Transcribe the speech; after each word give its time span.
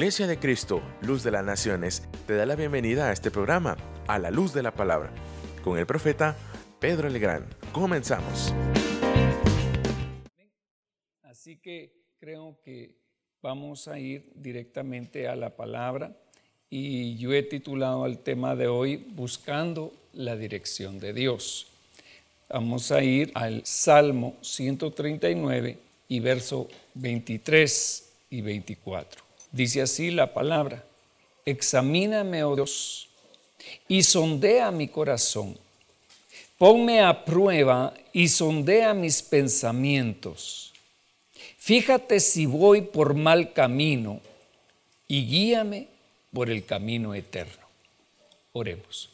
Iglesia 0.00 0.26
de 0.26 0.38
Cristo, 0.38 0.80
Luz 1.02 1.22
de 1.22 1.30
las 1.30 1.44
Naciones, 1.44 2.08
te 2.26 2.34
da 2.34 2.46
la 2.46 2.56
bienvenida 2.56 3.10
a 3.10 3.12
este 3.12 3.30
programa, 3.30 3.76
a 4.06 4.18
la 4.18 4.30
luz 4.30 4.54
de 4.54 4.62
la 4.62 4.72
palabra, 4.72 5.12
con 5.62 5.78
el 5.78 5.84
profeta 5.84 6.38
Pedro 6.78 7.10
Legrand. 7.10 7.46
Comenzamos. 7.70 8.54
Así 11.20 11.58
que 11.58 11.92
creo 12.18 12.58
que 12.64 12.96
vamos 13.42 13.88
a 13.88 13.98
ir 13.98 14.32
directamente 14.36 15.28
a 15.28 15.36
la 15.36 15.54
palabra 15.54 16.16
y 16.70 17.18
yo 17.18 17.34
he 17.34 17.42
titulado 17.42 18.04
al 18.04 18.20
tema 18.20 18.56
de 18.56 18.68
hoy 18.68 18.96
Buscando 18.96 19.92
la 20.14 20.34
dirección 20.34 20.98
de 20.98 21.12
Dios. 21.12 21.66
Vamos 22.48 22.90
a 22.90 23.02
ir 23.02 23.32
al 23.34 23.66
Salmo 23.66 24.38
139 24.40 25.76
y 26.08 26.20
verso 26.20 26.68
23 26.94 28.12
y 28.30 28.40
24. 28.40 29.29
Dice 29.52 29.82
así 29.82 30.10
la 30.10 30.32
palabra, 30.32 30.84
examíname, 31.44 32.44
oh 32.44 32.54
Dios, 32.54 33.08
y 33.88 34.02
sondea 34.02 34.70
mi 34.70 34.88
corazón. 34.88 35.56
Ponme 36.56 37.00
a 37.00 37.24
prueba 37.24 37.94
y 38.12 38.28
sondea 38.28 38.94
mis 38.94 39.22
pensamientos. 39.22 40.72
Fíjate 41.58 42.20
si 42.20 42.46
voy 42.46 42.82
por 42.82 43.14
mal 43.14 43.52
camino 43.52 44.20
y 45.08 45.26
guíame 45.26 45.88
por 46.32 46.50
el 46.50 46.64
camino 46.64 47.14
eterno. 47.14 47.66
Oremos. 48.52 49.10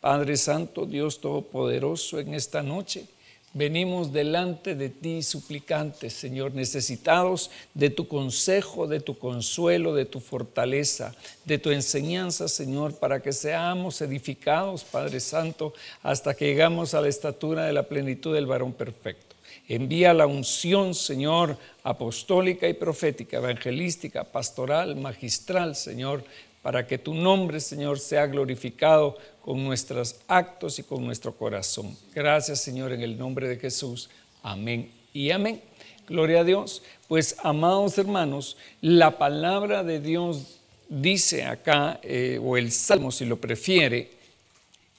Padre 0.00 0.36
Santo, 0.36 0.86
Dios 0.86 1.20
Todopoderoso, 1.20 2.18
en 2.18 2.34
esta 2.34 2.62
noche 2.62 3.06
Venimos 3.54 4.12
delante 4.12 4.74
de 4.74 4.90
ti 4.90 5.22
suplicantes, 5.22 6.12
Señor, 6.12 6.54
necesitados 6.54 7.50
de 7.72 7.88
tu 7.88 8.06
consejo, 8.06 8.86
de 8.86 9.00
tu 9.00 9.18
consuelo, 9.18 9.94
de 9.94 10.04
tu 10.04 10.20
fortaleza, 10.20 11.14
de 11.46 11.58
tu 11.58 11.70
enseñanza, 11.70 12.46
Señor, 12.46 12.96
para 12.96 13.20
que 13.22 13.32
seamos 13.32 14.02
edificados, 14.02 14.84
Padre 14.84 15.18
Santo, 15.20 15.72
hasta 16.02 16.34
que 16.34 16.44
llegamos 16.44 16.92
a 16.92 17.00
la 17.00 17.08
estatura 17.08 17.64
de 17.64 17.72
la 17.72 17.84
plenitud 17.84 18.34
del 18.34 18.46
varón 18.46 18.74
perfecto. 18.74 19.34
Envía 19.66 20.14
la 20.14 20.26
unción, 20.26 20.94
Señor, 20.94 21.56
apostólica 21.82 22.68
y 22.68 22.74
profética, 22.74 23.38
evangelística, 23.38 24.24
pastoral, 24.24 24.96
magistral, 24.96 25.74
Señor, 25.74 26.22
para 26.62 26.86
que 26.86 26.98
tu 26.98 27.14
nombre, 27.14 27.60
Señor, 27.60 27.98
sea 27.98 28.26
glorificado 28.26 29.16
con 29.40 29.64
nuestros 29.64 30.16
actos 30.28 30.78
y 30.78 30.82
con 30.82 31.04
nuestro 31.04 31.34
corazón. 31.34 31.96
Gracias, 32.14 32.60
Señor, 32.60 32.92
en 32.92 33.00
el 33.00 33.16
nombre 33.16 33.48
de 33.48 33.56
Jesús. 33.56 34.10
Amén 34.42 34.90
y 35.12 35.30
amén. 35.30 35.62
Gloria 36.06 36.40
a 36.40 36.44
Dios. 36.44 36.82
Pues, 37.06 37.36
amados 37.42 37.96
hermanos, 37.98 38.56
la 38.80 39.18
palabra 39.18 39.82
de 39.84 40.00
Dios 40.00 40.58
dice 40.88 41.44
acá, 41.44 42.00
eh, 42.02 42.40
o 42.42 42.56
el 42.56 42.72
Salmo 42.72 43.10
si 43.12 43.24
lo 43.24 43.40
prefiere, 43.40 44.10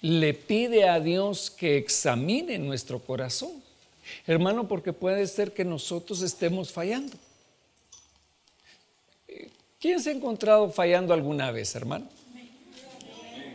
le 0.01 0.33
pide 0.33 0.87
a 0.87 0.99
Dios 0.99 1.51
que 1.51 1.77
examine 1.77 2.57
nuestro 2.57 2.99
corazón. 2.99 3.51
Hermano, 4.25 4.67
porque 4.67 4.93
puede 4.93 5.27
ser 5.27 5.53
que 5.53 5.65
nosotros 5.65 6.21
estemos 6.21 6.71
fallando. 6.71 7.13
¿Quién 9.79 10.01
se 10.01 10.09
ha 10.09 10.13
encontrado 10.13 10.69
fallando 10.69 11.13
alguna 11.13 11.51
vez, 11.51 11.73
hermano? 11.73 12.05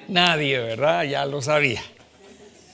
Nadie, 0.08 0.58
¿verdad? 0.58 1.04
Ya 1.04 1.26
lo 1.26 1.42
sabía. 1.42 1.82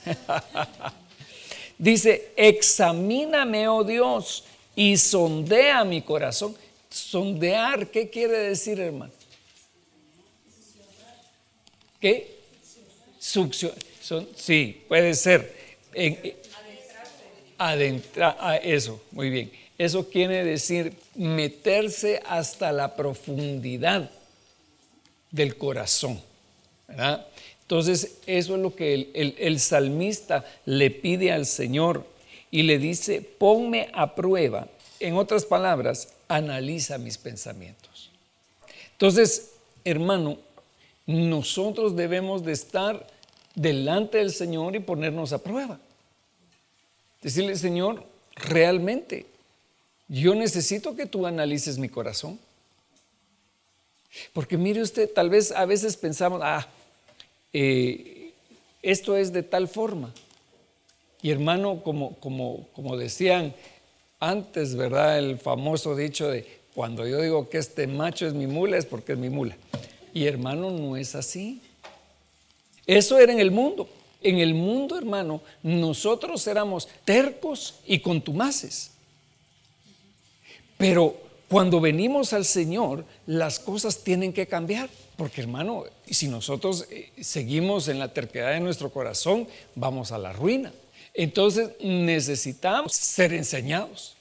Dice, 1.77 2.31
examíname, 2.37 3.67
oh 3.67 3.83
Dios, 3.83 4.45
y 4.73 4.95
sondea 4.95 5.83
mi 5.83 6.01
corazón. 6.01 6.55
Sondear, 6.89 7.87
¿qué 7.87 8.09
quiere 8.09 8.37
decir, 8.37 8.79
hermano? 8.79 9.11
¿Qué? 11.99 12.39
Succión. 13.19 13.73
sí, 14.35 14.81
puede 14.87 15.13
ser. 15.13 15.53
Adentrar, 17.57 18.37
ah, 18.39 18.55
eso, 18.57 19.01
muy 19.11 19.29
bien. 19.29 19.60
Eso 19.81 20.07
quiere 20.07 20.45
decir 20.45 20.95
meterse 21.15 22.21
hasta 22.27 22.71
la 22.71 22.95
profundidad 22.95 24.11
del 25.31 25.57
corazón. 25.57 26.21
Entonces, 27.61 28.19
eso 28.27 28.55
es 28.55 28.61
lo 28.61 28.75
que 28.75 29.09
el, 29.39 29.59
salmista 29.59 30.45
le 30.65 30.91
pide 30.91 31.31
al 31.31 31.47
Señor 31.47 32.05
y 32.51 32.61
le 32.61 32.77
dice, 32.77 33.21
ponme 33.21 33.89
a 33.91 34.13
prueba. 34.13 34.67
En 34.99 35.15
otras 35.15 35.45
palabras, 35.45 36.09
analiza 36.27 36.99
mis 36.99 37.17
pensamientos. 37.17 38.11
Entonces, 38.91 39.53
hermano, 39.83 40.37
nosotros 41.07 41.95
debemos 41.95 42.45
de 42.45 42.51
estar 42.51 43.07
delante 43.55 44.19
del 44.19 44.31
Señor 44.31 44.75
y 44.75 44.79
ponernos 44.79 45.33
a 45.33 45.41
prueba. 45.41 45.79
Decirle, 47.23 47.55
Señor, 47.55 48.05
realmente 48.35 49.30
yo 50.11 50.35
necesito 50.35 50.93
que 50.93 51.05
tú 51.05 51.25
analices 51.25 51.77
mi 51.77 51.87
corazón. 51.87 52.37
Porque 54.33 54.57
mire 54.57 54.81
usted, 54.81 55.09
tal 55.09 55.29
vez 55.29 55.53
a 55.53 55.65
veces 55.65 55.95
pensamos, 55.95 56.41
ah, 56.43 56.67
eh, 57.53 58.33
esto 58.81 59.15
es 59.15 59.31
de 59.31 59.41
tal 59.41 59.69
forma. 59.69 60.13
Y 61.21 61.31
hermano, 61.31 61.81
como, 61.81 62.15
como, 62.15 62.67
como 62.73 62.97
decían 62.97 63.55
antes, 64.19 64.75
¿verdad? 64.75 65.17
El 65.17 65.37
famoso 65.37 65.95
dicho 65.95 66.27
de, 66.27 66.45
cuando 66.75 67.07
yo 67.07 67.21
digo 67.21 67.47
que 67.49 67.59
este 67.59 67.87
macho 67.87 68.27
es 68.27 68.33
mi 68.33 68.47
mula, 68.47 68.77
es 68.77 68.85
porque 68.85 69.13
es 69.13 69.17
mi 69.17 69.29
mula. 69.29 69.55
Y 70.13 70.25
hermano, 70.25 70.71
no 70.71 70.97
es 70.97 71.15
así. 71.15 71.61
Eso 72.85 73.17
era 73.17 73.31
en 73.31 73.39
el 73.39 73.51
mundo. 73.51 73.87
En 74.21 74.39
el 74.39 74.55
mundo, 74.55 74.97
hermano, 74.97 75.41
nosotros 75.63 76.45
éramos 76.47 76.89
tercos 77.05 77.75
y 77.87 77.99
contumaces. 77.99 78.91
Pero 80.81 81.15
cuando 81.47 81.79
venimos 81.79 82.33
al 82.33 82.43
Señor, 82.43 83.05
las 83.27 83.59
cosas 83.59 84.03
tienen 84.03 84.33
que 84.33 84.47
cambiar. 84.47 84.89
Porque 85.15 85.41
hermano, 85.41 85.83
si 86.09 86.27
nosotros 86.27 86.87
eh, 86.89 87.11
seguimos 87.21 87.87
en 87.87 87.99
la 87.99 88.11
terquedad 88.11 88.53
de 88.53 88.59
nuestro 88.61 88.89
corazón, 88.89 89.47
vamos 89.75 90.11
a 90.11 90.17
la 90.17 90.33
ruina. 90.33 90.73
Entonces 91.13 91.69
necesitamos 91.81 92.93
ser 92.93 93.31
enseñados. 93.31 94.15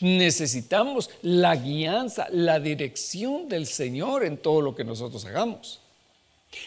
Necesitamos 0.00 1.08
la 1.22 1.56
guianza, 1.56 2.26
la 2.30 2.60
dirección 2.60 3.48
del 3.48 3.66
Señor 3.66 4.22
en 4.22 4.36
todo 4.36 4.60
lo 4.60 4.76
que 4.76 4.84
nosotros 4.84 5.24
hagamos. 5.24 5.80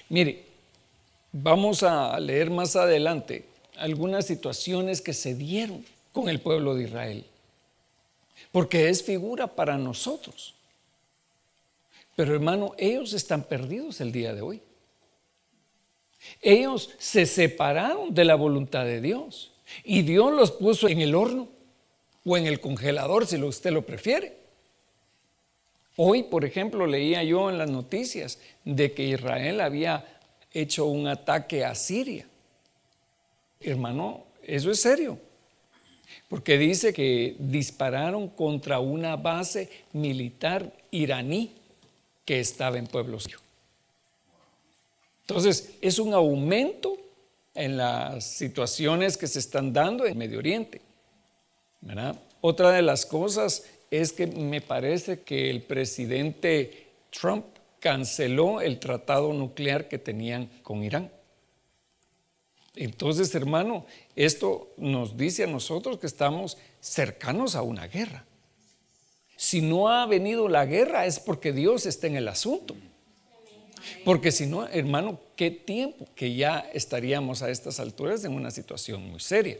Mire, 0.10 0.44
vamos 1.32 1.84
a 1.84 2.20
leer 2.20 2.50
más 2.50 2.76
adelante 2.76 3.46
algunas 3.78 4.26
situaciones 4.26 5.02
que 5.02 5.14
se 5.14 5.36
dieron 5.36 5.86
con 6.14 6.30
el 6.30 6.40
pueblo 6.40 6.74
de 6.74 6.86
Israel 6.86 7.26
porque 8.52 8.90
es 8.90 9.04
figura 9.04 9.48
para 9.48 9.78
nosotros. 9.78 10.56
Pero 12.16 12.34
hermano, 12.34 12.74
ellos 12.78 13.14
están 13.14 13.44
perdidos 13.44 14.02
el 14.02 14.12
día 14.12 14.34
de 14.34 14.42
hoy. 14.42 14.62
Ellos 16.42 16.90
se 16.98 17.26
separaron 17.26 18.14
de 18.14 18.26
la 18.26 18.36
voluntad 18.36 18.84
de 18.86 19.00
Dios 19.02 19.52
y 19.84 20.02
Dios 20.02 20.34
los 20.34 20.52
puso 20.52 20.90
en 20.90 21.00
el 21.00 21.16
horno 21.16 21.48
o 22.26 22.36
en 22.36 22.46
el 22.46 22.60
congelador 22.60 23.26
si 23.26 23.42
usted 23.42 23.72
lo 23.72 23.86
prefiere. 23.86 24.38
Hoy, 25.96 26.24
por 26.24 26.46
ejemplo, 26.46 26.88
leía 26.88 27.24
yo 27.24 27.50
en 27.50 27.58
las 27.58 27.70
noticias 27.70 28.40
de 28.66 28.94
que 28.94 29.06
Israel 29.06 29.62
había 29.62 30.06
hecho 30.52 30.86
un 30.86 31.08
ataque 31.08 31.64
a 31.64 31.76
Siria. 31.76 32.28
Hermano, 33.62 34.26
eso 34.44 34.72
es 34.72 34.82
serio 34.82 35.29
porque 36.30 36.58
dice 36.58 36.94
que 36.94 37.36
dispararon 37.40 38.30
contra 38.30 38.80
una 38.80 39.18
base 39.18 39.70
militar 39.94 40.72
iraní 40.92 41.52
que 42.24 42.40
estaba 42.40 42.78
en 42.78 42.88
Pueblo 42.88 43.20
Sirio. 43.20 43.40
Entonces, 45.22 45.76
es 45.82 46.00
un 46.00 46.14
aumento 46.14 46.98
en 47.56 47.78
las 47.78 48.24
situaciones 48.26 49.18
que 49.18 49.28
se 49.28 49.40
están 49.40 49.74
dando 49.74 50.06
en 50.06 50.18
Medio 50.18 50.38
Oriente. 50.38 50.82
Otra 52.42 52.72
de 52.72 52.84
las 52.84 53.06
cosas 53.06 53.66
es 53.90 54.14
que 54.14 54.28
me 54.28 54.62
parece 54.62 55.22
que 55.22 55.50
el 55.50 55.64
presidente 55.64 56.88
Trump 57.10 57.46
canceló 57.80 58.62
el 58.62 58.80
tratado 58.80 59.34
nuclear 59.34 59.88
que 59.88 59.98
tenían 59.98 60.48
con 60.62 60.84
Irán. 60.84 61.12
Entonces, 62.76 63.34
hermano, 63.36 63.86
esto 64.16 64.70
nos 64.78 65.18
dice 65.18 65.44
a 65.44 65.48
nosotros 65.48 66.00
que 66.00 66.08
estamos 66.08 66.58
cercanos 66.80 67.56
a 67.56 67.62
una 67.62 67.88
guerra. 67.88 68.26
Si 69.36 69.62
no 69.62 69.90
ha 69.90 70.06
venido 70.06 70.50
la 70.50 70.66
guerra 70.66 71.06
es 71.06 71.20
porque 71.20 71.54
Dios 71.54 71.86
está 71.86 72.08
en 72.08 72.16
el 72.16 72.28
asunto. 72.28 72.76
Porque 74.04 74.32
si 74.32 74.46
no, 74.46 74.68
hermano, 74.68 75.20
qué 75.36 75.52
tiempo 75.52 76.06
que 76.16 76.36
ya 76.36 76.60
estaríamos 76.74 77.42
a 77.42 77.50
estas 77.50 77.80
alturas 77.80 78.24
en 78.26 78.34
una 78.34 78.52
situación 78.52 79.10
muy 79.10 79.20
seria. 79.20 79.58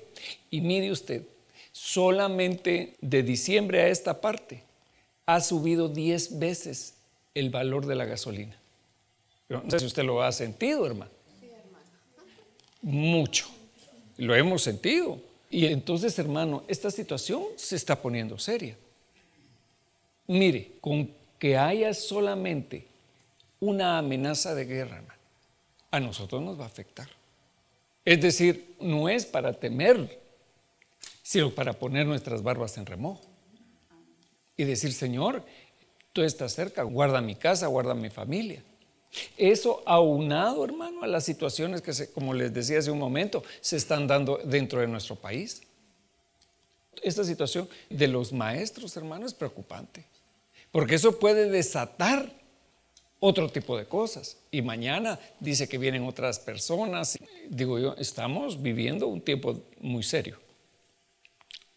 Y 0.52 0.62
mire 0.62 0.92
usted, 0.92 1.24
solamente 1.72 2.96
de 3.02 3.24
diciembre 3.24 3.82
a 3.82 3.88
esta 3.88 4.22
parte 4.22 4.64
ha 5.26 5.42
subido 5.42 5.88
10 5.90 6.40
veces 6.40 6.96
el 7.34 7.50
valor 7.50 7.86
de 7.86 7.96
la 7.96 8.06
gasolina. 8.06 8.58
no 9.48 9.64
sé 9.70 9.80
si 9.80 9.86
usted 9.86 10.04
lo 10.04 10.22
ha 10.22 10.32
sentido, 10.32 10.86
hermano. 10.86 11.12
Mucho. 12.82 13.48
Lo 14.18 14.36
hemos 14.36 14.62
sentido. 14.64 15.20
Y 15.50 15.66
entonces, 15.66 16.18
hermano, 16.20 16.64
esta 16.68 16.92
situación 16.92 17.44
se 17.56 17.76
está 17.76 18.02
poniendo 18.02 18.38
seria. 18.38 18.76
Mire, 20.28 20.74
con 20.80 21.10
que 21.40 21.58
haya 21.58 21.94
solamente 21.94 22.86
una 23.60 23.98
amenaza 23.98 24.54
de 24.54 24.66
guerra, 24.66 25.04
a 25.92 26.00
nosotros 26.00 26.42
nos 26.42 26.60
va 26.60 26.66
a 26.66 26.68
afectar. 26.68 27.10
Es 28.06 28.22
decir, 28.22 28.76
no 28.80 29.10
es 29.10 29.26
para 29.26 29.54
temer, 29.54 30.20
sino 31.24 31.52
para 31.52 31.74
poner 31.74 32.06
nuestras 32.06 32.44
barbas 32.44 32.78
en 32.78 32.86
remojo 32.86 33.22
y 34.56 34.66
decir, 34.66 34.94
Señor, 34.94 35.44
tú 36.14 36.22
estás 36.22 36.54
cerca, 36.54 36.84
guarda 36.84 37.22
mi 37.22 37.36
casa, 37.36 37.68
guarda 37.68 37.94
mi 37.94 38.10
familia. 38.10 38.62
Eso 39.38 39.82
aunado, 39.86 40.64
hermano, 40.64 41.04
a 41.04 41.08
las 41.08 41.26
situaciones 41.26 41.82
que, 41.82 42.08
como 42.12 42.34
les 42.34 42.54
decía 42.54 42.80
hace 42.80 42.92
un 42.92 43.00
momento, 43.00 43.44
se 43.62 43.78
están 43.78 44.08
dando 44.08 44.40
dentro 44.44 44.82
de 44.82 44.88
nuestro 44.88 45.16
país. 45.16 45.64
Esta 47.02 47.24
situación 47.24 47.68
de 47.90 48.08
los 48.08 48.34
maestros, 48.34 48.96
hermano, 48.98 49.26
es 49.26 49.34
preocupante, 49.34 50.06
porque 50.72 50.96
eso 50.96 51.18
puede 51.18 51.50
desatar 51.50 52.32
otro 53.20 53.50
tipo 53.50 53.78
de 53.78 53.86
cosas. 53.86 54.38
Y 54.52 54.62
mañana 54.62 55.20
dice 55.40 55.68
que 55.68 55.78
vienen 55.78 56.06
otras 56.06 56.40
personas. 56.40 57.18
Digo 57.50 57.80
yo, 57.80 57.96
estamos 57.98 58.62
viviendo 58.62 59.08
un 59.08 59.22
tiempo 59.22 59.62
muy 59.80 60.04
serio, 60.04 60.40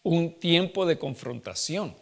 un 0.03 0.33
tiempo 0.39 0.85
de 0.85 0.97
confrontación. 0.97 1.95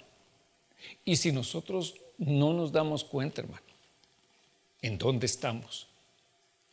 Y 1.05 1.15
si 1.15 1.31
nosotros 1.31 1.95
no 2.17 2.53
nos 2.53 2.71
damos 2.71 3.03
cuenta, 3.03 3.41
hermano, 3.41 3.70
¿En 4.81 4.97
dónde 4.97 5.25
estamos? 5.25 5.87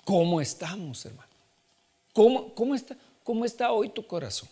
¿Cómo 0.05 0.41
estamos, 0.41 1.05
hermano? 1.05 1.29
¿Cómo, 2.13 2.55
cómo, 2.55 2.75
está, 2.75 2.97
¿Cómo 3.23 3.45
está 3.45 3.73
hoy 3.73 3.91
tu 3.91 4.07
corazón? 4.07 4.49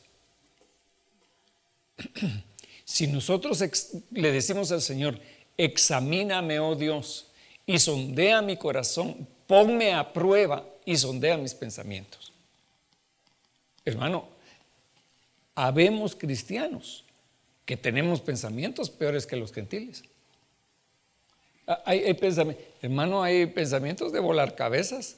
si 2.84 3.06
nosotros 3.06 3.64
le 4.10 4.32
decimos 4.32 4.70
al 4.72 4.82
Señor, 4.82 5.18
examíname, 5.56 6.60
oh 6.60 6.74
Dios, 6.74 7.28
y 7.64 7.78
sondea 7.78 8.42
mi 8.42 8.56
corazón, 8.56 9.26
ponme 9.46 9.94
a 9.94 10.12
prueba 10.12 10.64
y 10.84 10.96
sondea 10.96 11.36
mis 11.36 11.54
pensamientos. 11.54 12.32
Hermano, 13.84 14.28
habemos 15.54 16.14
cristianos 16.14 17.04
que 17.64 17.76
tenemos 17.76 18.20
pensamientos 18.20 18.90
peores 18.90 19.26
que 19.26 19.36
los 19.36 19.52
gentiles. 19.52 20.04
Ah, 21.66 21.82
hay, 21.84 22.16
hermano, 22.80 23.22
hay 23.22 23.46
pensamientos 23.46 24.12
de 24.12 24.20
volar 24.20 24.54
cabezas. 24.54 25.16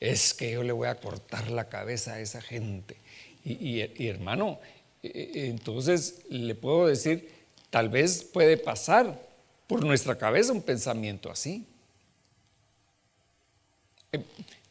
Es 0.00 0.32
que 0.32 0.52
yo 0.52 0.62
le 0.62 0.72
voy 0.72 0.88
a 0.88 0.94
cortar 0.94 1.50
la 1.50 1.68
cabeza 1.68 2.14
a 2.14 2.20
esa 2.20 2.40
gente. 2.40 2.96
Y, 3.44 4.06
hermano, 4.08 4.58
e, 5.02 5.08
e, 5.08 5.46
entonces 5.48 6.22
le 6.28 6.54
puedo 6.54 6.86
decir, 6.86 7.30
tal 7.70 7.88
vez 7.88 8.24
puede 8.24 8.56
pasar 8.56 9.20
por 9.66 9.84
nuestra 9.84 10.16
cabeza 10.16 10.52
un 10.52 10.62
pensamiento 10.62 11.30
así. 11.30 11.66
Eh, 14.12 14.22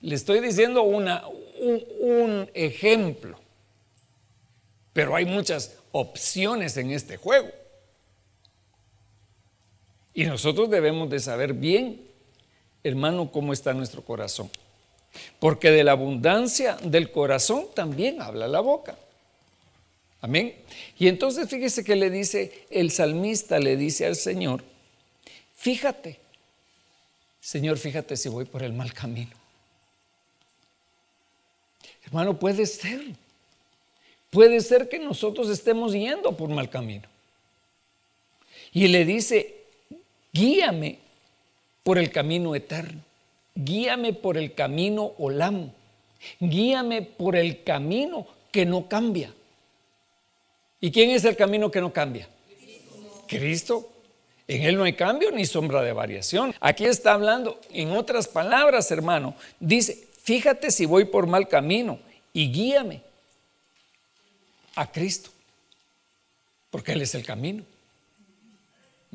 le 0.01 0.15
estoy 0.15 0.39
diciendo 0.39 0.83
una, 0.83 1.25
un 1.27 2.49
ejemplo, 2.53 3.39
pero 4.93 5.15
hay 5.15 5.25
muchas 5.25 5.75
opciones 5.91 6.75
en 6.77 6.91
este 6.91 7.17
juego. 7.17 7.49
Y 10.15 10.23
nosotros 10.23 10.69
debemos 10.69 11.09
de 11.09 11.19
saber 11.19 11.53
bien, 11.53 12.01
hermano, 12.83 13.29
cómo 13.31 13.51
está 13.51 13.73
nuestro 13.73 14.01
corazón. 14.01 14.49
Porque 15.39 15.71
de 15.71 15.83
la 15.83 15.91
abundancia 15.91 16.77
del 16.81 17.11
corazón 17.11 17.67
también 17.75 18.21
habla 18.21 18.47
la 18.47 18.61
boca. 18.61 18.97
Amén. 20.21 20.55
Y 20.97 21.09
entonces 21.09 21.49
fíjese 21.49 21.83
que 21.83 21.97
le 21.97 22.09
dice, 22.09 22.65
el 22.69 22.91
salmista 22.91 23.59
le 23.59 23.75
dice 23.75 24.05
al 24.05 24.15
Señor, 24.15 24.63
fíjate, 25.53 26.17
Señor, 27.41 27.77
fíjate 27.77 28.15
si 28.15 28.29
voy 28.29 28.45
por 28.45 28.63
el 28.63 28.71
mal 28.71 28.93
camino. 28.93 29.31
Hermano, 32.05 32.39
puede 32.39 32.65
ser. 32.65 33.01
Puede 34.29 34.61
ser 34.61 34.87
que 34.87 34.97
nosotros 34.97 35.49
estemos 35.49 35.91
yendo 35.91 36.35
por 36.37 36.49
mal 36.49 36.69
camino. 36.69 37.07
Y 38.71 38.87
le 38.87 39.03
dice, 39.03 39.64
guíame 40.35 40.99
por 41.83 41.97
el 41.97 42.11
camino 42.11 42.55
eterno, 42.55 43.01
guíame 43.55 44.11
por 44.13 44.37
el 44.37 44.53
camino 44.53 45.13
olam, 45.17 45.71
guíame 46.39 47.01
por 47.03 47.35
el 47.35 47.63
camino 47.63 48.27
que 48.51 48.65
no 48.65 48.87
cambia. 48.89 49.33
¿Y 50.81 50.91
quién 50.91 51.11
es 51.11 51.23
el 51.23 51.35
camino 51.35 51.71
que 51.71 51.79
no 51.81 51.93
cambia? 51.93 52.27
Cristo. 53.27 53.91
En 54.47 54.61
Él 54.61 54.77
no 54.77 54.83
hay 54.83 54.93
cambio 54.93 55.31
ni 55.31 55.45
sombra 55.45 55.81
de 55.81 55.91
variación. 55.91 56.53
Aquí 56.59 56.85
está 56.85 57.13
hablando, 57.13 57.59
en 57.71 57.93
otras 57.93 58.27
palabras, 58.27 58.91
hermano, 58.91 59.33
dice, 59.59 60.07
fíjate 60.21 60.69
si 60.69 60.85
voy 60.85 61.05
por 61.05 61.25
mal 61.25 61.47
camino 61.47 61.97
y 62.31 62.51
guíame 62.51 63.01
a 64.75 64.91
Cristo, 64.91 65.31
porque 66.69 66.91
Él 66.91 67.01
es 67.01 67.15
el 67.15 67.25
camino. 67.25 67.63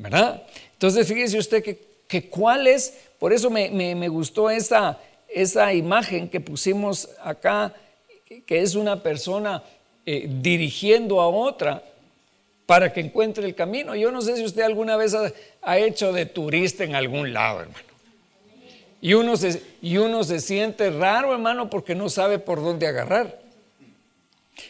¿Verdad? 0.01 0.43
Entonces 0.73 1.07
fíjese 1.07 1.37
usted 1.37 1.63
que, 2.07 2.29
cuál 2.29 2.67
es, 2.67 2.93
por 3.19 3.33
eso 3.33 3.49
me, 3.49 4.07
gustó 4.09 4.49
esa, 4.49 4.97
esa 5.27 5.73
imagen 5.73 6.27
que 6.27 6.39
pusimos 6.39 7.09
acá, 7.23 7.73
que 8.45 8.61
es 8.61 8.75
una 8.75 9.01
persona 9.03 9.63
eh, 10.05 10.27
dirigiendo 10.27 11.21
a 11.21 11.27
otra 11.27 11.83
para 12.65 12.91
que 12.93 13.01
encuentre 13.01 13.45
el 13.45 13.53
camino. 13.53 13.95
Yo 13.95 14.11
no 14.11 14.21
sé 14.21 14.37
si 14.37 14.45
usted 14.45 14.61
alguna 14.63 14.95
vez 14.95 15.15
ha, 15.61 15.77
hecho 15.77 16.13
de 16.13 16.25
turista 16.25 16.83
en 16.83 16.95
algún 16.95 17.33
lado, 17.33 17.61
hermano. 17.61 17.85
Y 19.01 19.13
uno, 19.13 19.35
se, 19.35 19.61
y 19.81 19.97
uno 19.97 20.23
se 20.23 20.39
siente 20.39 20.89
raro, 20.89 21.33
hermano, 21.33 21.69
porque 21.69 21.95
no 21.95 22.07
sabe 22.07 22.39
por 22.39 22.63
dónde 22.63 22.87
agarrar. 22.87 23.41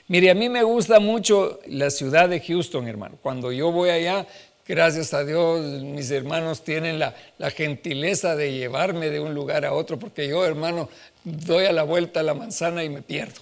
Mire, 0.08 0.32
a 0.32 0.34
mí 0.34 0.50
me 0.50 0.64
gusta 0.64 1.00
mucho 1.00 1.60
la 1.68 1.90
ciudad 1.90 2.30
de 2.30 2.40
Houston, 2.40 2.88
hermano. 2.88 3.18
Cuando 3.22 3.52
yo 3.52 3.72
voy 3.72 3.90
allá, 3.90 4.26
Gracias 4.68 5.14
a 5.14 5.26
Dios, 5.26 5.82
mis 5.82 6.12
hermanos 6.12 6.64
tienen 6.64 7.00
la, 7.00 7.14
gentileza 7.56 8.36
de 8.36 8.54
llevarme 8.54 9.10
de 9.10 9.20
un 9.20 9.34
lugar 9.34 9.66
a 9.66 9.74
otro, 9.74 9.98
porque 9.98 10.28
yo, 10.28 10.46
hermano, 10.46 10.88
doy 11.24 11.66
a 11.66 11.72
la 11.72 11.84
vuelta 11.84 12.20
a 12.20 12.24
la 12.24 12.34
manzana 12.34 12.84
y 12.84 12.90
me 12.90 13.02
pierdo. 13.02 13.42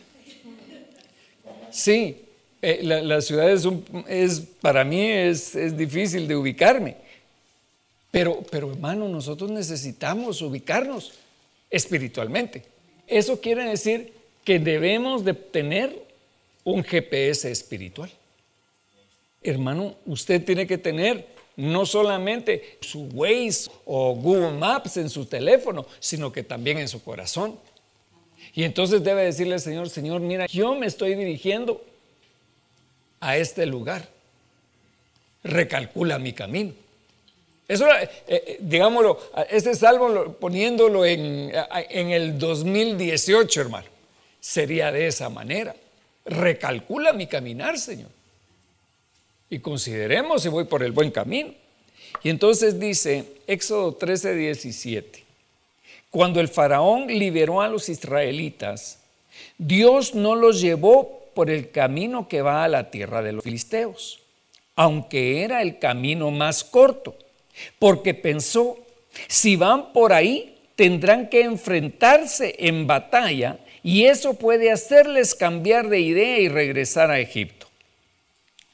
Sí, 1.72 2.24
eh, 2.62 2.80
la, 2.84 3.22
ciudad 3.22 3.50
es, 3.52 4.40
para 4.62 4.84
mí 4.84 5.06
es, 5.08 5.78
difícil 5.78 6.28
de 6.28 6.36
ubicarme, 6.36 6.96
pero, 8.12 8.42
pero 8.50 8.72
hermano, 8.72 9.08
nosotros 9.08 9.52
necesitamos 9.52 10.42
ubicarnos 10.42 11.14
espiritualmente. 11.70 12.64
Eso 13.08 13.40
quiere 13.40 13.66
decir 13.66 14.14
que 14.44 14.58
debemos 14.58 15.26
de 15.26 15.34
tener 15.34 15.96
un 16.64 16.84
GPS 16.84 17.52
espiritual. 17.52 18.10
Hermano, 19.42 19.96
usted 20.06 20.44
tiene 20.44 20.68
que 20.68 20.78
tener 20.78 21.28
no 21.56 21.86
solamente 21.86 22.78
su 22.82 23.04
Waze 23.14 23.70
o 23.86 24.16
Google 24.16 24.52
Maps 24.52 24.98
en 24.98 25.10
su 25.10 25.26
teléfono, 25.26 25.86
sino 26.00 26.32
que 26.32 26.44
también 26.44 26.78
en 26.78 26.88
su 26.88 27.04
corazón. 27.04 27.60
Y 28.54 28.64
entonces 28.64 29.04
debe 29.04 29.24
decirle 29.24 29.56
al 29.56 29.60
Señor, 29.60 29.90
Señor, 29.90 30.22
mira, 30.22 30.46
yo 30.46 30.76
me 30.76 30.88
estoy 30.88 31.16
dirigiendo 31.16 31.84
a 33.20 33.38
este 33.38 33.66
lugar. 33.66 34.08
Recalcula 35.44 36.20
mi 36.20 36.34
camino. 36.34 36.74
Eso, 37.68 37.88
eh, 37.88 38.10
eh, 38.28 38.58
digámoslo, 38.62 39.20
este 39.50 39.76
salvo 39.76 40.34
poniéndolo 40.34 41.06
en, 41.06 41.52
en 41.90 42.10
el 42.12 42.40
2018, 42.40 43.62
hermano, 43.62 43.88
sería 44.40 44.92
de 44.92 45.08
esa 45.08 45.30
manera. 45.30 45.76
Recalcula 46.26 47.14
mi 47.14 47.28
caminar, 47.28 47.78
Señor 47.78 48.19
y 49.50 49.60
consideremos 49.60 50.44
si 50.44 50.50
voy 50.50 50.66
por 50.66 50.84
el 50.84 50.92
buen 50.92 51.12
camino. 51.12 51.54
Y 52.24 52.30
entonces 52.30 52.80
dice 52.80 53.26
Éxodo 53.48 53.94
13, 53.94 54.36
17, 54.36 55.24
cuando 56.10 56.40
el 56.40 56.48
faraón 56.48 57.08
liberó 57.08 57.62
a 57.62 57.68
los 57.68 57.90
israelitas, 57.90 59.00
Dios 59.58 60.16
no 60.16 60.36
los 60.36 60.60
llevó 60.62 61.20
por 61.34 61.50
el 61.50 61.72
camino 61.72 62.28
que 62.28 62.42
va 62.42 62.64
a 62.64 62.68
la 62.68 62.92
tierra 62.92 63.22
de 63.22 63.34
los 63.34 63.44
filisteos, 63.44 64.20
aunque 64.76 65.44
era 65.44 65.62
el 65.62 65.80
camino 65.80 66.32
más 66.32 66.64
corto, 66.64 67.16
porque 67.78 68.14
pensó, 68.14 68.78
si 69.28 69.56
van 69.56 69.94
por 69.94 70.14
ahí, 70.14 70.58
tendrán 70.76 71.30
que 71.30 71.42
enfrentarse 71.42 72.56
en 72.60 72.88
batalla 72.88 73.60
y 73.84 74.06
eso 74.06 74.34
puede 74.34 74.72
hacerles 74.72 75.36
cambiar 75.36 75.90
de 75.90 76.00
idea 76.00 76.40
y 76.40 76.50
regresar 76.50 77.12
a 77.12 77.20
Egipto. 77.20 77.59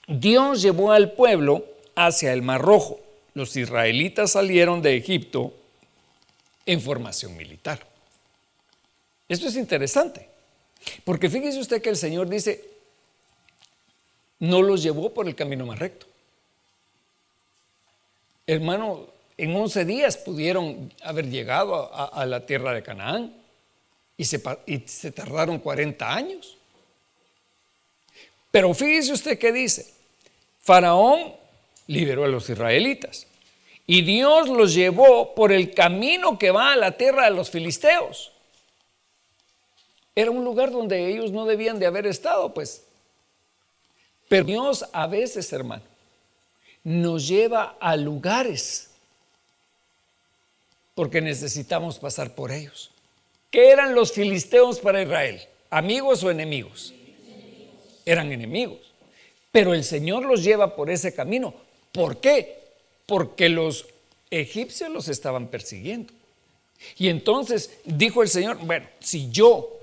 Dios 0.07 0.61
llevó 0.61 0.91
al 0.91 1.11
pueblo 1.11 1.65
hacia 1.95 2.33
el 2.33 2.41
Mar 2.41 2.61
Rojo 2.61 2.99
los 3.35 3.55
israelitas 3.57 4.31
salieron 4.31 4.81
de 4.81 4.95
Egipto 4.95 5.53
en 6.65 6.81
formación 6.81 7.35
militar. 7.37 7.85
Esto 9.27 9.47
es 9.47 9.57
interesante, 9.57 10.27
porque 11.03 11.29
fíjese 11.29 11.59
usted 11.59 11.81
que 11.81 11.89
el 11.89 11.97
Señor 11.97 12.29
dice, 12.29 12.63
no 14.39 14.61
los 14.61 14.81
llevó 14.81 15.13
por 15.13 15.27
el 15.27 15.35
camino 15.35 15.65
más 15.65 15.77
recto. 15.77 16.07
Hermano, 18.47 19.07
en 19.37 19.53
11 19.53 19.83
días 19.83 20.15
pudieron 20.15 20.93
haber 21.03 21.29
llegado 21.29 21.93
a, 21.93 22.25
la 22.25 22.45
tierra 22.45 22.73
de 22.73 22.83
Canaán 22.83 23.35
y 24.15 24.23
se, 24.23 24.41
y 24.65 24.79
se 24.87 25.11
tardaron 25.11 25.59
40 25.59 26.13
años. 26.13 26.57
Pero 28.49 28.73
fíjese 28.73 29.11
usted 29.11 29.37
que 29.37 29.51
dice, 29.51 29.94
Faraón 30.65 31.31
liberó 31.85 32.25
a 32.25 32.27
los 32.27 32.49
israelitas 32.49 33.27
y 33.85 34.01
Dios 34.01 34.49
los 34.49 34.73
llevó 34.73 35.35
por 35.35 35.51
el 35.51 35.75
camino 35.75 36.39
que 36.39 36.49
va 36.49 36.73
a 36.73 36.75
la 36.75 36.97
tierra 36.97 37.25
de 37.25 37.35
los 37.35 37.51
filisteos. 37.51 38.31
Era 40.15 40.31
un 40.31 40.43
lugar 40.43 40.71
donde 40.71 41.07
ellos 41.07 41.29
no 41.29 41.45
debían 41.45 41.77
de 41.77 41.85
haber 41.85 42.07
estado, 42.07 42.51
pues. 42.51 42.83
Pero 44.27 44.43
Dios 44.45 44.85
a 44.91 45.05
veces, 45.05 45.53
hermano, 45.53 45.83
nos 46.83 47.27
lleva 47.27 47.77
a 47.79 47.95
lugares 47.95 48.89
porque 50.95 51.21
necesitamos 51.21 51.99
pasar 51.99 52.33
por 52.33 52.51
ellos. 52.51 52.89
¿Qué 53.51 53.69
eran 53.69 53.93
los 53.93 54.13
filisteos 54.13 54.79
para 54.79 55.03
Israel? 55.03 55.41
¿Amigos 55.69 56.23
o 56.23 56.31
enemigos? 56.31 56.91
Eran 58.03 58.31
enemigos. 58.31 58.84
Pero 59.55 59.73
el 59.73 59.85
Señor 59.85 60.25
los 60.25 60.43
lleva 60.43 60.75
por 60.75 60.89
ese 60.89 61.13
camino. 61.13 61.53
¿Por 61.93 62.17
qué? 62.17 62.57
Porque 63.05 63.47
los 63.47 63.85
egipcios 64.29 64.89
los 64.89 65.07
estaban 65.07 65.47
persiguiendo. 65.47 66.11
Y 66.97 67.07
entonces 67.07 67.71
dijo 67.85 68.21
el 68.21 68.27
Señor, 68.27 68.57
bueno, 68.65 68.85
si 68.99 69.31
yo 69.31 69.79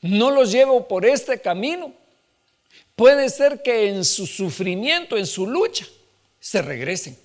no 0.00 0.30
los 0.30 0.50
llevo 0.50 0.88
por 0.88 1.04
este 1.04 1.38
camino, 1.38 1.92
puede 2.96 3.28
ser 3.28 3.62
que 3.62 3.90
en 3.90 4.06
su 4.06 4.26
sufrimiento, 4.26 5.18
en 5.18 5.26
su 5.26 5.46
lucha, 5.46 5.86
se 6.40 6.62
regresen. 6.62 7.18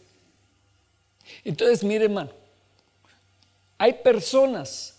Entonces, 1.46 1.82
mire 1.82 2.04
hermano, 2.04 2.32
hay 3.78 3.94
personas 3.94 4.97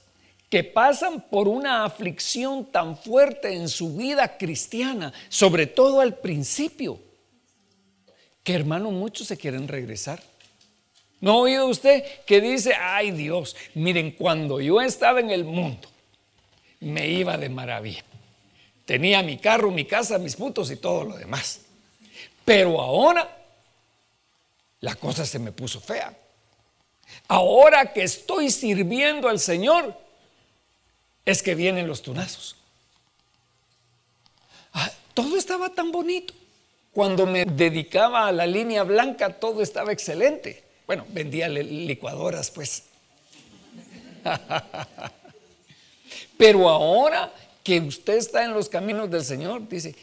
que 0.50 0.64
pasan 0.64 1.20
por 1.28 1.46
una 1.46 1.84
aflicción 1.84 2.64
tan 2.66 2.96
fuerte 2.96 3.54
en 3.54 3.68
su 3.68 3.96
vida 3.96 4.38
cristiana, 4.38 5.12
sobre 5.28 5.66
todo 5.66 6.00
al 6.00 6.14
principio, 6.14 6.98
que 8.42 8.54
hermano, 8.54 8.90
muchos 8.90 9.26
se 9.26 9.36
quieren 9.36 9.68
regresar. 9.68 10.22
¿No 11.20 11.32
ha 11.32 11.36
oído 11.36 11.66
usted 11.66 12.04
que 12.24 12.40
dice, 12.40 12.74
ay 12.74 13.10
Dios, 13.10 13.56
miren, 13.74 14.12
cuando 14.12 14.60
yo 14.60 14.80
estaba 14.80 15.20
en 15.20 15.30
el 15.30 15.44
mundo, 15.44 15.88
me 16.80 17.08
iba 17.08 17.36
de 17.36 17.48
maravilla. 17.48 18.04
Tenía 18.84 19.22
mi 19.22 19.36
carro, 19.36 19.70
mi 19.70 19.84
casa, 19.84 20.16
mis 20.18 20.36
putos 20.36 20.70
y 20.70 20.76
todo 20.76 21.04
lo 21.04 21.16
demás. 21.16 21.62
Pero 22.44 22.80
ahora 22.80 23.36
la 24.80 24.94
cosa 24.94 25.26
se 25.26 25.38
me 25.38 25.52
puso 25.52 25.80
fea. 25.80 26.16
Ahora 27.26 27.92
que 27.92 28.02
estoy 28.02 28.50
sirviendo 28.50 29.28
al 29.28 29.40
Señor, 29.40 30.07
es 31.28 31.42
que 31.42 31.54
vienen 31.54 31.86
los 31.86 32.00
tunazos. 32.00 32.56
Ah, 34.72 34.90
todo 35.12 35.36
estaba 35.36 35.68
tan 35.74 35.92
bonito. 35.92 36.32
Cuando 36.90 37.26
me 37.26 37.44
dedicaba 37.44 38.26
a 38.26 38.32
la 38.32 38.46
línea 38.46 38.82
blanca, 38.82 39.38
todo 39.38 39.60
estaba 39.60 39.92
excelente. 39.92 40.64
Bueno, 40.86 41.04
vendía 41.10 41.46
licuadoras, 41.50 42.50
pues. 42.50 42.84
Pero 46.38 46.66
ahora 46.66 47.30
que 47.62 47.78
usted 47.80 48.14
está 48.14 48.42
en 48.42 48.54
los 48.54 48.70
caminos 48.70 49.10
del 49.10 49.22
Señor, 49.22 49.68
dice, 49.68 49.94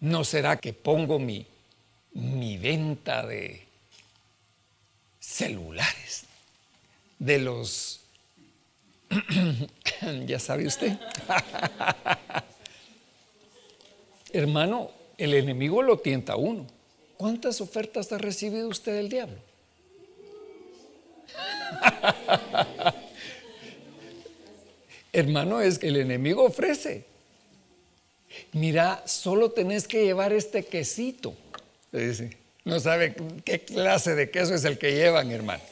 ¿no 0.00 0.24
será 0.24 0.56
que 0.56 0.72
pongo 0.72 1.20
mi, 1.20 1.46
mi 2.12 2.58
venta 2.58 3.24
de 3.24 3.64
celulares? 5.20 6.24
De 7.20 7.38
los... 7.38 8.00
ya 10.26 10.38
sabe 10.38 10.66
usted. 10.66 10.92
Hermano, 14.32 14.90
el 15.18 15.34
enemigo 15.34 15.82
lo 15.82 15.98
tienta 15.98 16.34
a 16.34 16.36
uno. 16.36 16.66
¿Cuántas 17.16 17.60
ofertas 17.60 18.12
ha 18.12 18.18
recibido 18.18 18.68
usted 18.68 18.94
del 18.94 19.08
diablo? 19.08 19.38
Hermano, 25.12 25.60
es 25.60 25.78
que 25.78 25.88
el 25.88 25.96
enemigo 25.96 26.44
ofrece. 26.44 27.04
Mira, 28.52 29.02
solo 29.06 29.50
tenés 29.50 29.88
que 29.88 30.04
llevar 30.04 30.32
este 30.32 30.64
quesito. 30.64 31.34
No 32.64 32.80
sabe 32.80 33.14
qué 33.44 33.60
clase 33.60 34.14
de 34.14 34.30
queso 34.30 34.54
es 34.54 34.64
el 34.64 34.76
que 34.76 34.92
llevan, 34.92 35.30
hermano. 35.30 35.62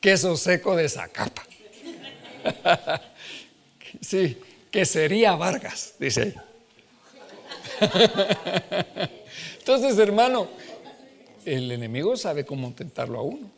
Queso 0.00 0.36
seco 0.36 0.74
de 0.74 0.88
Zacapa. 0.88 1.46
sí, 4.00 4.38
que 4.70 4.84
sería 4.84 5.36
Vargas, 5.36 5.94
dice. 5.98 6.34
Entonces, 9.58 9.98
hermano, 9.98 10.48
el 11.44 11.70
enemigo 11.70 12.16
sabe 12.16 12.44
cómo 12.44 12.72
tentarlo 12.72 13.18
a 13.18 13.22
uno. 13.22 13.50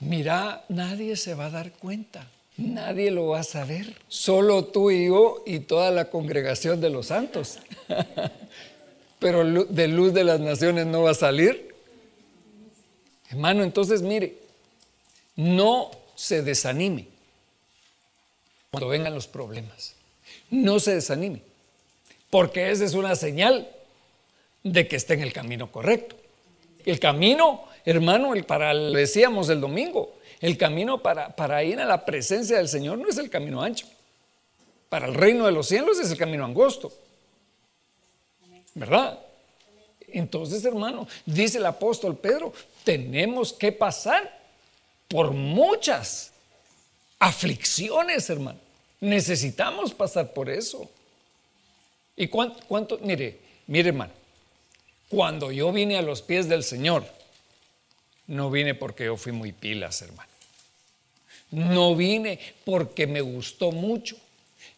Mira, 0.00 0.64
nadie 0.68 1.16
se 1.16 1.34
va 1.34 1.46
a 1.46 1.50
dar 1.50 1.72
cuenta. 1.72 2.28
Nadie 2.56 3.10
lo 3.10 3.28
va 3.28 3.40
a 3.40 3.44
saber, 3.44 3.96
solo 4.06 4.66
tú 4.66 4.92
y 4.92 5.06
yo 5.06 5.42
y 5.44 5.58
toda 5.60 5.90
la 5.90 6.08
congregación 6.08 6.80
de 6.80 6.88
los 6.88 7.06
santos. 7.06 7.58
Pero 9.18 9.64
de 9.64 9.88
luz 9.88 10.14
de 10.14 10.22
las 10.22 10.38
naciones 10.38 10.86
no 10.86 11.02
va 11.02 11.10
a 11.10 11.14
salir. 11.14 11.74
Hermano, 13.30 13.64
entonces 13.64 14.02
mire, 14.02 14.38
no 15.34 15.90
se 16.14 16.42
desanime 16.42 17.13
cuando 18.74 18.88
vengan 18.88 19.14
los 19.14 19.28
problemas. 19.28 19.94
No 20.50 20.80
se 20.80 20.96
desanime, 20.96 21.42
porque 22.28 22.72
esa 22.72 22.84
es 22.84 22.94
una 22.94 23.14
señal 23.14 23.70
de 24.64 24.88
que 24.88 24.96
está 24.96 25.14
en 25.14 25.20
el 25.20 25.32
camino 25.32 25.70
correcto. 25.70 26.16
El 26.84 26.98
camino, 26.98 27.66
hermano, 27.84 28.34
el 28.34 28.42
para 28.44 28.74
lo 28.74 28.98
decíamos 28.98 29.48
el 29.48 29.60
domingo, 29.60 30.16
el 30.40 30.58
camino 30.58 31.00
para, 31.00 31.36
para 31.36 31.62
ir 31.62 31.78
a 31.78 31.84
la 31.84 32.04
presencia 32.04 32.56
del 32.56 32.68
Señor 32.68 32.98
no 32.98 33.08
es 33.08 33.16
el 33.16 33.30
camino 33.30 33.62
ancho. 33.62 33.86
Para 34.88 35.06
el 35.06 35.14
reino 35.14 35.46
de 35.46 35.52
los 35.52 35.68
cielos 35.68 36.00
es 36.00 36.10
el 36.10 36.18
camino 36.18 36.44
angosto. 36.44 36.92
¿Verdad? 38.74 39.20
Entonces, 40.08 40.64
hermano, 40.64 41.06
dice 41.24 41.58
el 41.58 41.66
apóstol 41.66 42.16
Pedro, 42.16 42.52
tenemos 42.82 43.52
que 43.52 43.70
pasar 43.70 44.36
por 45.06 45.30
muchas 45.30 46.32
aflicciones, 47.20 48.28
hermano. 48.28 48.63
Necesitamos 49.04 49.92
pasar 49.92 50.32
por 50.32 50.48
eso. 50.48 50.90
¿Y 52.16 52.28
cuánto? 52.28 52.98
Mire, 53.02 53.38
mire, 53.66 53.90
hermano, 53.90 54.14
cuando 55.10 55.52
yo 55.52 55.70
vine 55.72 55.98
a 55.98 56.02
los 56.02 56.22
pies 56.22 56.48
del 56.48 56.64
Señor, 56.64 57.04
no 58.26 58.50
vine 58.50 58.74
porque 58.74 59.04
yo 59.04 59.18
fui 59.18 59.32
muy 59.32 59.52
pilas, 59.52 60.00
hermano. 60.00 60.30
No 61.50 61.94
vine 61.94 62.40
porque 62.64 63.06
me 63.06 63.20
gustó 63.20 63.72
mucho. 63.72 64.16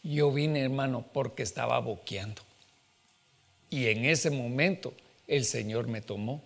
Yo 0.03 0.33
vine, 0.33 0.59
hermano, 0.59 1.05
porque 1.13 1.43
estaba 1.43 1.79
boqueando. 1.79 2.41
Y 3.69 3.85
en 3.87 4.03
ese 4.03 4.29
momento 4.29 4.93
el 5.27 5.45
Señor 5.45 5.87
me 5.87 6.01
tomó. 6.01 6.43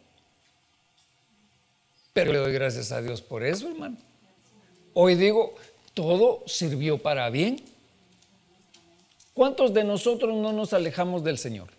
Pero 2.13 2.31
le 2.31 2.37
doy 2.37 2.53
gracias 2.53 2.91
a 2.91 3.01
Dios 3.01 3.23
por 3.23 3.43
eso, 3.43 3.67
hermano. 3.69 3.97
Hoy 4.93 5.15
digo, 5.15 5.55
todo 5.95 6.43
sirvió 6.45 6.99
para 6.99 7.27
bien. 7.31 7.70
¿Cuántos 9.33 9.73
de 9.73 9.83
nosotros 9.83 10.35
no 10.35 10.51
nos 10.51 10.73
alejamos 10.73 11.23
del 11.23 11.37
Señor? 11.37 11.69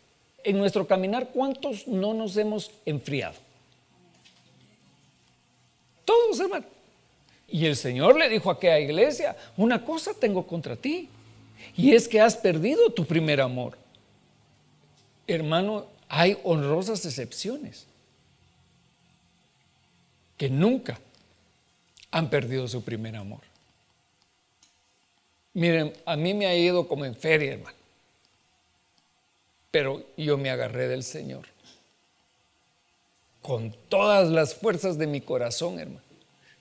En 0.44 0.58
nuestro 0.58 0.86
caminar, 0.86 1.30
¿cuántos 1.32 1.86
no 1.86 2.14
nos 2.14 2.36
hemos 2.36 2.70
enfriado? 2.84 3.36
Todos, 6.04 6.40
hermano. 6.40 6.66
Y 7.48 7.66
el 7.66 7.76
Señor 7.76 8.16
le 8.16 8.28
dijo 8.28 8.50
a 8.50 8.54
aquella 8.54 8.80
iglesia, 8.80 9.36
una 9.56 9.84
cosa 9.84 10.14
tengo 10.14 10.46
contra 10.46 10.74
ti, 10.74 11.08
y 11.76 11.92
es 11.92 12.08
que 12.08 12.20
has 12.20 12.36
perdido 12.36 12.90
tu 12.90 13.04
primer 13.04 13.40
amor. 13.40 13.76
Hermano, 15.26 15.86
hay 16.08 16.38
honrosas 16.42 17.04
excepciones 17.04 17.86
que 20.36 20.48
nunca 20.48 20.98
han 22.10 22.28
perdido 22.28 22.66
su 22.66 22.82
primer 22.82 23.16
amor. 23.16 23.51
Miren, 25.54 25.92
a 26.06 26.16
mí 26.16 26.34
me 26.34 26.46
ha 26.46 26.54
ido 26.56 26.88
como 26.88 27.04
en 27.04 27.14
feria, 27.14 27.52
hermano, 27.52 27.76
pero 29.70 30.02
yo 30.16 30.38
me 30.38 30.50
agarré 30.50 30.88
del 30.88 31.02
Señor. 31.02 31.46
con 33.42 33.74
todas 33.88 34.28
las 34.30 34.54
fuerzas 34.54 34.96
de 34.98 35.06
mi 35.08 35.20
corazón, 35.20 35.80
hermano. 35.80 36.00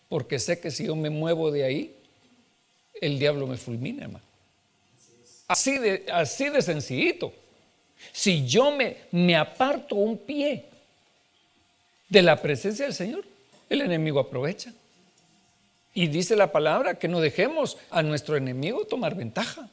Porque 0.09 0.39
sé 0.39 0.59
que 0.59 0.71
si 0.71 0.87
yo 0.87 0.95
me 0.95 1.09
muevo 1.11 1.51
de 1.51 1.63
ahí, 1.63 1.95
el 2.99 3.19
diablo 3.19 3.45
me 3.47 3.55
fulmina, 3.57 4.03
hermano. 4.03 4.25
Así 5.47 5.77
de, 5.77 6.05
así 6.11 6.49
de 6.49 6.61
sencillito. 6.61 7.31
Si 8.11 8.47
yo 8.47 8.71
me, 8.71 8.97
me 9.11 9.35
aparto 9.35 9.95
un 9.95 10.17
pie 10.17 10.65
de 12.09 12.21
la 12.23 12.41
presencia 12.41 12.85
del 12.85 12.95
Señor, 12.95 13.23
el 13.69 13.81
enemigo 13.81 14.19
aprovecha. 14.19 14.73
Y 15.93 16.07
dice 16.07 16.35
la 16.35 16.51
palabra 16.51 16.97
que 16.97 17.07
no 17.07 17.19
dejemos 17.19 17.77
a 17.89 18.01
nuestro 18.01 18.37
enemigo 18.37 18.85
tomar 18.85 19.15
ventaja. 19.15 19.69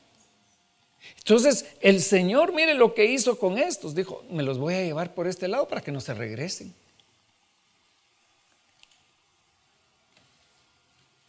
Entonces, 1.19 1.67
el 1.81 2.03
Señor, 2.03 2.53
mire 2.53 2.75
lo 2.75 2.95
que 2.95 3.05
hizo 3.07 3.39
con 3.39 3.59
estos. 3.59 3.95
Dijo, 3.95 4.25
me 4.31 4.43
los 4.43 4.59
voy 4.59 4.75
a 4.75 4.83
llevar 4.83 5.15
por 5.15 5.27
este 5.27 5.47
lado 5.47 5.69
para 5.69 5.81
que 5.81 5.93
no 5.93 6.01
se 6.01 6.15
regresen. 6.15 6.75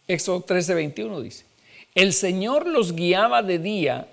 Éxodo 0.08 0.40
13, 0.40 0.74
21 0.74 1.20
dice, 1.20 1.44
el 1.94 2.12
Señor 2.12 2.66
los 2.66 2.94
guiaba 2.94 3.44
de 3.44 3.60
día 3.60 4.08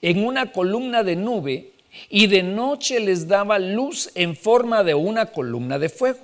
en 0.00 0.24
una 0.24 0.52
columna 0.52 1.02
de 1.02 1.16
nube 1.16 1.72
y 2.08 2.28
de 2.28 2.42
noche 2.42 2.98
les 2.98 3.28
daba 3.28 3.58
luz 3.58 4.10
en 4.14 4.36
forma 4.36 4.82
de 4.84 4.94
una 4.94 5.26
columna 5.26 5.78
de 5.78 5.90
fuego. 5.90 6.20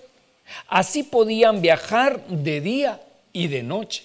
Así 0.69 1.02
podían 1.02 1.61
viajar 1.61 2.26
de 2.28 2.62
día 2.62 3.00
y 3.33 3.49
de 3.49 3.63
noche. 3.63 4.05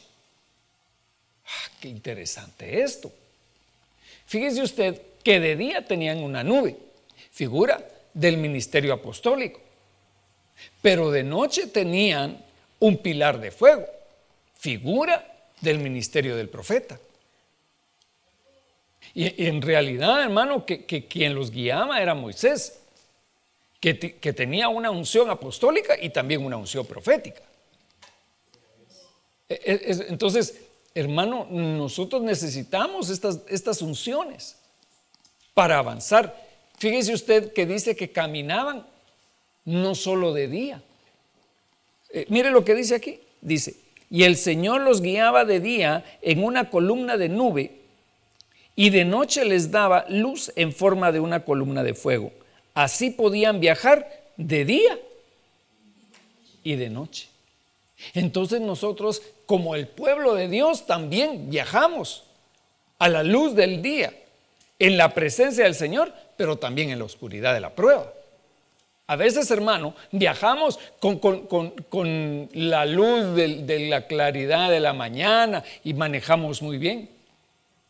Ah, 1.46 1.72
qué 1.80 1.90
interesante 1.90 2.82
esto. 2.82 3.12
Fíjese 4.26 4.62
usted 4.62 5.02
que 5.24 5.40
de 5.40 5.56
día 5.56 5.86
tenían 5.86 6.24
una 6.24 6.44
nube, 6.44 6.78
figura 7.32 7.84
del 8.14 8.38
ministerio 8.38 8.94
apostólico, 8.94 9.60
pero 10.82 11.12
de 11.12 11.24
noche 11.24 11.68
tenían 11.68 12.44
un 12.80 12.98
pilar 12.98 13.40
de 13.40 13.52
fuego, 13.52 13.86
figura 14.54 15.50
del 15.62 15.80
ministerio 15.80 16.36
del 16.36 16.50
profeta. 16.50 17.00
Y 19.14 19.46
en 19.46 19.62
realidad, 19.62 20.24
hermano, 20.24 20.66
que, 20.66 20.86
quien 20.86 21.36
los 21.36 21.52
guiaba 21.52 22.02
era 22.02 22.14
Moisés, 22.14 22.82
que, 23.80 23.98
que 23.98 24.34
tenía 24.34 24.68
una 24.68 24.92
unción 24.92 25.30
apostólica 25.30 25.96
y 26.00 26.10
también 26.10 26.44
una 26.44 26.58
unción 26.58 26.86
profética. 26.86 27.42
E, 29.48 29.54
e, 29.64 30.06
entonces, 30.10 30.56
hermano, 30.94 31.48
nosotros 31.50 32.22
necesitamos 32.22 33.10
estas, 33.10 33.42
estas 33.48 33.82
unciones 33.82 34.58
para 35.54 35.78
avanzar. 35.78 36.36
Fíjese 36.78 37.14
usted 37.14 37.54
que 37.54 37.66
dice 37.66 37.96
que 37.96 38.12
caminaban 38.12 38.86
no 39.66 39.96
solo 39.96 40.34
de 40.34 40.48
día. 40.48 40.84
Eh, 42.10 42.26
mire 42.30 42.52
lo 42.52 42.64
que 42.64 42.76
dice 42.76 42.96
aquí. 42.96 43.20
Dice, 43.42 43.76
y 44.10 44.24
el 44.24 44.38
Señor 44.38 44.82
los 44.82 45.02
guiaba 45.02 45.46
de 45.46 45.60
día 45.60 46.04
en 46.22 46.44
una 46.44 46.70
columna 46.70 47.18
de 47.18 47.30
nube 47.30 47.82
y 48.76 48.90
de 48.90 49.06
noche 49.06 49.46
les 49.46 49.72
daba 49.72 50.06
luz 50.10 50.52
en 50.56 50.74
forma 50.74 51.12
de 51.12 51.20
una 51.20 51.46
columna 51.46 51.84
de 51.84 51.94
fuego. 51.94 52.32
Así 52.74 53.10
podían 53.10 53.60
viajar 53.60 54.10
de 54.38 54.66
día 54.66 55.00
y 56.64 56.76
de 56.76 56.90
noche. 56.90 57.30
Entonces 58.14 58.62
nosotros, 58.62 59.22
como 59.46 59.76
el 59.76 59.88
pueblo 59.88 60.36
de 60.36 60.48
Dios, 60.48 60.86
también 60.86 61.50
viajamos 61.50 62.24
a 63.00 63.10
la 63.10 63.24
luz 63.24 63.56
del 63.56 63.82
día, 63.82 64.14
en 64.80 64.98
la 64.98 65.14
presencia 65.14 65.64
del 65.64 65.76
Señor, 65.76 66.14
pero 66.38 66.58
también 66.58 66.90
en 66.90 67.00
la 67.00 67.06
oscuridad 67.06 67.54
de 67.54 67.62
la 67.62 67.70
prueba. 67.70 68.12
A 69.08 69.16
veces, 69.16 69.50
hermano, 69.52 69.96
viajamos 70.12 70.80
con, 71.00 72.50
la 72.54 72.86
luz 72.86 73.36
de, 73.36 73.64
de, 73.64 73.88
la 73.88 74.08
claridad 74.08 74.72
de 74.72 74.80
la 74.80 74.94
mañana 74.94 75.64
y 75.84 75.94
manejamos 75.94 76.62
muy 76.62 76.78
bien. 76.78 77.10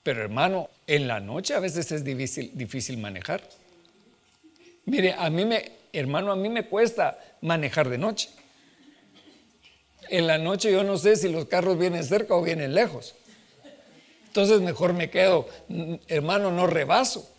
Pero, 0.03 0.21
hermano, 0.21 0.69
en 0.85 1.07
la 1.07 1.19
noche 1.19 1.53
a 1.53 1.59
veces 1.59 1.91
es 1.91 2.03
difícil, 2.03 2.51
difícil 2.53 2.97
manejar. 2.97 3.41
Mire, 4.85 5.15
a 5.17 5.29
mí 5.29 5.45
me, 5.45 5.71
hermano, 5.93 6.31
a 6.31 6.35
mí 6.35 6.49
me 6.49 6.65
cuesta 6.65 7.17
manejar 7.41 7.89
de 7.89 7.97
noche. 7.97 8.29
En 10.09 10.27
la 10.27 10.37
noche 10.37 10.71
yo 10.71 10.83
no 10.83 10.97
sé 10.97 11.15
si 11.15 11.29
los 11.29 11.45
carros 11.45 11.77
vienen 11.77 12.03
cerca 12.03 12.35
o 12.35 12.41
vienen 12.41 12.73
lejos. 12.73 13.15
Entonces 14.27 14.61
mejor 14.61 14.93
me 14.93 15.09
quedo, 15.09 15.47
hermano, 16.07 16.51
no 16.51 16.67
rebaso. 16.67 17.29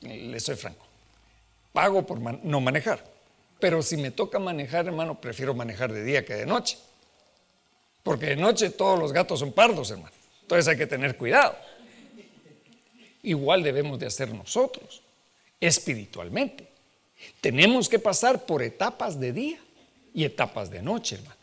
Le 0.00 0.38
soy 0.38 0.56
franco. 0.56 0.84
Pago 1.72 2.06
por 2.06 2.20
no 2.20 2.60
manejar. 2.60 3.02
Pero 3.58 3.82
si 3.82 3.96
me 3.96 4.10
toca 4.10 4.38
manejar, 4.38 4.86
hermano, 4.86 5.20
prefiero 5.20 5.54
manejar 5.54 5.92
de 5.92 6.04
día 6.04 6.24
que 6.24 6.34
de 6.34 6.46
noche. 6.46 6.76
Porque 8.02 8.26
de 8.26 8.36
noche 8.36 8.68
todos 8.70 8.98
los 8.98 9.12
gatos 9.12 9.40
son 9.40 9.52
pardos, 9.52 9.90
hermano. 9.90 10.14
Entonces 10.42 10.68
hay 10.68 10.76
que 10.76 10.86
tener 10.86 11.16
cuidado. 11.16 11.56
Igual 13.22 13.62
debemos 13.62 13.98
de 13.98 14.06
hacer 14.06 14.34
nosotros, 14.34 15.00
espiritualmente. 15.58 16.68
Tenemos 17.40 17.88
que 17.88 17.98
pasar 17.98 18.44
por 18.44 18.62
etapas 18.62 19.18
de 19.18 19.32
día 19.32 19.58
y 20.14 20.24
etapas 20.24 20.70
de 20.70 20.80
noche, 20.80 21.16
hermano. 21.16 21.36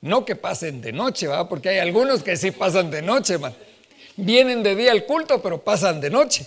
No 0.00 0.24
que 0.24 0.36
pasen 0.36 0.80
de 0.80 0.92
noche, 0.92 1.26
¿va? 1.26 1.46
Porque 1.48 1.68
hay 1.68 1.78
algunos 1.78 2.22
que 2.22 2.36
sí 2.36 2.52
pasan 2.52 2.90
de 2.90 3.02
noche, 3.02 3.34
hermano. 3.34 3.56
Vienen 4.16 4.62
de 4.62 4.74
día 4.74 4.92
al 4.92 5.04
culto, 5.04 5.42
pero 5.42 5.60
pasan 5.60 6.00
de 6.00 6.08
noche. 6.08 6.46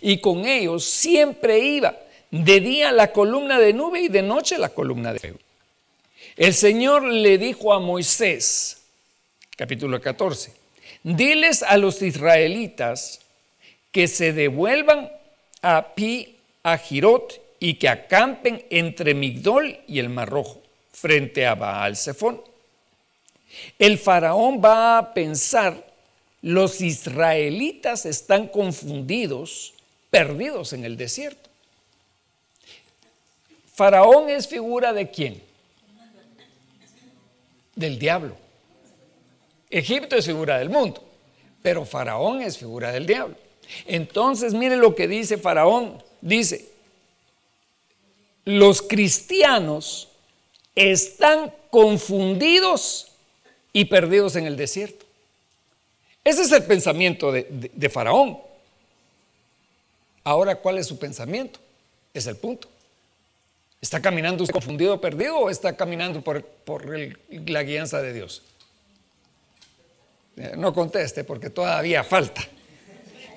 Y 0.00 0.18
con 0.20 0.46
ellos 0.46 0.84
siempre 0.84 1.58
iba 1.58 1.94
de 2.30 2.60
día 2.60 2.92
la 2.92 3.12
columna 3.12 3.58
de 3.58 3.72
nube 3.72 4.00
y 4.00 4.08
de 4.08 4.22
noche 4.22 4.56
la 4.56 4.70
columna 4.70 5.12
de 5.12 5.18
fuego. 5.18 5.38
El 6.36 6.54
Señor 6.54 7.04
le 7.04 7.36
dijo 7.36 7.72
a 7.72 7.80
Moisés, 7.80 8.82
capítulo 9.56 10.00
14, 10.00 10.52
diles 11.02 11.62
a 11.62 11.76
los 11.76 12.00
israelitas 12.02 13.20
que 13.90 14.08
se 14.08 14.32
devuelvan 14.32 15.10
a 15.62 15.94
Pi 15.94 16.36
a 16.62 16.78
Girot 16.78 17.45
y 17.58 17.74
que 17.74 17.88
acampen 17.88 18.64
entre 18.70 19.14
Migdol 19.14 19.78
y 19.86 19.98
el 19.98 20.08
Mar 20.08 20.28
Rojo, 20.28 20.62
frente 20.92 21.46
a 21.46 21.54
Baal 21.54 21.96
Zephón. 21.96 22.40
El 23.78 23.98
faraón 23.98 24.60
va 24.62 24.98
a 24.98 25.14
pensar, 25.14 25.86
los 26.42 26.80
israelitas 26.80 28.06
están 28.06 28.48
confundidos, 28.48 29.74
perdidos 30.10 30.72
en 30.72 30.84
el 30.84 30.96
desierto. 30.96 31.48
Faraón 33.74 34.30
es 34.30 34.48
figura 34.48 34.92
de 34.92 35.10
quién? 35.10 35.42
Del 37.74 37.98
diablo. 37.98 38.36
Egipto 39.68 40.16
es 40.16 40.24
figura 40.24 40.58
del 40.58 40.70
mundo, 40.70 41.04
pero 41.62 41.84
Faraón 41.84 42.40
es 42.40 42.56
figura 42.56 42.92
del 42.92 43.06
diablo. 43.06 43.36
Entonces, 43.86 44.54
mire 44.54 44.76
lo 44.76 44.94
que 44.94 45.08
dice 45.08 45.36
Faraón. 45.36 46.02
Dice, 46.20 46.75
los 48.46 48.80
cristianos 48.80 50.08
están 50.76 51.52
confundidos 51.68 53.08
y 53.72 53.86
perdidos 53.86 54.36
en 54.36 54.46
el 54.46 54.56
desierto. 54.56 55.04
Ese 56.24 56.42
es 56.42 56.52
el 56.52 56.64
pensamiento 56.64 57.32
de, 57.32 57.90
Faraón. 57.92 58.38
Ahora, 60.24 60.56
¿cuál 60.56 60.78
es 60.78 60.86
su 60.86 60.98
pensamiento? 60.98 61.60
Es 62.14 62.26
el 62.26 62.36
punto. 62.36 62.68
¿Está 63.80 64.00
caminando 64.00 64.46
confundido, 64.46 65.00
perdido 65.00 65.38
o 65.38 65.50
está 65.50 65.76
caminando 65.76 66.22
por, 66.22 66.98
la 67.28 67.62
guianza 67.64 68.00
de 68.00 68.12
Dios? 68.12 68.42
Eh, 70.36 70.54
no 70.56 70.72
conteste 70.72 71.24
porque 71.24 71.50
todavía 71.50 72.04
falta. 72.04 72.42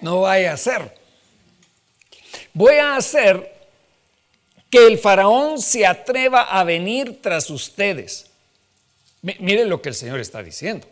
No 0.01 0.21
vaya 0.21 0.53
a 0.53 0.57
ser. 0.57 0.95
Voy 2.53 2.75
a 2.75 2.95
hacer 2.95 3.58
que 4.69 4.85
el 4.85 4.99
faraón 4.99 5.61
se 5.61 5.85
atreva 5.85 6.43
a 6.43 6.63
venir 6.63 7.21
tras 7.21 7.49
ustedes. 7.49 8.27
Miren 9.21 9.69
lo 9.69 9.81
que 9.81 9.89
el 9.89 9.95
Señor 9.95 10.19
está 10.19 10.43
diciendo. 10.43 10.87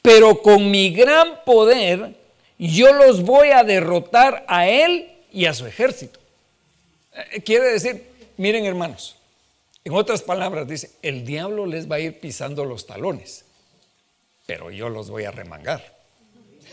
Pero 0.00 0.42
con 0.42 0.70
mi 0.70 0.92
gran 0.92 1.44
poder 1.44 2.14
yo 2.58 2.92
los 2.92 3.22
voy 3.22 3.48
a 3.50 3.64
derrotar 3.64 4.44
a 4.48 4.68
él 4.68 5.10
y 5.32 5.46
a 5.46 5.54
su 5.54 5.66
ejército. 5.66 6.20
Eh, 7.12 7.42
quiere 7.42 7.72
decir, 7.72 8.06
miren 8.36 8.64
hermanos, 8.64 9.16
en 9.84 9.94
otras 9.94 10.22
palabras 10.22 10.68
dice, 10.68 10.92
el 11.02 11.24
diablo 11.24 11.66
les 11.66 11.90
va 11.90 11.96
a 11.96 12.00
ir 12.00 12.20
pisando 12.20 12.64
los 12.64 12.86
talones, 12.86 13.44
pero 14.46 14.70
yo 14.70 14.88
los 14.88 15.10
voy 15.10 15.24
a 15.24 15.30
remangar. 15.30 15.94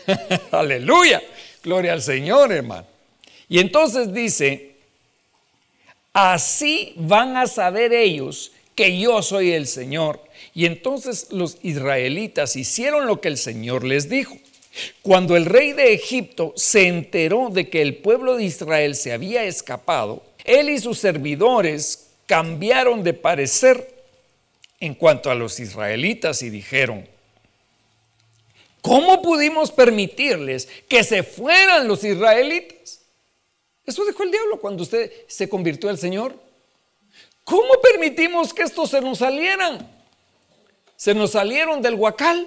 Aleluya, 0.52 1.22
gloria 1.62 1.92
al 1.92 2.02
Señor 2.02 2.52
hermano. 2.52 2.91
Y 3.48 3.58
entonces 3.58 4.12
dice, 4.12 4.76
así 6.12 6.94
van 6.96 7.36
a 7.36 7.46
saber 7.46 7.92
ellos 7.92 8.52
que 8.74 8.98
yo 8.98 9.22
soy 9.22 9.52
el 9.52 9.66
Señor. 9.66 10.20
Y 10.54 10.66
entonces 10.66 11.28
los 11.30 11.58
israelitas 11.62 12.56
hicieron 12.56 13.06
lo 13.06 13.20
que 13.20 13.28
el 13.28 13.38
Señor 13.38 13.84
les 13.84 14.08
dijo. 14.08 14.36
Cuando 15.02 15.36
el 15.36 15.44
rey 15.44 15.72
de 15.72 15.92
Egipto 15.92 16.54
se 16.56 16.88
enteró 16.88 17.50
de 17.50 17.68
que 17.68 17.82
el 17.82 17.96
pueblo 17.96 18.36
de 18.36 18.44
Israel 18.44 18.94
se 18.94 19.12
había 19.12 19.44
escapado, 19.44 20.22
él 20.44 20.70
y 20.70 20.78
sus 20.78 20.98
servidores 20.98 22.08
cambiaron 22.26 23.02
de 23.04 23.12
parecer 23.12 23.92
en 24.80 24.94
cuanto 24.94 25.30
a 25.30 25.34
los 25.34 25.60
israelitas 25.60 26.42
y 26.42 26.50
dijeron, 26.50 27.06
¿cómo 28.80 29.20
pudimos 29.20 29.70
permitirles 29.70 30.68
que 30.88 31.04
se 31.04 31.22
fueran 31.22 31.86
los 31.86 32.02
israelitas? 32.02 33.01
Eso 33.84 34.04
dijo 34.04 34.22
el 34.22 34.30
diablo 34.30 34.60
cuando 34.60 34.82
usted 34.82 35.10
se 35.26 35.48
convirtió 35.48 35.90
al 35.90 35.98
Señor. 35.98 36.36
¿Cómo 37.44 37.74
permitimos 37.82 38.54
que 38.54 38.62
estos 38.62 38.90
se 38.90 39.00
nos 39.00 39.18
salieran? 39.18 39.90
Se 40.96 41.14
nos 41.14 41.32
salieron 41.32 41.82
del 41.82 41.94
huacal. 41.94 42.46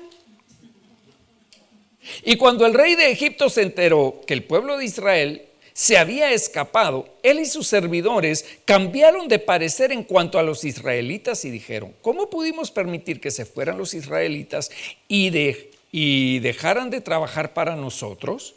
Y 2.24 2.38
cuando 2.38 2.66
el 2.66 2.74
rey 2.74 2.96
de 2.96 3.12
Egipto 3.12 3.50
se 3.50 3.64
enteró 3.64 4.22
que 4.26 4.34
el 4.34 4.44
pueblo 4.44 4.78
de 4.78 4.86
Israel 4.86 5.46
se 5.74 5.98
había 5.98 6.32
escapado, 6.32 7.10
él 7.22 7.40
y 7.40 7.46
sus 7.46 7.68
servidores 7.68 8.46
cambiaron 8.64 9.28
de 9.28 9.40
parecer 9.40 9.92
en 9.92 10.04
cuanto 10.04 10.40
a 10.40 10.44
los 10.44 10.64
israelitas 10.64 11.44
y 11.44 11.50
dijeron, 11.50 11.94
¿cómo 12.02 12.30
pudimos 12.30 12.72
permitir 12.72 13.20
que 13.20 13.32
se 13.32 13.46
fueran 13.46 13.78
los 13.78 13.94
israelitas 13.94 14.72
y, 15.10 15.32
y 15.92 16.40
dejaran 16.40 16.90
de 16.90 17.02
trabajar 17.02 17.54
para 17.54 17.76
nosotros? 17.76 18.56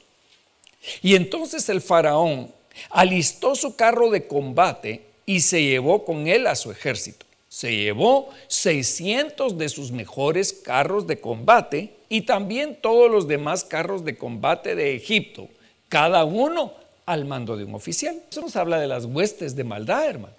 Y 1.02 1.16
entonces 1.16 1.68
el 1.68 1.80
faraón 1.80 2.52
alistó 2.90 3.54
su 3.54 3.76
carro 3.76 4.10
de 4.10 4.26
combate 4.26 5.02
y 5.26 5.40
se 5.40 5.62
llevó 5.62 6.04
con 6.04 6.26
él 6.26 6.46
a 6.46 6.56
su 6.56 6.70
ejército. 6.70 7.26
Se 7.48 7.74
llevó 7.74 8.30
600 8.48 9.58
de 9.58 9.68
sus 9.68 9.90
mejores 9.90 10.52
carros 10.52 11.06
de 11.06 11.20
combate 11.20 11.94
y 12.08 12.22
también 12.22 12.78
todos 12.80 13.10
los 13.10 13.28
demás 13.28 13.64
carros 13.64 14.04
de 14.04 14.16
combate 14.16 14.74
de 14.74 14.94
Egipto, 14.94 15.48
cada 15.88 16.24
uno 16.24 16.72
al 17.06 17.24
mando 17.24 17.56
de 17.56 17.64
un 17.64 17.74
oficial. 17.74 18.22
Eso 18.30 18.42
nos 18.42 18.56
habla 18.56 18.78
de 18.78 18.86
las 18.86 19.04
huestes 19.06 19.56
de 19.56 19.64
maldad, 19.64 20.06
hermano. 20.06 20.34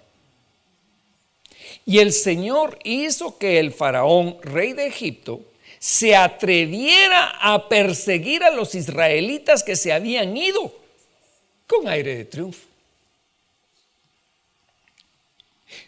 Y 1.84 1.98
el 1.98 2.12
Señor 2.12 2.78
hizo 2.84 3.38
que 3.38 3.58
el 3.58 3.72
faraón, 3.72 4.36
rey 4.42 4.72
de 4.72 4.86
Egipto, 4.86 5.40
se 5.78 6.14
atreviera 6.14 7.30
a 7.40 7.68
perseguir 7.68 8.44
a 8.44 8.50
los 8.50 8.74
israelitas 8.74 9.62
que 9.62 9.76
se 9.76 9.92
habían 9.92 10.36
ido 10.36 10.79
con 11.70 11.86
aire 11.86 12.16
de 12.16 12.24
triunfo. 12.24 12.66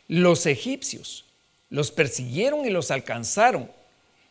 Los 0.06 0.46
egipcios 0.46 1.24
los 1.70 1.90
persiguieron 1.90 2.64
y 2.64 2.70
los 2.70 2.92
alcanzaron 2.92 3.68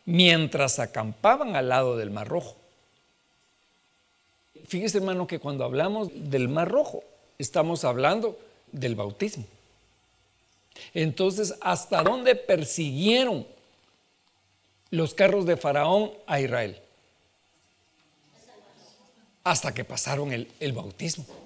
mientras 0.06 0.78
acampaban 0.78 1.54
al 1.54 1.68
lado 1.68 1.98
del 1.98 2.10
Mar 2.10 2.26
Rojo. 2.26 2.56
Fíjese 4.66 4.98
hermano 4.98 5.26
que 5.26 5.40
cuando 5.40 5.64
hablamos 5.64 6.08
del 6.14 6.48
Mar 6.48 6.70
Rojo, 6.70 7.04
estamos 7.38 7.84
hablando 7.84 8.38
del 8.70 8.94
bautismo. 8.94 9.44
Entonces, 10.94 11.54
¿hasta 11.60 12.02
dónde 12.02 12.34
persiguieron 12.34 13.46
los 14.88 15.12
carros 15.12 15.44
de 15.44 15.58
Faraón 15.58 16.12
a 16.26 16.40
Israel? 16.40 16.80
Hasta 19.44 19.74
que 19.74 19.84
pasaron 19.84 20.32
el, 20.32 20.50
el 20.60 20.72
bautismo. 20.72 21.41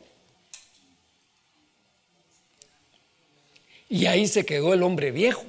Y 3.89 4.07
ahí 4.07 4.27
se 4.27 4.45
quedó 4.45 4.75
el 4.75 4.83
hombre 4.83 5.11
viejo. 5.11 5.45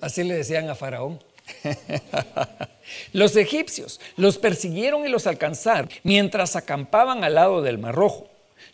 Así 0.00 0.24
le 0.24 0.34
decían 0.34 0.68
a 0.68 0.74
Faraón. 0.74 1.20
los 3.12 3.36
egipcios 3.36 4.00
los 4.16 4.38
persiguieron 4.38 5.06
y 5.06 5.08
los 5.08 5.26
alcanzaron 5.26 5.88
mientras 6.02 6.56
acampaban 6.56 7.22
al 7.24 7.34
lado 7.34 7.62
del 7.62 7.78
Mar 7.78 7.94
Rojo. 7.94 8.28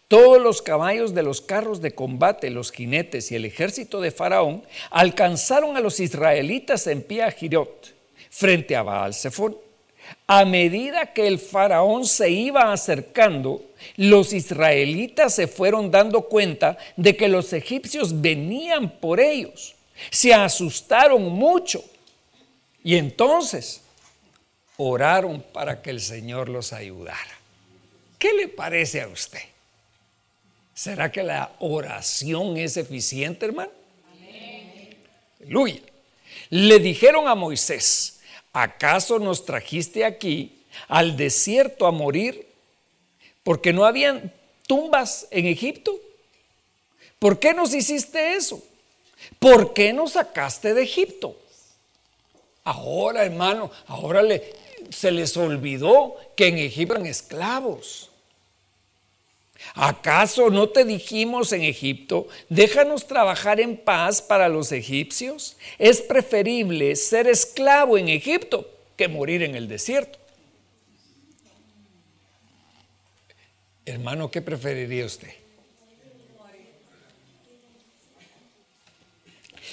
Todos 0.09 0.41
los 0.41 0.63
caballos 0.63 1.15
de 1.15 1.23
los 1.23 1.41
carros 1.41 1.81
de 1.81 1.95
combate, 1.95 2.51
los 2.51 2.71
jinetes 2.71 3.33
y 3.33 3.37
el 3.37 3.45
ejército 3.45 4.01
de 4.01 4.11
Faraón 4.11 4.63
alcanzaron 4.91 5.77
a 5.77 5.81
los 5.81 6.01
israelitas 6.01 6.87
en 6.87 7.03
pie 7.03 7.23
a 7.23 7.31
Girot, 7.31 7.95
frente 8.31 8.77
a 8.77 8.83
Baal 8.83 9.15
Zephon. 9.15 9.57
A 10.27 10.45
medida 10.45 11.13
que 11.13 11.27
el 11.27 11.39
faraón 11.39 12.07
se 12.07 12.31
iba 12.31 12.73
acercando, 12.73 13.63
los 13.97 14.33
israelitas 14.33 15.35
se 15.35 15.47
fueron 15.47 15.91
dando 15.91 16.23
cuenta 16.23 16.79
de 16.97 17.17
que 17.17 17.29
los 17.29 17.53
egipcios 17.53 18.21
venían 18.21 18.91
por 18.91 19.21
ellos. 19.21 19.75
Se 20.11 20.33
asustaron 20.33 21.23
mucho 21.31 21.85
y 22.83 22.97
entonces 22.97 23.83
oraron 24.77 25.43
para 25.53 25.83
que 25.83 25.91
el 25.91 26.01
Señor 26.01 26.49
los 26.49 26.73
ayudara. 26.73 27.39
¿Qué 28.19 28.33
le 28.35 28.49
parece 28.49 29.01
a 29.01 29.09
usted? 29.09 29.43
¿Será 30.75 31.13
que 31.13 31.23
la 31.23 31.53
oración 31.59 32.57
es 32.57 32.77
eficiente, 32.77 33.47
hermano? 33.47 33.71
Aleluya. 35.41 35.81
Le 36.51 36.79
dijeron 36.79 37.29
a 37.29 37.35
Moisés, 37.35 38.12
¿acaso 38.53 39.19
nos 39.19 39.45
trajiste 39.45 40.05
aquí 40.05 40.65
al 40.89 41.17
desierto 41.17 41.87
a 41.87 41.91
morir 41.91 42.47
porque 43.43 43.73
no 43.73 43.85
habían 43.85 44.33
tumbas 44.67 45.27
en 45.31 45.47
Egipto? 45.47 45.99
¿Por 47.19 47.39
qué 47.39 47.55
nos 47.55 47.75
hiciste 47.75 48.35
eso? 48.35 48.63
¿Por 49.39 49.73
qué 49.73 49.93
nos 49.93 50.13
sacaste 50.13 50.75
de 50.75 50.83
Egipto? 50.83 51.37
Ahora, 52.65 53.25
hermano, 53.25 53.71
ahora 53.87 54.23
le, 54.23 54.55
se 54.91 55.11
les 55.11 55.37
olvidó 55.37 56.17
que 56.37 56.49
en 56.49 56.59
Egipto 56.59 56.95
eran 56.95 57.07
esclavos. 57.07 58.12
¿Acaso 59.75 60.51
no 60.51 60.69
te 60.69 60.85
dijimos 60.85 61.53
en 61.53 61.63
Egipto, 61.63 62.29
déjanos 62.49 63.07
trabajar 63.07 63.61
en 63.61 63.77
paz 63.77 64.21
para 64.21 64.49
los 64.49 64.71
egipcios? 64.73 65.57
Es 65.79 66.01
preferible 66.03 66.95
ser 66.97 67.27
esclavo 67.27 67.97
en 67.97 68.09
Egipto 68.09 68.69
que 68.97 69.09
morir 69.09 69.43
en 69.43 69.55
el 69.55 69.69
desierto. 69.69 70.19
Hermano, 73.87 74.31
¿qué 74.31 74.43
preferiría 74.43 75.07
usted? 75.07 75.31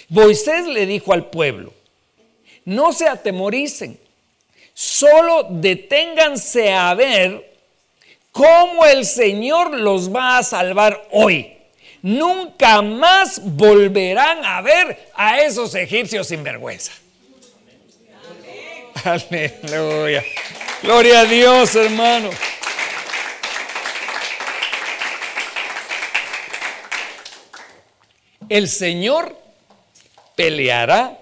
Moisés 0.08 0.66
le 0.66 0.88
dijo 0.88 1.14
al 1.14 1.30
pueblo, 1.30 1.72
no 2.66 2.94
se 2.94 3.08
atemoricen, 3.08 4.00
solo 4.74 5.48
deténganse 5.52 6.74
a 6.74 6.94
ver 6.96 7.49
cómo 8.32 8.86
el 8.86 9.06
Señor 9.06 9.74
los 9.74 10.14
va 10.14 10.38
a 10.38 10.44
salvar 10.44 11.08
hoy. 11.12 11.58
Nunca 12.02 12.82
más 12.82 13.42
volverán 13.44 14.46
a 14.46 14.62
ver 14.62 15.12
a 15.16 15.40
esos 15.42 15.76
egipcios 15.76 16.28
sin 16.28 16.44
vergüenza. 16.44 16.94
Aleluya. 19.04 20.24
Gloria 20.82 21.22
a 21.22 21.26
Dios, 21.26 21.76
hermano. 21.76 22.30
El 28.48 28.68
Señor 28.68 29.38
peleará 30.36 31.20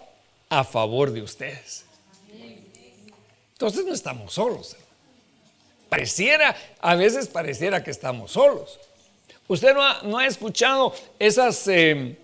a 0.50 0.64
favor 0.64 1.12
de 1.12 1.22
ustedes. 1.22 1.86
Entonces 3.54 3.84
no 3.86 3.94
estamos 3.94 4.34
solos. 4.34 4.78
Pareciera, 5.90 6.56
a 6.80 6.96
veces 6.96 7.28
pareciera 7.28 7.84
que 7.84 7.92
estamos 7.92 8.32
solos. 8.32 8.80
Usted 9.48 9.74
no 10.04 10.18
ha, 10.18 10.28
escuchado 10.28 10.94
esas, 11.20 11.68
eh, 11.68 12.18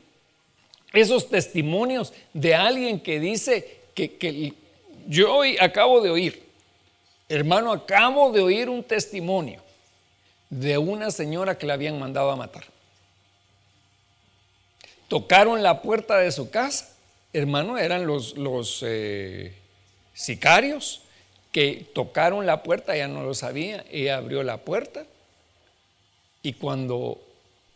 esos 0.92 1.30
testimonios 1.30 2.12
de 2.34 2.54
alguien 2.54 3.00
que 3.00 3.20
dice 3.20 3.80
que, 3.96 4.18
que 4.18 4.54
yo 5.08 5.34
hoy 5.34 5.58
acabo 5.60 6.02
de 6.02 6.10
oír, 6.10 6.44
hermano, 7.30 7.72
acabo 7.72 8.32
de 8.32 8.42
oír 8.42 8.70
un 8.70 8.84
testimonio 8.84 9.62
de 10.50 10.78
una 10.78 11.12
señora 11.12 11.58
que 11.58 11.66
la 11.66 11.76
habían 11.76 11.98
mandado 11.98 12.30
a 12.30 12.36
matar. 12.36 12.66
Tocaron 15.08 15.64
la 15.64 15.82
puerta 15.82 16.18
de 16.18 16.32
su 16.32 16.50
casa 16.50 16.94
hermano, 17.34 17.80
eran 17.80 18.06
los, 18.06 18.38
los 18.38 18.84
eh, 18.86 19.54
sicarios 20.14 21.02
que 21.54 21.88
tocaron 21.94 22.46
la 22.46 22.64
puerta, 22.64 22.96
ella 22.96 23.08
no 23.08 23.24
lo 23.24 23.34
sabía, 23.34 23.86
ella 23.90 24.18
abrió 24.18 24.44
la 24.44 24.58
puerta 24.58 25.06
y 26.42 26.54
cuando 26.54 27.22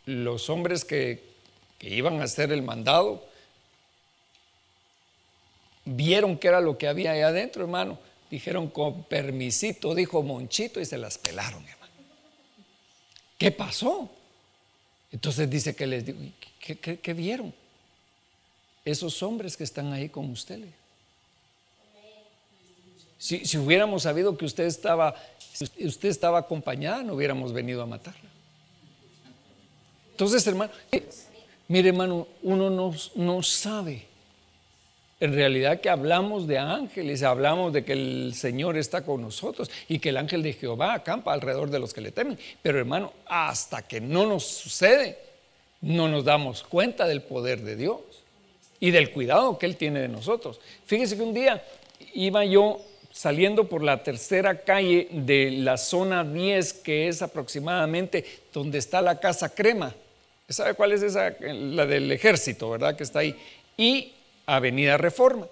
los 0.04 0.50
hombres 0.50 0.84
que, 0.84 1.22
que 1.78 1.88
iban 1.88 2.20
a 2.20 2.24
hacer 2.24 2.52
el 2.52 2.62
mandado 2.62 3.24
vieron 5.86 6.36
que 6.36 6.48
era 6.48 6.60
lo 6.60 6.76
que 6.76 6.88
había 6.88 7.12
ahí 7.12 7.22
adentro, 7.22 7.62
hermano, 7.62 7.98
dijeron 8.30 8.68
con 8.68 9.04
permisito, 9.04 9.94
dijo 9.94 10.22
Monchito 10.22 10.80
y 10.80 10.84
se 10.84 10.98
las 10.98 11.16
pelaron, 11.16 11.66
hermano. 11.66 11.92
¿Qué 13.38 13.52
pasó? 13.52 14.10
Entonces 15.12 15.48
dice 15.48 15.74
que 15.74 15.86
les 15.86 16.04
digo, 16.04 16.18
¿qué, 16.60 17.14
vieron? 17.14 17.54
esos 18.84 19.22
hombres 19.22 19.56
que 19.56 19.64
están 19.64 19.92
ahí 19.92 20.08
con 20.08 20.30
usted. 20.30 20.60
Si, 23.18 23.58
hubiéramos 23.58 24.04
sabido 24.04 24.38
que 24.38 24.44
usted 24.44 24.64
estaba 24.64 25.14
Si 25.38 25.64
usted 25.84 26.08
estaba 26.08 26.38
acompañada, 26.38 27.02
no 27.02 27.14
hubiéramos 27.14 27.52
venido 27.52 27.82
a 27.82 27.86
matarla. 27.86 28.30
Entonces, 30.12 30.46
hermano, 30.46 30.72
mire, 31.68 31.88
hermano, 31.88 32.26
uno 32.42 32.70
no, 32.70 32.94
no 33.16 33.42
sabe 33.42 34.08
en 35.20 35.34
realidad 35.34 35.80
que 35.80 35.90
hablamos 35.90 36.46
de 36.46 36.58
ángeles, 36.58 37.24
hablamos 37.24 37.72
de 37.72 37.84
que 37.84 37.92
el 37.92 38.34
Señor 38.34 38.76
está 38.76 39.04
con 39.04 39.20
nosotros 39.20 39.68
y 39.88 39.98
que 39.98 40.10
el 40.10 40.16
ángel 40.16 40.44
de 40.44 40.52
Jehová 40.52 40.94
acampa 40.94 41.32
alrededor 41.32 41.70
de 41.70 41.80
los 41.80 41.92
que 41.92 42.00
le 42.00 42.12
temen. 42.12 42.38
Pero 42.62 42.78
hermano, 42.78 43.12
hasta 43.26 43.82
que 43.82 44.00
no 44.00 44.26
nos 44.26 44.44
sucede, 44.44 45.18
no 45.80 46.08
nos 46.08 46.24
damos 46.24 46.62
cuenta 46.62 47.06
del 47.06 47.22
poder 47.22 47.62
de 47.62 47.74
Dios 47.74 48.00
y 48.78 48.92
del 48.92 49.10
cuidado 49.10 49.58
que 49.58 49.66
Él 49.66 49.76
tiene 49.76 50.00
de 50.00 50.08
nosotros. 50.08 50.60
Fíjese 50.86 51.16
que 51.16 51.22
un 51.22 51.34
día 51.34 51.64
iba 52.14 52.44
yo 52.44 52.80
saliendo 53.18 53.68
por 53.68 53.82
la 53.82 54.04
tercera 54.04 54.60
calle 54.60 55.08
de 55.10 55.50
la 55.50 55.76
zona 55.76 56.22
10, 56.22 56.72
que 56.72 57.08
es 57.08 57.20
aproximadamente 57.20 58.24
donde 58.52 58.78
está 58.78 59.02
la 59.02 59.18
casa 59.18 59.52
crema. 59.52 59.92
¿Sabe 60.48 60.74
cuál 60.74 60.92
es 60.92 61.02
esa? 61.02 61.34
La 61.40 61.84
del 61.84 62.12
ejército, 62.12 62.70
¿verdad? 62.70 62.94
Que 62.94 63.02
está 63.02 63.18
ahí. 63.18 63.34
Y 63.76 64.12
Avenida 64.46 64.98
Reforma. 64.98 65.48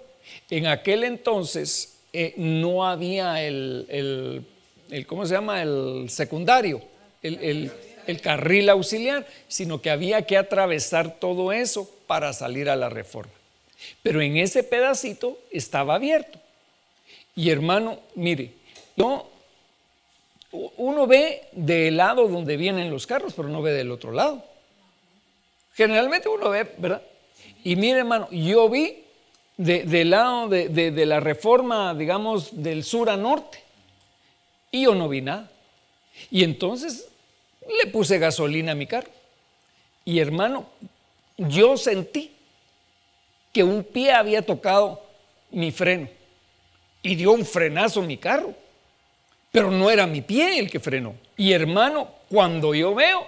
En 0.49 0.67
aquel 0.67 1.03
entonces 1.03 1.97
eh, 2.13 2.35
no 2.37 2.87
había 2.87 3.43
el, 3.43 4.45
¿cómo 5.05 5.25
se 5.25 5.33
llama? 5.33 5.61
El 5.61 6.05
secundario, 6.07 6.81
el, 7.21 7.69
el 8.07 8.21
carril 8.21 8.69
auxiliar, 8.69 9.27
sino 9.49 9.81
que 9.81 9.89
había 9.89 10.21
que 10.21 10.37
atravesar 10.37 11.19
todo 11.19 11.51
eso 11.51 11.91
para 12.07 12.31
salir 12.31 12.69
a 12.69 12.77
la 12.77 12.87
reforma. 12.87 13.33
Pero 14.03 14.21
en 14.21 14.37
ese 14.37 14.63
pedacito 14.63 15.37
estaba 15.51 15.95
abierto. 15.95 16.39
Y 17.37 17.51
hermano, 17.51 17.99
mire, 18.15 18.51
no, 18.95 19.27
uno 20.51 21.05
ve 21.05 21.43
del 21.51 21.95
lado 21.95 22.27
donde 22.27 22.57
vienen 22.57 22.89
los 22.89 23.05
carros, 23.05 23.33
pero 23.35 23.47
no 23.47 23.61
ve 23.61 23.73
del 23.73 23.91
otro 23.91 24.11
lado. 24.11 24.43
Generalmente 25.75 26.29
uno 26.29 26.49
ve, 26.49 26.67
¿verdad? 26.79 27.03
Y 27.63 27.75
mire, 27.75 27.99
hermano, 27.99 28.27
yo 28.31 28.67
vi 28.69 29.03
del 29.55 30.09
lado 30.09 30.47
de, 30.49 31.05
la 31.05 31.19
reforma, 31.19 31.93
digamos, 31.93 32.63
del 32.63 32.83
sur 32.83 33.07
a 33.07 33.15
norte. 33.15 33.63
Y 34.71 34.85
yo 34.85 34.95
no 34.95 35.07
vi 35.07 35.21
nada. 35.21 35.51
Y 36.31 36.43
entonces 36.43 37.07
le 37.61 37.91
puse 37.91 38.17
gasolina 38.17 38.71
a 38.71 38.75
mi 38.75 38.87
carro. 38.87 39.11
Y 40.05 40.17
hermano, 40.17 40.65
yo 41.37 41.77
sentí 41.77 42.31
que 43.53 43.63
un 43.63 43.83
pie 43.83 44.13
había 44.13 44.41
tocado 44.41 45.03
mi 45.51 45.71
freno. 45.71 46.16
Y 47.07 47.15
dio 47.15 47.31
un 47.31 47.45
frenazo 47.45 48.01
en 48.01 48.07
mi 48.07 48.17
carro. 48.17 48.53
Pero 49.49 49.71
no 49.71 49.89
era 49.89 50.05
mi 50.05 50.21
pie 50.21 50.59
el 50.59 50.69
que 50.69 50.81
frenó. 50.81 51.15
Y 51.37 51.53
hermano, 51.53 52.09
cuando 52.29 52.75
yo 52.75 52.93
veo 52.93 53.25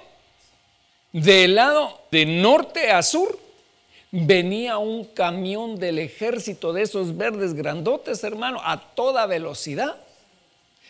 del 1.13 1.55
lado 1.55 2.01
de 2.11 2.25
norte 2.25 2.91
a 2.91 3.01
sur, 3.01 3.39
venía 4.11 4.77
un 4.79 5.05
camión 5.05 5.79
del 5.79 5.97
ejército 5.99 6.73
de 6.73 6.81
esos 6.81 7.15
verdes 7.15 7.53
grandotes, 7.53 8.21
hermano, 8.25 8.59
a 8.61 8.81
toda 8.95 9.25
velocidad. 9.27 9.95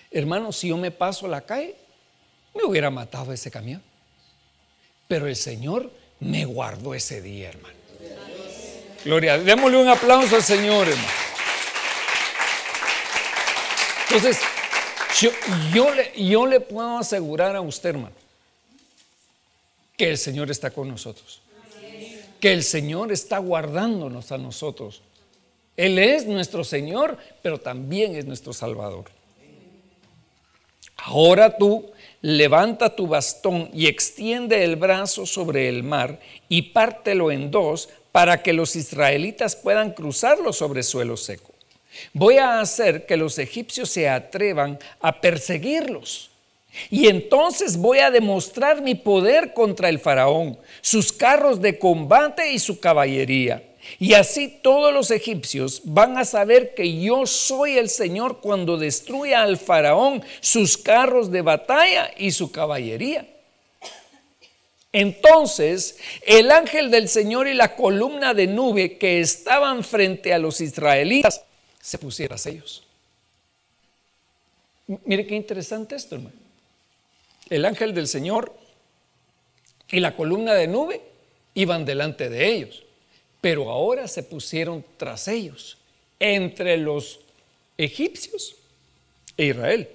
Hermano, 0.10 0.52
si 0.52 0.70
yo 0.70 0.78
me 0.78 0.90
paso 0.90 1.28
la 1.28 1.42
calle, 1.42 1.76
me 2.56 2.64
hubiera 2.64 2.90
matado 2.90 3.32
ese 3.32 3.52
camión. 3.52 3.84
Pero 5.08 5.28
el 5.28 5.36
Señor 5.36 5.92
me 6.20 6.46
guardó 6.46 6.96
ese 6.96 7.22
día, 7.22 7.50
hermano. 7.50 7.76
Gloria, 9.06 9.38
démosle 9.38 9.78
un 9.78 9.88
aplauso 9.90 10.36
al 10.36 10.44
Señor, 10.44 10.88
hermano. 10.88 11.29
Entonces, 14.12 14.40
yo, 15.74 15.94
le, 15.94 16.12
yo 16.16 16.46
le 16.46 16.60
puedo 16.60 16.98
asegurar 16.98 17.56
a 17.56 17.62
usted, 17.62 17.90
hermano, 17.90 18.16
que 19.96 20.10
el 20.10 20.18
Señor 20.18 20.50
está 20.50 20.72
con 20.72 20.88
nosotros 20.88 21.42
que 22.40 22.54
el 22.54 22.64
Señor 22.64 23.12
está 23.12 23.38
guardándonos 23.38 24.32
a 24.32 24.38
nosotros. 24.38 25.02
Él 25.76 26.00
es 26.00 26.26
nuestro 26.26 26.64
Señor, 26.64 27.18
pero 27.42 27.60
también 27.60 28.16
es 28.16 28.26
nuestro 28.26 28.54
Salvador. 28.54 29.06
Ahora 30.98 31.58
tú 31.58 31.92
levanta 32.22 32.96
tu 32.96 33.08
bastón 33.08 33.70
y 33.74 33.88
extiende 33.88 34.64
el 34.64 34.76
brazo 34.76 35.26
sobre 35.26 35.70
el 35.70 35.84
mar 35.84 36.20
y 36.50 36.62
pártelo 36.74 37.32
en 37.32 37.52
dos 37.52 37.90
para 38.12 38.42
que 38.44 38.52
los 38.52 38.76
israelitas 38.76 39.56
puedan 39.56 39.94
cruzarlo 39.94 40.52
sobre 40.52 40.84
suelo 40.84 41.16
seco. 41.16 41.49
Voy 42.14 42.38
a 42.38 42.60
hacer 42.60 43.06
que 43.06 43.18
los 43.18 43.38
egipcios 43.40 43.90
se 43.90 44.10
atrevan 44.10 44.80
a 45.02 45.20
perseguirlos 45.22 46.30
y 46.90 47.08
entonces 47.08 47.78
voy 47.78 48.00
a 48.00 48.12
demostrar 48.12 48.82
mi 48.82 48.96
poder 48.96 49.54
contra 49.54 49.90
el 49.90 50.00
faraón, 50.00 50.58
sus 50.82 51.12
carros 51.12 51.62
de 51.62 51.78
combate 51.80 52.52
y 52.52 52.60
su 52.60 52.80
caballería. 52.80 53.64
Y 53.98 54.14
así 54.14 54.60
todos 54.62 54.94
los 54.94 55.10
egipcios 55.10 55.82
van 55.84 56.18
a 56.18 56.26
saber 56.26 56.76
que 56.76 57.02
yo 57.02 57.26
soy 57.26 57.78
el 57.78 57.90
Señor 57.90 58.40
cuando 58.40 58.78
destruya 58.78 59.42
al 59.42 59.58
faraón, 59.58 60.24
sus 60.42 60.78
carros 60.78 61.32
de 61.32 61.42
batalla 61.42 62.12
y 62.18 62.32
su 62.32 62.52
caballería. 62.52 63.26
Entonces 64.92 65.98
el 66.26 66.52
ángel 66.52 66.92
del 66.92 67.10
Señor 67.10 67.48
y 67.48 67.54
la 67.54 67.76
columna 67.76 68.34
de 68.34 68.48
nube 68.48 68.98
que 68.98 69.22
estaban 69.22 69.84
frente 69.84 70.34
a 70.34 70.40
los 70.40 70.62
israelitas 70.62 71.44
se 71.80 71.98
pusieron 71.98 72.38
a 72.38 72.50
ellos. 72.50 72.84
Mire 75.06 75.26
qué 75.26 75.36
interesante 75.36 75.96
esto, 75.96 76.16
hermano 76.16 76.50
el 77.50 77.66
ángel 77.66 77.94
del 77.94 78.08
Señor 78.08 78.56
y 79.90 80.00
la 80.00 80.16
columna 80.16 80.54
de 80.54 80.68
nube 80.68 81.02
iban 81.56 81.84
delante 81.84 82.30
de 82.30 82.48
ellos, 82.48 82.84
pero 83.42 83.72
ahora 83.72 84.08
se 84.08 84.24
pusieron 84.24 84.86
tras 84.98 85.28
ellos, 85.28 85.78
entre 86.20 86.78
los 86.78 87.20
egipcios 87.78 88.56
e 89.36 89.46
Israel. 89.46 89.90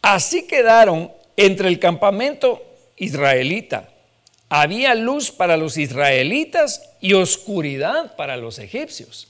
Así 0.00 0.46
quedaron 0.46 1.12
entre 1.36 1.68
el 1.68 1.78
campamento 1.78 2.64
israelita. 2.96 3.90
Había 4.48 4.94
luz 4.94 5.30
para 5.30 5.58
los 5.58 5.76
israelitas 5.76 6.88
y 7.00 7.12
oscuridad 7.12 8.16
para 8.16 8.36
los 8.38 8.58
egipcios. 8.58 9.28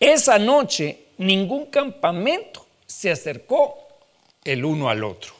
Esa 0.00 0.38
noche 0.38 0.98
ningún 1.18 1.66
campamento 1.66 2.66
se 2.86 3.10
acercó 3.10 3.76
el 4.44 4.64
uno 4.64 4.88
al 4.88 5.04
otro. 5.04 5.38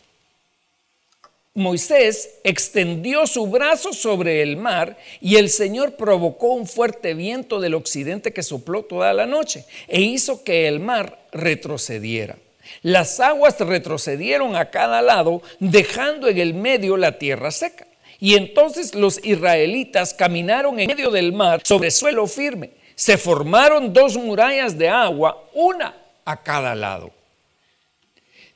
Moisés 1.55 2.37
extendió 2.45 3.27
su 3.27 3.49
brazo 3.49 3.93
sobre 3.93 4.43
el 4.43 4.57
mar 4.57 4.97
y 5.21 5.37
el 5.37 5.51
Señor 5.51 5.97
provocó 5.97 6.53
un 6.53 6.69
fuerte 6.69 7.15
viento 7.15 7.59
del 7.59 7.75
occidente 7.75 8.33
que 8.33 8.45
sopló 8.45 8.85
toda 8.85 9.13
la 9.13 9.27
noche 9.27 9.65
e 9.89 10.01
hizo 10.01 10.45
que 10.45 10.69
el 10.69 10.79
mar 10.79 11.19
retrocediera. 11.33 12.37
Las 12.83 13.19
aguas 13.19 13.59
retrocedieron 13.59 14.55
a 14.55 14.71
cada 14.71 15.03
lado, 15.03 15.43
dejando 15.59 16.29
en 16.29 16.39
el 16.39 16.55
medio 16.55 16.97
la 16.97 17.19
tierra 17.19 17.51
seca. 17.51 17.87
Y 18.21 18.35
entonces 18.35 18.95
los 18.95 19.25
israelitas 19.25 20.13
caminaron 20.15 20.79
en 20.79 20.87
medio 20.87 21.11
del 21.11 21.33
mar 21.33 21.63
sobre 21.65 21.91
suelo 21.91 22.27
firme. 22.27 22.71
Se 22.99 23.17
formaron 23.17 23.93
dos 23.93 24.17
murallas 24.17 24.77
de 24.77 24.89
agua, 24.89 25.49
una 25.55 25.95
a 26.25 26.43
cada 26.43 26.75
lado. 26.75 27.13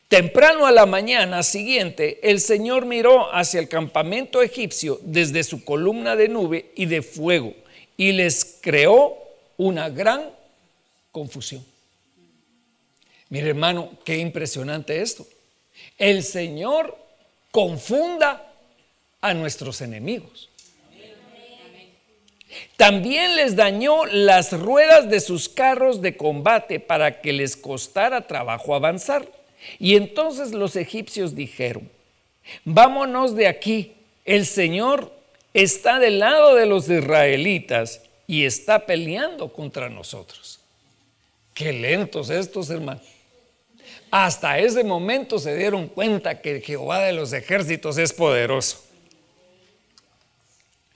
Temprano 0.09 0.67
a 0.67 0.73
la 0.73 0.85
mañana 0.85 1.45
siguiente, 1.45 2.19
el 2.29 2.41
Señor 2.41 2.85
miró 2.85 3.33
hacia 3.33 3.61
el 3.61 3.69
campamento 3.69 4.43
egipcio 4.43 4.99
desde 5.05 5.45
su 5.45 5.65
columna 5.65 6.17
de 6.17 6.27
nube 6.27 6.73
y 6.75 6.87
de 6.87 7.03
fuego 7.03 7.55
y 7.97 8.11
les 8.11 8.59
creó 8.61 9.17
una 9.59 9.89
gran 9.91 10.29
confusión. 11.13 11.65
Mire 13.29 13.51
hermano, 13.51 13.93
qué 14.05 14.19
impresionante 14.19 15.01
esto. 15.01 15.25
El 15.97 16.25
Señor 16.25 16.99
confunda 17.53 18.53
a 19.21 19.35
nuestros 19.35 19.81
enemigos. 19.83 20.51
También 22.77 23.37
les 23.37 23.57
dañó 23.57 24.05
las 24.07 24.53
ruedas 24.53 25.09
de 25.09 25.21
sus 25.21 25.49
carros 25.49 26.03
de 26.03 26.17
combate 26.17 26.81
para 26.81 27.21
que 27.21 27.33
les 27.33 27.57
costara 27.57 28.27
trabajo 28.27 28.75
avanzar. 28.75 29.27
Y 29.79 29.97
entonces 29.97 30.53
los 30.53 30.77
egipcios 30.77 31.35
dijeron, 31.35 31.89
vámonos 32.65 33.35
de 33.37 33.47
aquí, 33.47 33.93
el 34.25 34.47
Señor 34.47 35.13
está 35.55 35.99
del 35.99 36.19
lado 36.19 36.55
de 36.55 36.67
los 36.67 36.89
israelitas 36.89 38.03
y 38.27 38.45
está 38.45 38.87
peleando 38.87 39.53
contra 39.53 39.89
nosotros. 39.89 40.61
Qué 41.55 41.73
lentos 41.73 42.31
estos 42.31 42.71
hermanos. 42.71 43.03
Hasta 44.11 44.59
ese 44.59 44.85
momento 44.85 45.39
se 45.39 45.57
dieron 45.57 45.89
cuenta 45.89 46.41
que 46.41 46.61
Jehová 46.61 47.01
de 47.01 47.13
los 47.13 47.33
ejércitos 47.33 47.99
es 47.99 48.13
poderoso. 48.13 48.85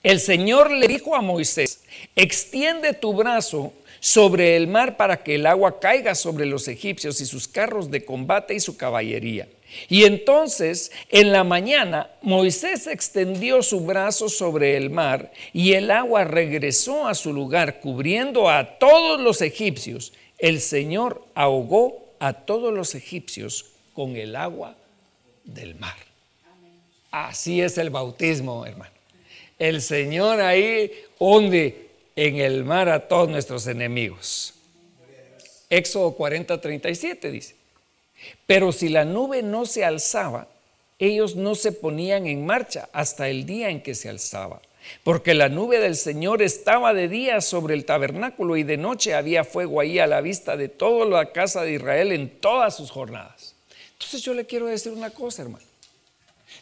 El 0.07 0.21
Señor 0.21 0.71
le 0.71 0.87
dijo 0.87 1.17
a 1.17 1.21
Moisés, 1.21 1.81
extiende 2.15 2.93
tu 2.93 3.13
brazo 3.13 3.73
sobre 3.99 4.55
el 4.55 4.65
mar 4.67 4.95
para 4.95 5.21
que 5.21 5.35
el 5.35 5.45
agua 5.45 5.81
caiga 5.81 6.15
sobre 6.15 6.45
los 6.45 6.69
egipcios 6.69 7.19
y 7.19 7.25
sus 7.25 7.45
carros 7.45 7.91
de 7.91 8.05
combate 8.05 8.53
y 8.53 8.61
su 8.61 8.77
caballería. 8.77 9.49
Y 9.89 10.05
entonces 10.05 10.93
en 11.09 11.33
la 11.33 11.43
mañana 11.43 12.09
Moisés 12.21 12.87
extendió 12.87 13.61
su 13.61 13.81
brazo 13.81 14.29
sobre 14.29 14.77
el 14.77 14.89
mar 14.91 15.33
y 15.51 15.73
el 15.73 15.91
agua 15.91 16.23
regresó 16.23 17.05
a 17.05 17.13
su 17.13 17.33
lugar 17.33 17.81
cubriendo 17.81 18.49
a 18.49 18.77
todos 18.79 19.19
los 19.19 19.41
egipcios. 19.41 20.13
El 20.37 20.61
Señor 20.61 21.21
ahogó 21.35 22.13
a 22.19 22.31
todos 22.31 22.73
los 22.73 22.95
egipcios 22.95 23.65
con 23.93 24.15
el 24.15 24.37
agua 24.37 24.77
del 25.43 25.75
mar. 25.75 25.97
Así 27.11 27.59
es 27.59 27.77
el 27.77 27.89
bautismo, 27.89 28.65
hermano. 28.65 28.96
El 29.59 29.81
Señor 29.81 30.39
ahí 30.41 30.91
hunde 31.19 31.89
en 32.15 32.37
el 32.37 32.63
mar 32.63 32.89
a 32.89 33.07
todos 33.07 33.29
nuestros 33.29 33.67
enemigos. 33.67 34.53
Éxodo 35.69 36.13
40, 36.13 36.61
37 36.61 37.31
dice. 37.31 37.55
Pero 38.45 38.71
si 38.71 38.89
la 38.89 39.05
nube 39.05 39.43
no 39.43 39.65
se 39.65 39.83
alzaba, 39.83 40.47
ellos 40.99 41.35
no 41.35 41.55
se 41.55 41.71
ponían 41.71 42.27
en 42.27 42.45
marcha 42.45 42.89
hasta 42.91 43.29
el 43.29 43.45
día 43.45 43.69
en 43.69 43.81
que 43.81 43.95
se 43.95 44.09
alzaba. 44.09 44.61
Porque 45.03 45.33
la 45.33 45.49
nube 45.49 45.79
del 45.79 45.95
Señor 45.95 46.41
estaba 46.41 46.93
de 46.93 47.07
día 47.07 47.41
sobre 47.41 47.73
el 47.73 47.85
tabernáculo 47.85 48.55
y 48.57 48.63
de 48.63 48.77
noche 48.77 49.13
había 49.13 49.43
fuego 49.43 49.81
ahí 49.81 49.99
a 49.99 50.07
la 50.07 50.21
vista 50.21 50.55
de 50.55 50.69
toda 50.69 51.05
la 51.05 51.31
casa 51.31 51.63
de 51.63 51.73
Israel 51.73 52.11
en 52.11 52.29
todas 52.39 52.77
sus 52.77 52.89
jornadas. 52.89 53.55
Entonces 53.93 54.21
yo 54.21 54.33
le 54.33 54.45
quiero 54.45 54.67
decir 54.67 54.93
una 54.93 55.09
cosa, 55.09 55.41
hermano. 55.41 55.65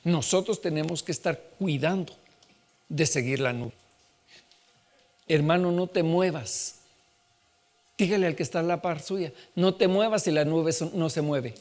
Nosotros 0.03 0.61
tenemos 0.61 1.03
que 1.03 1.11
estar 1.11 1.39
cuidando 1.59 2.15
de 2.89 3.05
seguir 3.05 3.39
la 3.39 3.53
nube. 3.53 3.73
Hermano, 5.27 5.71
no 5.71 5.87
te 5.87 6.03
muevas. 6.03 6.75
Dígale 7.97 8.27
al 8.27 8.35
que 8.35 8.43
está 8.43 8.59
en 8.59 8.67
la 8.67 8.81
par 8.81 9.01
suya, 9.01 9.31
no 9.55 9.75
te 9.75 9.87
muevas 9.87 10.23
si 10.23 10.31
la 10.31 10.45
nube 10.45 10.71
no 10.93 11.09
se 11.09 11.21
mueve. 11.21 11.53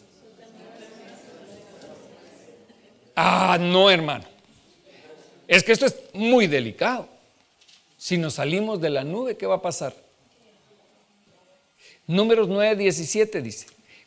Ah, 3.14 3.58
no, 3.60 3.90
hermano. 3.90 4.24
Es 5.46 5.62
que 5.62 5.72
esto 5.72 5.86
es 5.86 5.96
muy 6.12 6.46
delicado. 6.46 7.08
Si 7.96 8.18
nos 8.18 8.34
salimos 8.34 8.80
de 8.80 8.90
la 8.90 9.04
nube, 9.04 9.36
¿qué 9.36 9.46
va 9.46 9.56
a 9.56 9.62
pasar? 9.62 9.94
Números 12.06 12.48
9, 12.48 12.76
17 12.76 13.40
dice, 13.40 13.66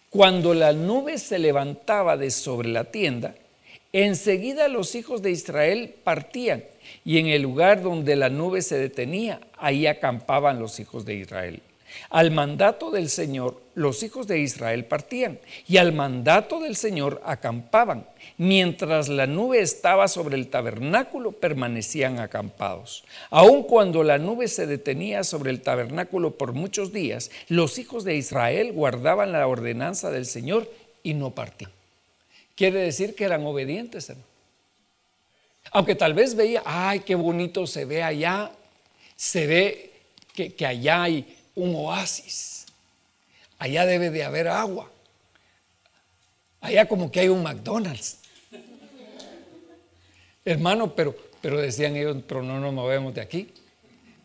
cuando 0.09 0.53
la 0.53 0.73
nube 0.73 1.17
se 1.17 1.39
levantaba 1.39 2.15
de 2.15 2.29
sobre 2.29 2.69
la 2.69 2.85
tienda, 2.85 3.35
enseguida 3.91 4.67
los 4.67 4.93
hijos 4.93 5.21
de 5.21 5.31
Israel 5.31 5.95
partían 6.03 6.63
y 7.05 7.17
en 7.17 7.27
el 7.27 7.41
lugar 7.41 7.81
donde 7.81 8.15
la 8.15 8.29
nube 8.29 8.61
se 8.61 8.77
detenía, 8.77 9.39
ahí 9.57 9.87
acampaban 9.87 10.59
los 10.59 10.79
hijos 10.79 11.05
de 11.05 11.15
Israel. 11.15 11.61
Al 12.09 12.31
mandato 12.31 12.91
del 12.91 13.09
Señor, 13.09 13.61
los 13.75 14.03
hijos 14.03 14.27
de 14.27 14.39
Israel 14.39 14.85
partían 14.85 15.39
y 15.67 15.77
al 15.77 15.93
mandato 15.93 16.59
del 16.59 16.75
Señor 16.75 17.21
acampaban. 17.25 18.05
Mientras 18.37 19.09
la 19.09 19.25
nube 19.25 19.61
estaba 19.61 20.07
sobre 20.07 20.35
el 20.35 20.47
tabernáculo, 20.47 21.31
permanecían 21.31 22.19
acampados. 22.19 23.03
Aun 23.29 23.63
cuando 23.63 24.03
la 24.03 24.17
nube 24.17 24.47
se 24.47 24.67
detenía 24.67 25.23
sobre 25.23 25.51
el 25.51 25.61
tabernáculo 25.61 26.31
por 26.31 26.53
muchos 26.53 26.91
días, 26.91 27.31
los 27.47 27.77
hijos 27.79 28.03
de 28.03 28.15
Israel 28.15 28.73
guardaban 28.73 29.31
la 29.31 29.47
ordenanza 29.47 30.11
del 30.11 30.25
Señor 30.25 30.69
y 31.03 31.13
no 31.13 31.31
partían. 31.31 31.71
Quiere 32.55 32.79
decir 32.79 33.15
que 33.15 33.23
eran 33.23 33.45
obedientes, 33.45 34.11
Aunque 35.71 35.95
tal 35.95 36.13
vez 36.13 36.35
veía, 36.35 36.61
ay, 36.65 37.01
qué 37.01 37.15
bonito 37.15 37.67
se 37.67 37.85
ve 37.85 38.03
allá, 38.03 38.51
se 39.15 39.47
ve 39.47 39.91
que, 40.33 40.65
allá 40.65 41.03
hay 41.03 41.37
un 41.55 41.75
oasis. 41.75 42.65
Allá 43.59 43.85
debe 43.85 44.09
de 44.09 44.23
haber 44.23 44.47
agua. 44.47 44.91
Allá 46.61 46.87
como 46.87 47.11
que 47.11 47.21
hay 47.21 47.29
un 47.29 47.43
McDonald's. 47.43 48.19
Hermano, 50.45 50.95
pero, 50.95 51.15
pero 51.41 51.59
decían 51.59 51.95
ellos, 51.95 52.17
pero 52.27 52.43
no 52.43 52.59
nos 52.59 52.73
movemos 52.73 53.13
de 53.13 53.21
aquí. 53.21 53.51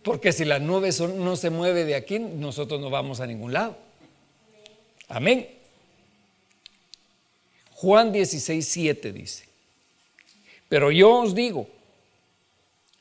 Porque 0.02 0.32
si 0.32 0.44
la 0.44 0.58
nube 0.58 0.90
no 1.16 1.36
se 1.36 1.50
mueve 1.50 1.84
de 1.84 1.94
aquí, 1.94 2.18
nosotros 2.18 2.80
no 2.80 2.90
vamos 2.90 3.20
a 3.20 3.26
ningún 3.26 3.52
lado. 3.52 3.76
Amén. 5.08 5.48
Juan 7.72 8.12
16, 8.12 8.66
7 8.66 9.12
dice, 9.12 9.44
pero 10.72 10.90
yo 10.90 11.20
os 11.20 11.34
digo 11.34 11.68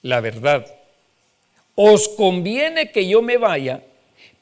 la 0.01 0.19
verdad, 0.19 0.67
os 1.75 2.10
conviene 2.10 2.91
que 2.91 3.07
yo 3.07 3.21
me 3.21 3.38
vaya 3.38 3.81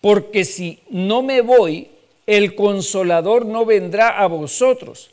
porque 0.01 0.43
si 0.43 0.79
no 0.89 1.21
me 1.21 1.41
voy, 1.41 1.91
el 2.25 2.55
consolador 2.55 3.45
no 3.45 3.65
vendrá 3.65 4.17
a 4.17 4.25
vosotros, 4.25 5.11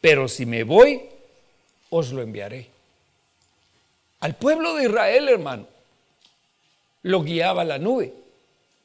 pero 0.00 0.28
si 0.28 0.46
me 0.46 0.62
voy, 0.62 1.02
os 1.90 2.12
lo 2.12 2.22
enviaré. 2.22 2.68
Al 4.20 4.36
pueblo 4.36 4.76
de 4.76 4.84
Israel, 4.84 5.28
hermano, 5.28 5.66
lo 7.02 7.24
guiaba 7.24 7.64
la 7.64 7.78
nube, 7.78 8.14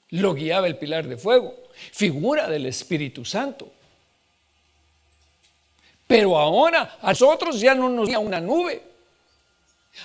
lo 0.09 0.33
guiaba 0.33 0.65
el 0.65 0.77
pilar 0.77 1.07
de 1.07 1.17
fuego, 1.17 1.53
figura 1.91 2.49
del 2.49 2.65
Espíritu 2.65 3.25
Santo. 3.25 3.71
Pero 6.11 6.37
ahora 6.37 6.97
a 7.01 7.11
nosotros 7.11 7.61
ya 7.61 7.73
no 7.73 7.87
nos 7.87 8.09
guía 8.09 8.19
una 8.19 8.41
nube, 8.41 8.81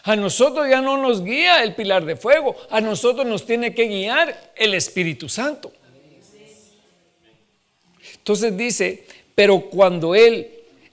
a 0.05 0.14
nosotros 0.14 0.69
ya 0.71 0.81
no 0.81 0.97
nos 0.97 1.25
guía 1.25 1.64
el 1.64 1.75
pilar 1.75 2.05
de 2.05 2.14
fuego, 2.14 2.55
a 2.71 2.81
nosotros 2.81 3.27
nos 3.27 3.45
tiene 3.45 3.75
que 3.75 3.88
guiar 3.88 4.53
el 4.55 4.75
Espíritu 4.75 5.29
Santo. 5.29 5.73
Entonces 8.14 8.57
dice, 8.57 9.05
pero 9.35 9.62
cuando 9.62 10.14
Él, 10.14 10.49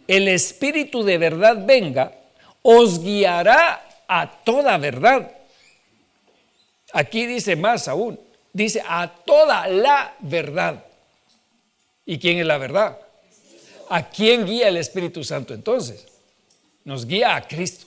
el 0.08 0.28
Espíritu 0.30 1.04
de 1.04 1.20
verdad 1.20 1.64
venga, 1.64 2.12
os 2.64 3.00
guiará 3.00 3.88
a 4.08 4.32
toda 4.44 4.80
verdad. 4.80 5.32
Aquí 6.92 7.28
dice 7.28 7.56
más 7.56 7.88
aún, 7.88 8.20
dice 8.52 8.82
a 8.84 9.08
toda 9.08 9.68
la 9.68 10.16
verdad. 10.22 10.84
¿Y 12.04 12.18
quién 12.18 12.40
es 12.40 12.48
la 12.48 12.58
verdad? 12.58 12.98
¿A 13.94 14.10
quién 14.10 14.48
guía 14.48 14.70
el 14.70 14.78
Espíritu 14.78 15.24
Santo 15.24 15.54
entonces? 15.54 16.08
Nos 16.84 17.06
guía 17.06 17.36
a 17.36 17.48
Cristo. 17.48 17.86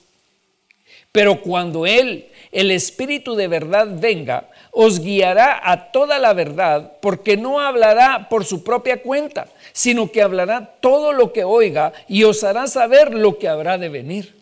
Pero 1.11 1.41
cuando 1.41 1.85
Él, 1.85 2.31
el 2.49 2.71
Espíritu 2.71 3.35
de 3.35 3.49
verdad, 3.49 3.89
venga, 3.91 4.49
os 4.71 5.01
guiará 5.01 5.69
a 5.69 5.91
toda 5.91 6.17
la 6.17 6.31
verdad, 6.31 6.93
porque 7.01 7.35
no 7.35 7.59
hablará 7.59 8.29
por 8.29 8.45
su 8.45 8.63
propia 8.63 9.01
cuenta, 9.01 9.49
sino 9.73 10.09
que 10.09 10.21
hablará 10.21 10.77
todo 10.79 11.11
lo 11.11 11.33
que 11.33 11.43
oiga 11.43 11.91
y 12.07 12.23
os 12.23 12.41
hará 12.45 12.67
saber 12.67 13.13
lo 13.13 13.37
que 13.37 13.49
habrá 13.49 13.77
de 13.77 13.89
venir. 13.89 14.33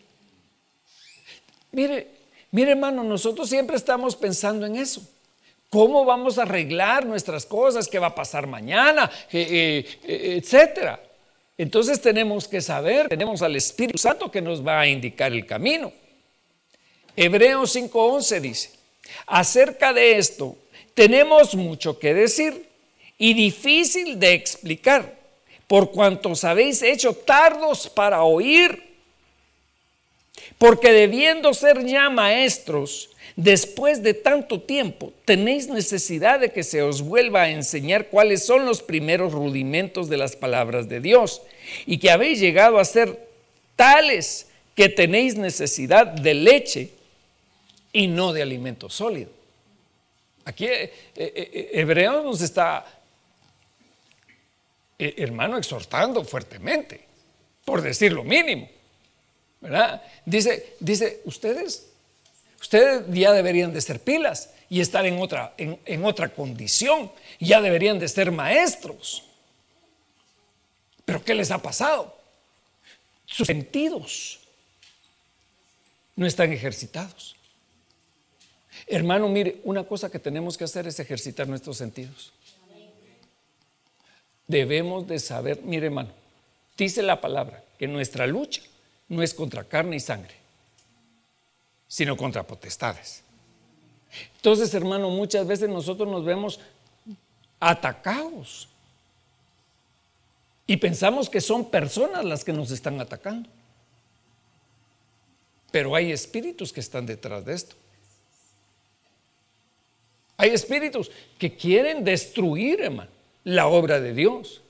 Mire, 1.72 2.06
mire 2.52 2.70
hermano, 2.70 3.02
nosotros 3.02 3.48
siempre 3.48 3.74
estamos 3.74 4.14
pensando 4.14 4.66
en 4.66 4.76
eso. 4.76 5.02
¿Cómo 5.68 6.04
vamos 6.04 6.38
a 6.38 6.42
arreglar 6.42 7.04
nuestras 7.06 7.44
cosas? 7.44 7.88
¿Qué 7.88 7.98
va 7.98 8.06
a 8.06 8.14
pasar 8.14 8.46
mañana? 8.46 9.10
Eh, 9.32 9.48
eh, 9.50 9.98
eh, 10.04 10.36
etcétera. 10.36 11.00
Entonces 11.58 12.00
tenemos 12.00 12.46
que 12.46 12.60
saber, 12.60 13.08
tenemos 13.08 13.40
al 13.42 13.56
Espíritu 13.56 13.98
Santo 13.98 14.30
que 14.30 14.42
nos 14.42 14.66
va 14.66 14.80
a 14.80 14.86
indicar 14.86 15.32
el 15.32 15.46
camino. 15.46 15.92
Hebreos 17.16 17.74
5:11 17.74 18.40
dice, 18.40 18.70
acerca 19.26 19.92
de 19.92 20.18
esto 20.18 20.56
tenemos 20.92 21.54
mucho 21.54 21.98
que 21.98 22.12
decir 22.12 22.68
y 23.18 23.32
difícil 23.32 24.18
de 24.18 24.34
explicar, 24.34 25.16
por 25.66 25.90
cuanto 25.90 26.30
os 26.30 26.44
habéis 26.44 26.82
hecho 26.82 27.14
tardos 27.14 27.88
para 27.88 28.22
oír, 28.22 28.94
porque 30.58 30.92
debiendo 30.92 31.54
ser 31.54 31.84
ya 31.86 32.10
maestros, 32.10 33.10
después 33.36 34.02
de 34.02 34.14
tanto 34.14 34.60
tiempo, 34.62 35.12
tenéis 35.24 35.68
necesidad 35.68 36.40
de 36.40 36.50
que 36.50 36.64
se 36.64 36.82
os 36.82 37.02
vuelva 37.02 37.42
a 37.42 37.50
enseñar 37.50 38.08
cuáles 38.08 38.44
son 38.44 38.64
los 38.64 38.82
primeros 38.82 39.32
rudimentos 39.32 40.08
de 40.08 40.16
las 40.16 40.34
palabras 40.34 40.88
de 40.88 41.00
Dios, 41.00 41.42
y 41.84 41.98
que 41.98 42.10
habéis 42.10 42.40
llegado 42.40 42.78
a 42.78 42.84
ser 42.84 43.28
tales 43.76 44.48
que 44.74 44.88
tenéis 44.88 45.36
necesidad 45.36 46.06
de 46.06 46.34
leche 46.34 46.90
y 47.92 48.08
no 48.08 48.32
de 48.32 48.42
alimento 48.42 48.90
sólido. 48.90 49.30
Aquí 50.44 50.66
eh, 50.66 50.92
eh, 51.16 51.32
eh, 51.34 51.70
Hebreo 51.72 52.22
nos 52.22 52.40
está, 52.40 52.86
hermano, 54.98 55.58
exhortando 55.58 56.24
fuertemente, 56.24 57.00
por 57.64 57.82
decir 57.82 58.12
lo 58.12 58.22
mínimo. 58.22 58.68
¿verdad? 59.60 60.02
Dice, 60.24 60.74
dice, 60.78 61.20
ustedes, 61.24 61.88
ustedes 62.60 63.04
ya 63.10 63.32
deberían 63.32 63.72
de 63.72 63.80
ser 63.80 64.00
pilas 64.00 64.50
y 64.68 64.80
estar 64.80 65.06
en 65.06 65.20
otra, 65.20 65.54
en, 65.56 65.78
en 65.84 66.04
otra 66.04 66.28
condición, 66.28 67.10
ya 67.38 67.60
deberían 67.60 67.98
de 67.98 68.08
ser 68.08 68.32
maestros. 68.32 69.24
Pero 71.04 71.24
¿qué 71.24 71.34
les 71.34 71.50
ha 71.50 71.62
pasado? 71.62 72.16
Sus 73.26 73.46
sentidos 73.46 74.40
no 76.16 76.26
están 76.26 76.52
ejercitados. 76.52 77.36
Hermano, 78.86 79.28
mire, 79.28 79.60
una 79.64 79.84
cosa 79.84 80.10
que 80.10 80.18
tenemos 80.18 80.56
que 80.56 80.64
hacer 80.64 80.86
es 80.86 80.98
ejercitar 81.00 81.48
nuestros 81.48 81.76
sentidos. 81.76 82.32
Debemos 84.46 85.06
de 85.06 85.18
saber, 85.18 85.60
mire 85.62 85.86
hermano, 85.86 86.10
dice 86.76 87.02
la 87.02 87.20
palabra 87.20 87.64
que 87.78 87.88
nuestra 87.88 88.26
lucha 88.26 88.62
no 89.08 89.22
es 89.22 89.34
contra 89.34 89.64
carne 89.64 89.96
y 89.96 90.00
sangre, 90.00 90.34
sino 91.88 92.16
contra 92.16 92.46
potestades. 92.46 93.22
Entonces, 94.36 94.72
hermano, 94.74 95.10
muchas 95.10 95.46
veces 95.46 95.68
nosotros 95.68 96.08
nos 96.08 96.24
vemos 96.24 96.60
atacados 97.60 98.68
y 100.66 100.76
pensamos 100.76 101.30
que 101.30 101.40
son 101.40 101.70
personas 101.70 102.24
las 102.24 102.44
que 102.44 102.52
nos 102.52 102.70
están 102.70 103.00
atacando. 103.00 103.48
Pero 105.70 105.94
hay 105.94 106.12
espíritus 106.12 106.72
que 106.72 106.80
están 106.80 107.06
detrás 107.06 107.44
de 107.44 107.54
esto. 107.54 107.76
Hay 110.36 110.50
espíritus 110.50 111.10
que 111.38 111.56
quieren 111.56 112.04
destruir, 112.04 112.80
hermano, 112.80 113.10
la 113.44 113.68
obra 113.68 114.00
de 114.00 114.12
Dios. 114.12 114.62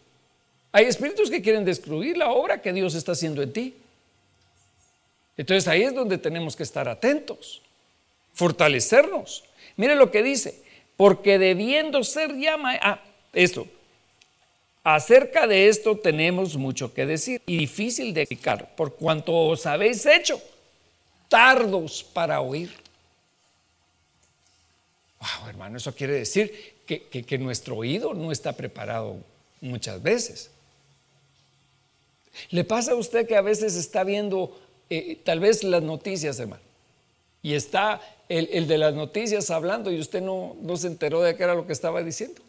Hay 0.72 0.84
espíritus 0.84 1.30
que 1.30 1.42
quieren 1.42 1.64
destruir 1.64 2.16
la 2.16 2.30
obra 2.30 2.60
que 2.60 2.72
Dios 2.72 2.94
está 2.94 3.12
haciendo 3.12 3.42
en 3.42 3.52
ti. 3.52 3.74
Entonces 5.36 5.68
ahí 5.68 5.82
es 5.82 5.94
donde 5.94 6.18
tenemos 6.18 6.56
que 6.56 6.62
estar 6.62 6.88
atentos, 6.88 7.62
fortalecernos. 8.32 9.44
Mire 9.76 9.94
lo 9.94 10.10
que 10.10 10.22
dice, 10.22 10.62
porque 10.96 11.38
debiendo 11.38 12.02
ser 12.04 12.34
llama 12.34 12.74
a 12.74 12.92
ah, 12.92 13.04
esto. 13.32 13.66
Acerca 14.82 15.46
de 15.46 15.68
esto 15.68 15.96
tenemos 15.96 16.56
mucho 16.56 16.94
que 16.94 17.06
decir 17.06 17.42
y 17.46 17.58
difícil 17.58 18.14
de 18.14 18.22
explicar, 18.22 18.74
por 18.76 18.94
cuanto 18.94 19.34
os 19.34 19.66
habéis 19.66 20.06
hecho 20.06 20.40
tardos 21.28 22.04
para 22.04 22.40
oír. 22.40 22.70
Wow, 25.18 25.48
hermano, 25.48 25.78
eso 25.78 25.94
quiere 25.94 26.14
decir 26.14 26.76
que, 26.86 27.38
nuestro 27.38 27.76
oído 27.76 28.14
no 28.14 28.30
está 28.30 28.52
preparado 28.52 29.16
muchas 29.60 30.02
veces. 30.02 30.50
¿Le 32.50 32.64
pasa 32.64 32.92
a 32.92 32.96
usted 32.96 33.26
que 33.26 33.34
a 33.34 33.40
veces 33.40 33.74
está 33.74 34.04
viendo 34.04 34.56
eh, 34.90 35.18
tal 35.24 35.40
vez 35.40 35.64
las 35.64 35.82
noticias, 35.82 36.38
hermano? 36.38 36.62
Y 37.42 37.54
está 37.54 38.00
el, 38.28 38.66
de 38.66 38.78
las 38.78 38.94
noticias 38.94 39.50
hablando 39.50 39.90
y 39.90 40.00
usted 40.00 40.20
no, 40.20 40.56
no 40.62 40.76
se 40.76 40.88
enteró 40.88 41.22
de 41.22 41.36
qué 41.36 41.44
era 41.44 41.54
lo 41.54 41.66
que 41.66 41.72
estaba 41.72 42.02
diciendo. 42.02 42.40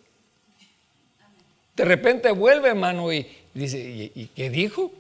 De 1.76 1.86
repente 1.86 2.32
vuelve, 2.32 2.70
hermano, 2.70 3.14
y 3.14 3.28
dice, 3.54 3.78
¿y, 3.78 4.32
qué 4.36 4.50
dijo? 4.50 4.92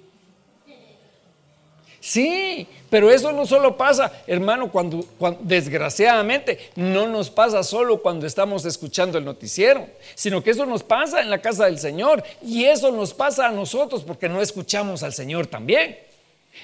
Sí, 1.99 2.67
pero 2.91 3.09
eso 3.09 3.31
no 3.31 3.47
solo 3.47 3.75
pasa, 3.75 4.11
hermano, 4.27 4.71
cuando, 4.71 5.03
desgraciadamente 5.41 6.69
no 6.75 7.07
nos 7.07 7.31
pasa 7.31 7.63
solo 7.63 8.01
cuando 8.01 8.27
estamos 8.27 8.63
escuchando 8.65 9.17
el 9.17 9.25
noticiero, 9.25 9.87
sino 10.13 10.43
que 10.43 10.51
eso 10.51 10.67
nos 10.67 10.83
pasa 10.83 11.19
en 11.21 11.31
la 11.31 11.41
casa 11.41 11.65
del 11.65 11.79
Señor 11.79 12.23
y 12.43 12.65
eso 12.65 12.91
nos 12.91 13.13
pasa 13.15 13.47
a 13.47 13.51
nosotros 13.51 14.03
porque 14.03 14.29
no 14.29 14.41
escuchamos 14.41 15.01
al 15.01 15.13
Señor 15.13 15.47
también. 15.47 15.97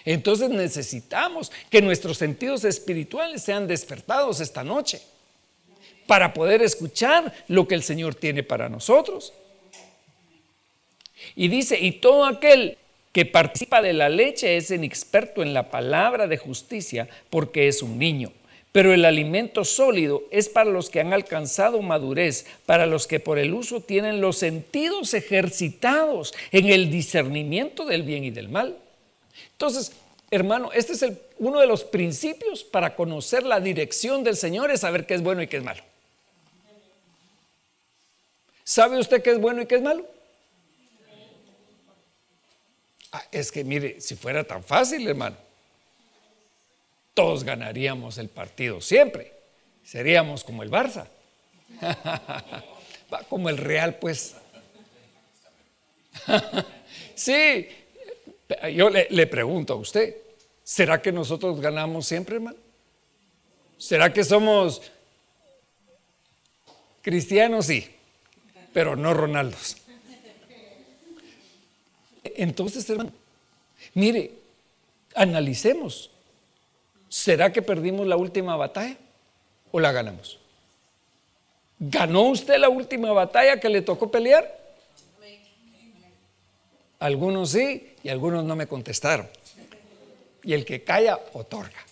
Entonces 0.06 0.49
necesitamos 0.49 1.51
que 1.70 1.82
nuestros 1.82 2.18
sentidos 2.18 2.66
espirituales 2.66 3.43
sean 3.43 3.68
despertados 3.68 4.39
esta 4.39 4.64
noche 4.64 5.01
para 6.08 6.34
poder 6.34 6.62
escuchar 6.62 7.34
lo 7.47 7.68
que 7.68 7.76
el 7.76 7.84
Señor 7.84 8.16
tiene 8.16 8.43
para 8.43 8.70
nosotros. 8.70 9.34
Y 11.36 11.47
dice, 11.47 11.80
y 11.80 11.93
todo 11.93 12.26
aquel 12.26 12.78
que 13.14 13.26
participa 13.26 13.82
de 13.82 13.93
la 13.93 14.10
leche 14.10 14.58
es 14.58 14.72
inexperto 14.72 15.41
en 15.41 15.54
la 15.54 15.70
palabra 15.70 16.28
de 16.28 16.38
justicia 16.38 17.08
porque 17.30 17.68
es 17.68 17.82
un 17.82 17.97
niño. 17.97 18.32
Pero 18.74 18.91
el 18.91 19.06
alimento 19.06 19.64
sólido 19.64 20.24
es 20.32 20.49
para 20.49 20.72
los 20.72 20.89
que 20.89 20.99
han 20.99 21.14
alcanzado 21.14 21.82
madurez, 21.84 22.47
para 22.66 22.88
los 22.88 23.06
que 23.06 23.20
por 23.20 23.38
el 23.38 23.54
uso 23.54 23.82
tienen 23.82 24.20
los 24.20 24.38
sentidos 24.38 25.14
ejercitados 25.14 26.34
en 26.51 26.70
el 26.70 26.89
discernimiento 26.89 27.86
del 27.86 28.01
bien 28.01 28.24
y 28.24 28.32
del 28.32 28.49
mal. 28.49 28.78
Entonces, 29.64 29.93
hermano, 30.30 30.74
este 30.74 30.91
es 30.91 31.05
uno 31.38 31.61
de 31.61 31.68
los 31.68 31.86
principios 31.86 32.66
para 32.66 32.97
conocer 32.97 33.43
la 33.43 33.61
dirección 33.61 34.22
del 34.22 34.36
Señor, 34.36 34.70
es 34.72 34.82
saber 34.82 35.05
qué 35.05 35.14
es 35.14 35.24
bueno 35.24 35.41
y 35.41 35.47
qué 35.47 35.55
es 35.55 35.64
malo. 35.64 35.82
¿Sabe 38.66 38.99
usted 38.99 39.24
qué 39.24 39.32
es 39.32 39.39
bueno 39.39 39.61
y 39.61 39.66
qué 39.66 39.76
es 39.76 39.82
malo? 39.82 40.05
Ah, 43.14 43.24
es 43.32 43.53
que 43.53 43.64
mire, 43.64 44.01
si 44.01 44.18
fuera 44.18 44.43
tan 44.43 44.66
fácil, 44.66 45.07
hermano, 45.07 45.38
todos 47.14 47.45
ganaríamos 47.45 48.18
el 48.18 48.28
partido 48.28 48.82
siempre. 48.82 49.32
Seríamos 49.86 50.43
como 50.43 50.64
el 50.64 50.70
Barça. 50.70 51.07
como 53.30 53.47
el 53.47 53.57
Real, 53.57 53.95
pues. 53.95 54.36
sí, 57.16 57.70
yo 58.74 58.89
le, 58.89 59.28
pregunto 59.28 59.74
a 59.74 59.76
usted, 59.78 60.16
¿será 60.64 61.01
que 61.01 61.12
nosotros 61.12 61.60
ganamos 61.60 62.06
siempre, 62.06 62.36
hermano? 62.36 62.58
¿Será 63.78 64.12
que 64.14 64.24
somos 64.24 64.82
cristianos? 67.01 67.66
Sí, 67.66 67.89
pero 68.74 68.95
no 68.95 69.14
Ronaldos. 69.14 69.78
Entonces, 72.24 72.89
hermano, 72.89 73.12
mire, 73.93 74.32
analicemos. 75.16 76.10
¿Será 77.10 77.54
que 77.54 77.62
perdimos 77.62 78.08
la 78.08 78.18
última 78.18 78.56
batalla 78.56 78.97
o 79.72 79.80
la 79.80 79.91
ganamos? 79.91 80.39
¿Ganó 81.78 82.24
usted 82.24 82.58
la 82.58 82.70
última 82.70 83.12
batalla 83.12 83.60
que 83.60 83.70
le 83.70 83.82
tocó 83.82 84.10
pelear? 84.10 84.60
Algunos 86.99 87.51
sí 87.51 87.93
y 88.04 88.10
algunos 88.10 88.43
no 88.43 88.56
me 88.56 88.68
contestaron. 88.68 89.28
Y 90.43 90.54
el 90.54 90.66
que 90.66 90.84
calla, 90.84 91.20
otorga. 91.34 91.86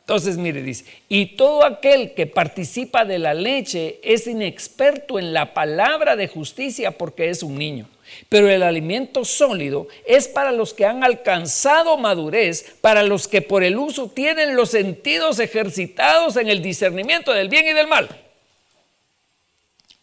Entonces, 0.00 0.36
mire, 0.36 0.62
dice, 0.62 0.84
y 1.08 1.36
todo 1.36 1.64
aquel 1.64 2.14
que 2.14 2.26
participa 2.26 3.04
de 3.04 3.18
la 3.18 3.34
leche 3.34 3.98
es 4.04 4.26
inexperto 4.26 5.18
en 5.18 5.32
la 5.32 5.52
palabra 5.52 6.14
de 6.14 6.28
justicia 6.28 6.92
porque 6.92 7.28
es 7.28 7.42
un 7.42 7.58
niño. 7.58 7.88
Pero 8.28 8.48
el 8.48 8.62
alimento 8.62 9.24
sólido 9.24 9.88
es 10.06 10.28
para 10.28 10.52
los 10.52 10.74
que 10.74 10.86
han 10.86 11.02
alcanzado 11.02 11.96
madurez, 11.96 12.76
para 12.80 13.02
los 13.02 13.26
que 13.26 13.42
por 13.42 13.64
el 13.64 13.76
uso 13.76 14.08
tienen 14.08 14.54
los 14.54 14.70
sentidos 14.70 15.40
ejercitados 15.40 16.36
en 16.36 16.48
el 16.48 16.62
discernimiento 16.62 17.32
del 17.32 17.48
bien 17.48 17.66
y 17.66 17.72
del 17.72 17.88
mal. 17.88 18.08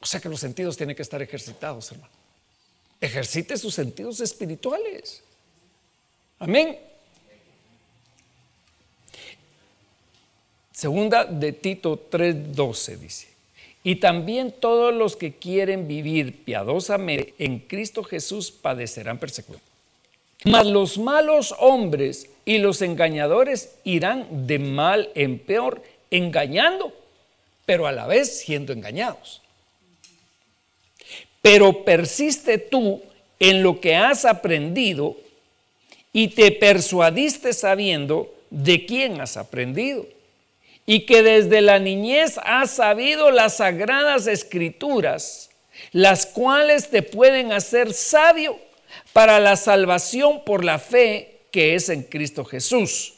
O 0.02 0.06
sea 0.06 0.20
que 0.20 0.28
los 0.28 0.42
sentidos 0.42 0.76
tienen 0.76 0.98
que 0.98 1.02
estar 1.02 1.22
ejercitados, 1.22 1.94
hermano. 1.94 2.23
Ejercite 3.04 3.58
sus 3.58 3.74
sentidos 3.74 4.22
espirituales. 4.22 5.22
Amén. 6.40 6.80
Segunda 10.72 11.26
de 11.26 11.52
Tito 11.52 12.00
3:12 12.10 12.96
dice. 12.96 13.28
Y 13.84 13.98
también 13.98 14.54
todos 14.54 14.94
los 14.94 15.18
que 15.18 15.34
quieren 15.34 15.86
vivir 15.86 16.46
piadosamente 16.46 17.34
en 17.40 17.60
Cristo 17.60 18.06
Jesús 18.06 18.52
padecerán 18.52 19.20
persecución. 19.20 19.62
Mas 20.46 20.66
los 20.66 20.98
malos 20.98 21.54
hombres 21.60 22.30
y 22.46 22.60
los 22.60 22.82
engañadores 22.82 23.76
irán 23.84 24.48
de 24.48 24.60
mal 24.60 25.12
en 25.14 25.40
peor, 25.40 25.84
engañando, 26.10 26.94
pero 27.66 27.86
a 27.86 27.92
la 27.92 28.08
vez 28.08 28.40
siendo 28.40 28.72
engañados. 28.72 29.43
Pero 31.44 31.84
persiste 31.84 32.58
tú 32.58 33.02
en 33.38 33.64
lo 33.64 33.82
que 33.82 33.98
has 33.98 34.24
aprendido 34.24 35.18
y 36.14 36.30
te 36.30 36.54
persuadiste 36.54 37.52
sabiendo 37.52 38.34
de 38.50 38.86
quién 38.86 39.20
has 39.20 39.36
aprendido 39.36 40.08
y 40.86 41.06
que 41.06 41.22
desde 41.22 41.60
la 41.60 41.80
niñez 41.80 42.40
has 42.44 42.72
sabido 42.72 43.30
las 43.30 43.58
sagradas 43.58 44.28
escrituras, 44.28 45.50
las 45.92 46.26
cuales 46.26 46.90
te 46.90 47.02
pueden 47.02 47.52
hacer 47.52 47.94
sabio 47.94 48.58
para 49.12 49.42
la 49.42 49.58
salvación 49.58 50.46
por 50.46 50.64
la 50.64 50.80
fe 50.80 51.42
que 51.52 51.76
es 51.76 51.90
en 51.90 52.04
Cristo 52.04 52.46
Jesús. 52.46 53.16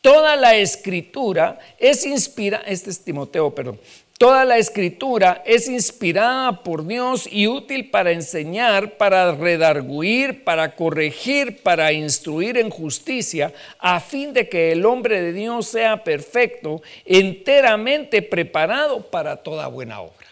Toda 0.00 0.36
la 0.36 0.54
escritura 0.54 1.58
es 1.80 2.06
inspirada, 2.06 2.64
este 2.68 2.90
es 2.90 3.02
Timoteo, 3.02 3.52
perdón, 3.52 3.80
Toda 4.18 4.46
la 4.46 4.56
escritura 4.56 5.42
es 5.44 5.68
inspirada 5.68 6.62
por 6.62 6.86
Dios 6.86 7.28
y 7.30 7.48
útil 7.48 7.90
para 7.90 8.12
enseñar, 8.12 8.96
para 8.96 9.32
redarguir, 9.32 10.42
para 10.42 10.74
corregir, 10.74 11.62
para 11.62 11.92
instruir 11.92 12.56
en 12.56 12.70
justicia, 12.70 13.52
a 13.78 14.00
fin 14.00 14.32
de 14.32 14.48
que 14.48 14.72
el 14.72 14.86
hombre 14.86 15.20
de 15.20 15.34
Dios 15.34 15.68
sea 15.68 16.02
perfecto, 16.02 16.80
enteramente 17.04 18.22
preparado 18.22 19.02
para 19.02 19.36
toda 19.36 19.66
buena 19.66 20.00
obra. 20.00 20.26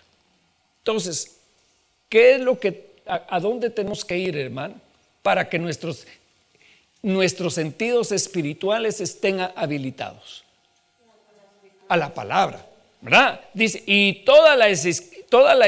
Entonces, 0.78 1.36
¿qué 2.08 2.36
es 2.36 2.40
lo 2.40 2.58
que, 2.58 2.86
a, 3.04 3.38
dónde 3.38 3.68
tenemos 3.68 4.02
que 4.02 4.16
ir, 4.16 4.34
hermano? 4.38 4.76
Para 5.22 5.46
que 5.50 5.58
nuestros, 5.58 6.06
nuestros 7.02 7.52
sentidos 7.52 8.12
espirituales 8.12 9.02
estén 9.02 9.40
habilitados. 9.40 10.42
A 11.86 11.98
la 11.98 12.14
palabra 12.14 12.64
¿verdad? 13.04 13.38
Dice, 13.52 13.82
y 13.84 14.24
toda 14.24 14.56
la, 14.56 14.68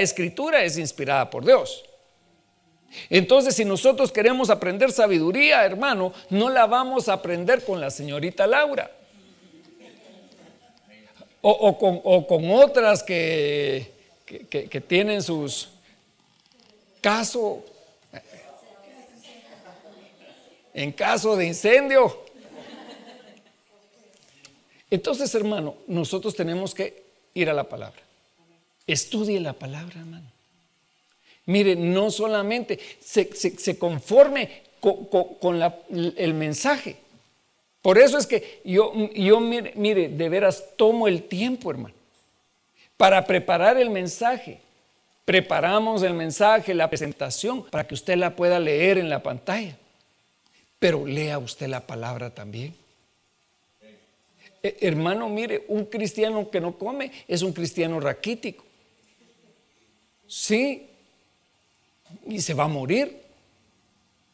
escritura 0.00 0.64
es 0.64 0.78
inspirada 0.78 1.28
por 1.28 1.44
Dios. 1.44 1.84
Entonces, 3.10 3.54
si 3.54 3.66
nosotros 3.66 4.10
queremos 4.10 4.48
aprender 4.48 4.90
sabiduría, 4.90 5.62
hermano, 5.66 6.14
no 6.30 6.48
la 6.48 6.64
vamos 6.66 7.10
a 7.10 7.12
aprender 7.12 7.62
con 7.62 7.78
la 7.78 7.90
señorita 7.90 8.46
Laura. 8.46 8.90
O, 11.42 11.78
con, 11.78 12.50
otras 12.50 13.02
que, 13.02 13.92
que 14.24 14.80
tienen 14.80 15.22
sus 15.22 15.68
casos 17.02 17.58
en 20.72 20.90
caso 20.90 21.36
de 21.36 21.46
incendio. 21.46 22.24
Entonces, 24.90 25.32
hermano, 25.34 25.76
nosotros 25.86 26.34
tenemos 26.34 26.74
que 26.74 27.05
ir 27.36 27.50
a 27.50 27.54
la 27.54 27.64
palabra. 27.64 28.00
Estudie 28.86 29.38
la 29.40 29.52
palabra, 29.52 30.00
hermano. 30.00 30.26
Mire, 31.46 31.76
no 31.76 32.10
solamente 32.10 32.78
se, 33.00 33.78
conforme 33.78 34.62
con, 34.80 35.62
el 36.16 36.34
mensaje. 36.34 36.96
Por 37.82 37.98
eso 37.98 38.18
es 38.18 38.26
que 38.26 38.60
yo, 38.64 38.92
yo 39.14 39.38
mire, 39.38 39.72
mire, 39.76 40.08
de 40.08 40.28
veras 40.28 40.64
tomo 40.76 41.06
el 41.06 41.22
tiempo, 41.22 41.70
hermano, 41.70 41.94
para 42.96 43.24
preparar 43.26 43.76
el 43.76 43.90
mensaje. 43.90 44.60
Preparamos 45.24 46.02
el 46.02 46.14
mensaje, 46.14 46.74
la 46.74 46.88
presentación, 46.88 47.64
para 47.64 47.86
que 47.86 47.94
usted 47.94 48.16
la 48.16 48.34
pueda 48.34 48.58
leer 48.58 48.98
en 48.98 49.08
la 49.08 49.22
pantalla. 49.22 49.76
Pero 50.78 51.06
lea 51.06 51.38
usted 51.38 51.68
la 51.68 51.86
palabra 51.86 52.30
también. 52.30 52.74
Eh, 54.62 54.76
hermano, 54.80 55.28
mire, 55.28 55.64
un 55.68 55.86
cristiano 55.86 56.50
que 56.50 56.60
no 56.60 56.76
come 56.76 57.12
es 57.28 57.42
un 57.42 57.52
cristiano 57.52 58.00
raquítico. 58.00 58.64
Sí, 60.26 60.88
y 62.26 62.40
se 62.40 62.54
va 62.54 62.64
a 62.64 62.68
morir. 62.68 63.22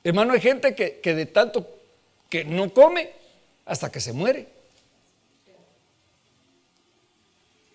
Hermano, 0.04 0.32
hay 0.32 0.40
gente 0.40 0.74
que, 0.74 1.00
que 1.00 1.14
de 1.14 1.26
tanto 1.26 1.68
que 2.28 2.44
no 2.44 2.72
come 2.72 3.10
hasta 3.64 3.90
que 3.90 4.00
se 4.00 4.12
muere. 4.12 4.48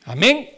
Amén. 0.03 0.49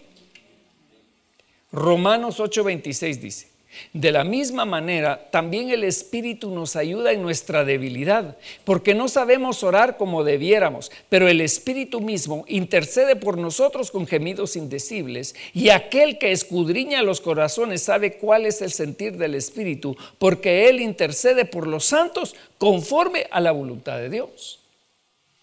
Romanos 1.71 2.39
8:26 2.39 3.19
dice, 3.19 3.49
de 3.93 4.11
la 4.11 4.23
misma 4.23 4.65
manera, 4.65 5.29
también 5.31 5.69
el 5.69 5.83
Espíritu 5.83 6.51
nos 6.51 6.75
ayuda 6.75 7.11
en 7.11 7.21
nuestra 7.21 7.63
debilidad, 7.63 8.37
porque 8.63 8.93
no 8.93 9.07
sabemos 9.07 9.63
orar 9.63 9.97
como 9.97 10.23
debiéramos, 10.23 10.91
pero 11.07 11.27
el 11.27 11.41
Espíritu 11.41 12.01
mismo 12.01 12.43
intercede 12.47 13.15
por 13.15 13.37
nosotros 13.37 13.91
con 13.91 14.07
gemidos 14.07 14.55
indecibles, 14.55 15.35
y 15.53 15.69
aquel 15.69 16.17
que 16.17 16.31
escudriña 16.31 17.01
los 17.01 17.21
corazones 17.21 17.83
sabe 17.83 18.17
cuál 18.17 18.45
es 18.45 18.61
el 18.61 18.71
sentir 18.71 19.17
del 19.17 19.35
Espíritu, 19.35 19.95
porque 20.17 20.69
Él 20.69 20.81
intercede 20.81 21.45
por 21.45 21.67
los 21.67 21.85
santos 21.85 22.35
conforme 22.57 23.27
a 23.31 23.39
la 23.39 23.51
voluntad 23.51 23.97
de 23.97 24.09
Dios. 24.09 24.59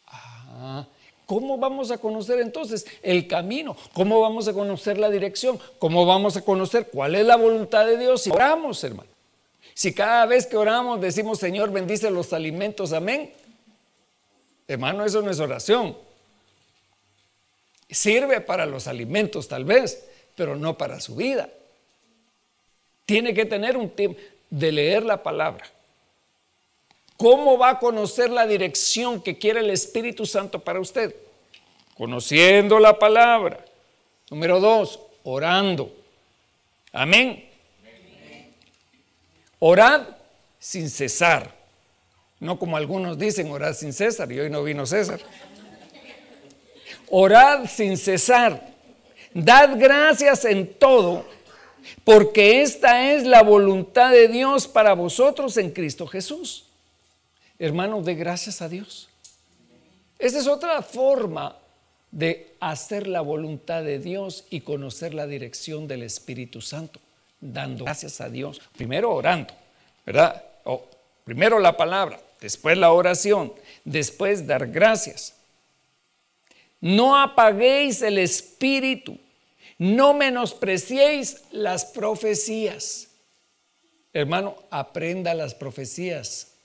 Ah, 0.07 0.87
¿Cómo 1.27 1.59
vamos 1.59 1.91
a 1.91 1.99
conocer 1.99 2.39
entonces 2.39 2.87
el 3.03 3.27
camino? 3.27 3.77
¿Cómo 3.93 4.20
vamos 4.20 4.47
a 4.47 4.53
conocer 4.53 4.97
la 4.97 5.11
dirección? 5.11 5.59
¿Cómo 5.81 6.07
vamos 6.07 6.37
a 6.37 6.43
conocer 6.43 6.87
cuál 6.87 7.16
es 7.16 7.27
la 7.27 7.37
voluntad 7.37 7.85
de 7.85 7.99
Dios 7.99 8.22
si 8.22 8.31
oramos, 8.31 8.83
hermano? 8.85 9.11
Si 9.74 9.93
cada 9.93 10.24
vez 10.24 10.47
que 10.47 10.57
oramos 10.57 11.01
decimos, 11.01 11.39
Señor, 11.39 11.70
bendice 11.72 12.11
los 12.11 12.33
alimentos, 12.33 12.93
amén. 12.93 13.33
Hermano, 14.68 15.05
eso 15.05 15.20
no 15.20 15.31
es 15.31 15.41
oración. 15.41 15.97
Sirve 17.91 18.41
para 18.41 18.64
los 18.64 18.87
alimentos 18.87 19.49
tal 19.49 19.64
vez, 19.64 20.07
pero 20.37 20.55
no 20.57 20.79
para 20.79 21.01
su 21.01 21.16
vida. 21.16 21.51
Tiene 23.05 23.35
que 23.35 23.45
tener 23.45 23.77
un 23.77 23.91
tiempo 23.91 24.20
de 24.49 24.72
leer 24.72 25.05
la 25.05 25.22
palabra. 25.22 25.68
¿Cómo 27.17 27.57
va 27.57 27.71
a 27.71 27.79
conocer 27.79 28.31
la 28.31 28.47
dirección 28.47 29.23
que 29.23 29.39
quiere 29.39 29.61
el 29.61 29.71
Espíritu 29.71 30.27
Santo 30.27 30.61
para 30.61 30.81
usted? 30.81 31.14
Conociendo 31.97 32.79
la 32.79 32.99
palabra. 32.99 33.64
Número 34.31 34.61
dos, 34.61 35.01
orando. 35.25 35.91
Amén. 36.93 37.49
Orad 39.59 40.03
sin 40.59 40.91
cesar. 40.91 41.55
No 42.39 42.59
como 42.59 42.77
algunos 42.77 43.19
dicen, 43.19 43.51
orad 43.51 43.73
sin 43.73 43.93
César, 43.93 44.31
y 44.31 44.39
hoy 44.39 44.51
no 44.51 44.62
vino 44.62 44.85
César. 44.85 45.21
Orad 47.09 47.67
sin 47.67 47.97
cesar. 47.97 48.75
Dad 49.33 49.79
gracias 49.79 50.45
en 50.45 50.75
todo, 50.75 51.25
porque 52.05 52.62
esta 52.62 53.12
es 53.12 53.25
la 53.25 53.43
voluntad 53.43 54.11
de 54.11 54.29
Dios 54.29 54.67
para 54.67 54.93
vosotros 54.95 55.57
en 55.57 55.71
Cristo 55.71 56.07
Jesús. 56.07 56.66
Hermano, 57.59 58.03
de 58.03 58.15
gracias 58.15 58.61
a 58.63 58.69
Dios. 58.69 59.09
Esa 60.19 60.39
es 60.39 60.47
otra 60.47 60.83
forma 60.83 61.57
de 62.11 62.55
hacer 62.61 63.07
la 63.07 63.21
voluntad 63.21 63.83
de 63.83 63.99
Dios 63.99 64.45
y 64.51 64.61
conocer 64.61 65.15
la 65.15 65.27
dirección 65.27 65.87
del 65.89 66.03
Espíritu 66.03 66.61
Santo, 66.61 67.01
dando 67.41 67.85
gracias 67.85 68.21
a 68.21 68.31
Dios. 68.31 68.61
Primero 68.77 69.15
orando, 69.15 69.53
¿verdad? 70.05 70.43
Primero 71.25 71.59
la 71.59 71.77
palabra, 71.77 72.21
después 72.41 72.79
la 72.79 72.93
oración, 72.93 73.53
después 73.85 74.47
dar 74.47 74.69
gracias. 74.69 75.35
No 76.81 77.21
apaguéis 77.21 78.03
el 78.03 78.19
espíritu, 78.19 79.19
no 79.79 80.15
menospreciéis 80.15 81.43
las 81.51 81.85
profecías. 81.87 83.09
Hermano, 84.13 84.57
aprenda 84.71 85.35
las 85.35 85.55
profecías 85.55 86.56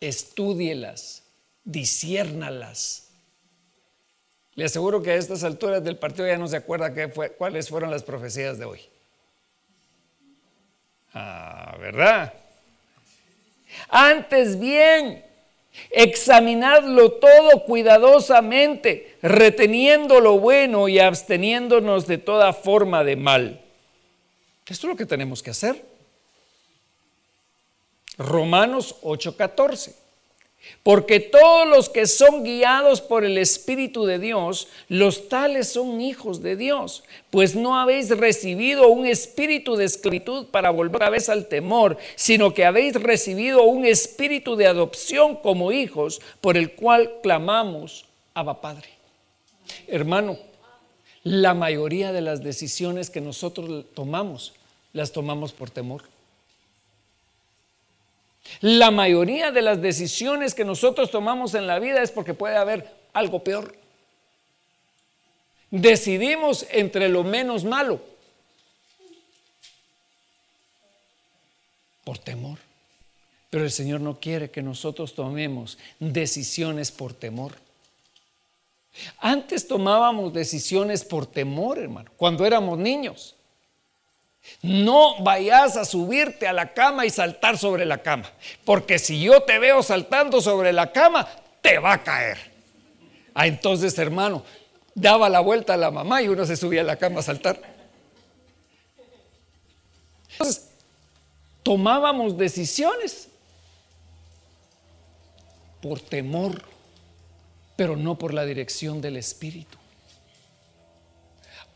estúdielas, 0.00 1.22
disiérnalas. 1.64 3.10
Le 4.54 4.64
aseguro 4.64 5.02
que 5.02 5.12
a 5.12 5.14
estas 5.14 5.44
alturas 5.44 5.84
del 5.84 5.96
partido 5.96 6.26
ya 6.26 6.36
no 6.36 6.48
se 6.48 6.56
acuerda 6.56 6.92
qué 6.92 7.08
cuáles 7.36 7.68
fueron 7.68 7.90
las 7.90 8.02
profecías 8.02 8.58
de 8.58 8.64
hoy. 8.64 8.80
Ah, 11.14 11.76
¿verdad? 11.78 12.34
Antes 13.88 14.58
bien, 14.58 15.24
examinadlo 15.90 17.12
todo 17.12 17.64
cuidadosamente, 17.64 19.16
reteniendo 19.22 20.20
lo 20.20 20.38
bueno 20.38 20.88
y 20.88 20.98
absteniéndonos 20.98 22.06
de 22.06 22.18
toda 22.18 22.52
forma 22.52 23.04
de 23.04 23.16
mal. 23.16 23.60
Esto 24.66 24.86
es 24.86 24.90
lo 24.90 24.96
que 24.96 25.06
tenemos 25.06 25.42
que 25.42 25.50
hacer. 25.50 25.89
Romanos 28.20 28.96
8:14. 29.02 29.94
Porque 30.82 31.20
todos 31.20 31.66
los 31.66 31.88
que 31.88 32.06
son 32.06 32.44
guiados 32.44 33.00
por 33.00 33.24
el 33.24 33.38
Espíritu 33.38 34.04
de 34.04 34.18
Dios, 34.18 34.68
los 34.88 35.28
tales 35.28 35.72
son 35.72 36.02
hijos 36.02 36.42
de 36.42 36.54
Dios, 36.54 37.02
pues 37.30 37.56
no 37.56 37.78
habéis 37.78 38.10
recibido 38.10 38.88
un 38.88 39.06
espíritu 39.06 39.74
de 39.76 39.86
esclavitud 39.86 40.46
para 40.46 40.70
volver 40.70 41.02
a 41.02 41.10
vez 41.10 41.30
al 41.30 41.46
temor, 41.46 41.96
sino 42.14 42.52
que 42.52 42.66
habéis 42.66 42.94
recibido 42.94 43.62
un 43.62 43.86
espíritu 43.86 44.54
de 44.54 44.66
adopción 44.66 45.36
como 45.36 45.72
hijos, 45.72 46.20
por 46.42 46.58
el 46.58 46.72
cual 46.72 47.10
clamamos, 47.22 48.04
Abba 48.34 48.60
Padre. 48.60 48.88
Hermano, 49.88 50.38
la 51.24 51.54
mayoría 51.54 52.12
de 52.12 52.20
las 52.20 52.42
decisiones 52.42 53.08
que 53.08 53.22
nosotros 53.22 53.86
tomamos, 53.94 54.52
las 54.92 55.12
tomamos 55.12 55.52
por 55.52 55.70
temor. 55.70 56.02
La 58.60 58.90
mayoría 58.90 59.50
de 59.50 59.62
las 59.62 59.80
decisiones 59.80 60.54
que 60.54 60.64
nosotros 60.64 61.10
tomamos 61.10 61.54
en 61.54 61.66
la 61.66 61.78
vida 61.78 62.02
es 62.02 62.10
porque 62.10 62.34
puede 62.34 62.56
haber 62.56 62.92
algo 63.12 63.44
peor. 63.44 63.74
Decidimos 65.70 66.66
entre 66.70 67.08
lo 67.08 67.22
menos 67.22 67.64
malo 67.64 68.00
por 72.04 72.18
temor. 72.18 72.58
Pero 73.50 73.64
el 73.64 73.70
Señor 73.70 74.00
no 74.00 74.20
quiere 74.20 74.50
que 74.50 74.62
nosotros 74.62 75.14
tomemos 75.14 75.78
decisiones 75.98 76.92
por 76.92 77.12
temor. 77.12 77.52
Antes 79.18 79.66
tomábamos 79.66 80.32
decisiones 80.32 81.04
por 81.04 81.26
temor, 81.26 81.78
hermano, 81.78 82.10
cuando 82.16 82.46
éramos 82.46 82.78
niños. 82.78 83.36
No 84.62 85.22
vayas 85.22 85.76
a 85.76 85.84
subirte 85.84 86.46
a 86.46 86.52
la 86.52 86.72
cama 86.74 87.06
y 87.06 87.10
saltar 87.10 87.56
sobre 87.56 87.86
la 87.86 87.98
cama, 87.98 88.30
porque 88.64 88.98
si 88.98 89.22
yo 89.22 89.42
te 89.42 89.58
veo 89.58 89.82
saltando 89.82 90.40
sobre 90.40 90.72
la 90.72 90.92
cama, 90.92 91.28
te 91.60 91.78
va 91.78 91.94
a 91.94 92.02
caer. 92.02 92.38
Ah, 93.34 93.46
entonces, 93.46 93.96
hermano, 93.98 94.44
daba 94.94 95.28
la 95.28 95.40
vuelta 95.40 95.74
a 95.74 95.76
la 95.76 95.90
mamá 95.90 96.22
y 96.22 96.28
uno 96.28 96.44
se 96.44 96.56
subía 96.56 96.82
a 96.82 96.84
la 96.84 96.96
cama 96.96 97.20
a 97.20 97.22
saltar. 97.22 97.60
Entonces, 100.32 100.68
tomábamos 101.62 102.36
decisiones 102.36 103.28
por 105.80 106.00
temor, 106.00 106.62
pero 107.76 107.96
no 107.96 108.18
por 108.18 108.34
la 108.34 108.44
dirección 108.44 109.00
del 109.00 109.16
Espíritu. 109.16 109.79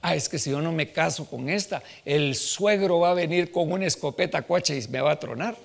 Ah, 0.07 0.15
es 0.15 0.29
que 0.29 0.39
si 0.39 0.51
yo 0.51 0.61
no 0.61 0.71
me 0.71 0.93
caso 0.93 1.25
con 1.25 1.49
esta, 1.49 1.83
el 2.05 2.35
suegro 2.35 3.01
va 3.01 3.13
a 3.13 3.15
venir 3.15 3.51
con 3.51 3.73
una 3.73 3.87
escopeta 3.87 4.43
cuacha 4.43 4.75
y 4.75 4.87
me 4.89 5.01
va 5.01 5.13
a 5.13 5.19
tronar. 5.19 5.57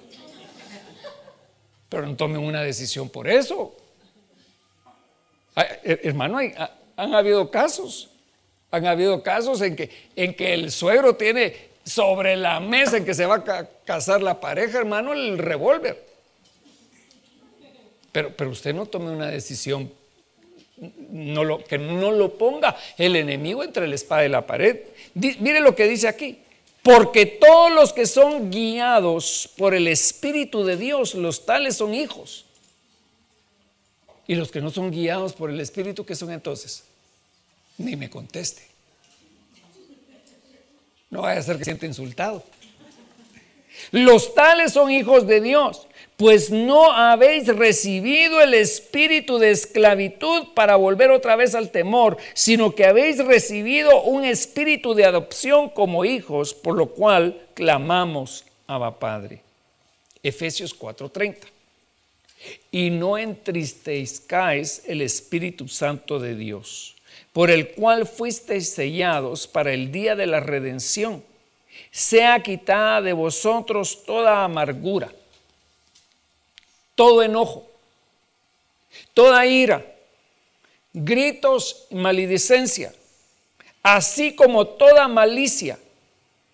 Pero 1.90 2.08
no 2.08 2.16
tomen 2.16 2.42
una 2.42 2.62
decisión 2.62 3.10
por 3.10 3.28
eso. 3.28 3.76
Hermano, 5.84 6.38
han 6.96 7.14
habido 7.14 7.52
casos. 7.52 8.12
Han 8.72 8.86
habido 8.86 9.22
casos 9.24 9.60
en 9.62 9.76
que, 9.76 9.90
en 10.16 10.34
que 10.34 10.54
el 10.54 10.72
suegro 10.72 11.18
tiene 11.18 11.58
sobre 11.84 12.38
la 12.38 12.62
mesa 12.62 12.96
en 12.96 13.04
que 13.04 13.14
se 13.14 13.26
va 13.26 13.44
a 13.46 13.66
casar 13.84 14.22
la 14.22 14.40
pareja, 14.40 14.78
hermano, 14.78 15.12
el 15.12 15.38
revólver. 15.38 16.02
Pero, 18.14 18.34
pero 18.38 18.52
usted 18.52 18.74
no 18.74 18.86
tome 18.86 19.12
una 19.12 19.28
decisión 19.28 19.99
no 21.12 21.44
lo, 21.44 21.64
que 21.64 21.78
no 21.78 22.12
lo 22.12 22.38
ponga 22.38 22.76
el 22.98 23.16
enemigo 23.16 23.64
entre 23.64 23.88
la 23.88 23.96
espada 23.96 24.26
y 24.26 24.30
la 24.30 24.46
pared. 24.46 24.80
mire 25.14 25.60
lo 25.60 25.76
que 25.76 25.88
dice 25.88 26.08
aquí. 26.08 26.40
Porque 26.82 27.26
todos 27.26 27.72
los 27.72 27.92
que 27.92 28.06
son 28.06 28.50
guiados 28.50 29.50
por 29.58 29.74
el 29.74 29.88
Espíritu 29.88 30.64
de 30.64 30.78
Dios, 30.78 31.14
los 31.14 31.46
tales 31.46 31.76
son 31.76 31.94
hijos. 31.94 32.46
Y 34.28 34.36
los 34.36 34.52
que 34.52 34.62
no 34.62 34.70
son 34.70 34.92
guiados 34.92 35.34
por 35.34 35.50
el 35.50 35.60
Espíritu, 35.60 36.06
¿qué 36.06 36.16
son 36.16 36.32
entonces? 36.32 36.84
Ni 37.78 37.96
me 37.96 38.10
conteste. 38.10 38.62
No 41.10 41.24
vaya 41.24 41.40
a 41.40 41.44
ser 41.44 41.58
que 41.58 41.66
siente 41.66 41.86
insultado. 41.86 42.44
Los 43.92 44.34
tales 44.36 44.74
son 44.74 44.92
hijos 44.92 45.26
de 45.26 45.42
Dios, 45.42 45.88
pues 46.20 46.52
no 46.52 46.92
habéis 46.92 47.48
recibido 47.48 48.42
el 48.42 48.54
espíritu 48.54 49.40
de 49.40 49.52
esclavitud 49.52 50.50
para 50.54 50.76
volver 50.76 51.12
otra 51.12 51.38
vez 51.38 51.56
al 51.56 51.72
temor, 51.72 52.18
sino 52.34 52.76
que 52.76 52.84
habéis 52.84 53.24
recibido 53.24 54.02
un 54.02 54.26
espíritu 54.26 54.94
de 54.94 55.06
adopción 55.06 55.70
como 55.70 56.04
hijos, 56.04 56.54
por 56.54 56.76
lo 56.76 56.88
cual 56.88 57.48
clamamos, 57.54 58.44
Abba 58.68 59.00
Padre. 59.00 59.42
Efesios 60.22 60.78
4:30. 60.78 61.48
Y 62.70 62.90
no 62.90 63.18
entristezcáis 63.18 64.84
el 64.88 65.02
Espíritu 65.02 65.70
Santo 65.70 66.20
de 66.20 66.36
Dios 66.36 66.98
por 67.32 67.50
el 67.50 67.70
cual 67.70 68.06
fuisteis 68.06 68.74
sellados 68.74 69.48
para 69.48 69.72
el 69.72 69.94
día 69.94 70.18
de 70.18 70.28
la 70.28 70.42
redención, 70.42 71.24
sea 71.92 72.44
quitada 72.44 73.02
de 73.02 73.14
vosotros 73.14 74.04
toda 74.06 74.44
amargura, 74.44 75.14
todo 77.00 77.24
enojo, 77.24 77.66
toda 79.14 79.46
ira, 79.46 79.86
gritos 80.92 81.88
y 81.90 81.96
maledicencia, 81.96 82.94
así 83.82 84.36
como 84.36 84.68
toda 84.68 85.08
malicia. 85.08 85.80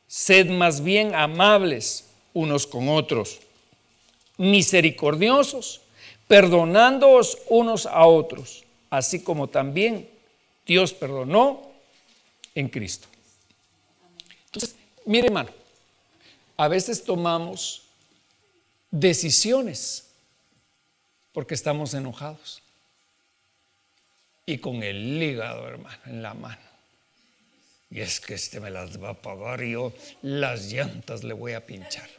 Sed 0.07 0.51
más 0.51 0.83
bien 0.83 1.15
amables 1.15 2.05
unos 2.35 2.67
con 2.67 2.89
otros, 2.89 3.39
misericordiosos, 4.37 5.81
perdonándoos 6.27 7.39
unos 7.49 7.87
a 7.87 8.05
otros, 8.05 8.65
así 8.91 9.23
como 9.23 9.47
también 9.47 10.07
Dios 10.63 10.93
perdonó 10.93 11.71
en 12.53 12.69
Cristo. 12.69 13.07
Entonces, 14.45 14.75
mire 15.05 15.25
hermano, 15.25 15.49
a 16.55 16.67
veces 16.67 17.03
tomamos 17.03 17.81
decisiones 18.91 20.05
porque 21.35 21.53
estamos 21.53 21.93
enojados 21.93 22.63
y 24.45 24.59
con 24.59 24.81
el 24.83 25.21
hígado, 25.21 25.67
hermano, 25.67 25.97
en 26.05 26.21
la 26.21 26.33
mano. 26.33 26.61
Y 27.91 27.99
es 27.99 28.21
que 28.21 28.35
este 28.35 28.61
me 28.61 28.71
las 28.71 29.03
va 29.03 29.09
a 29.09 29.21
pagar 29.21 29.61
y 29.61 29.73
yo 29.73 29.93
las 30.21 30.71
llantas 30.71 31.25
le 31.25 31.33
voy 31.33 31.51
a 31.51 31.65
pinchar. 31.65 32.09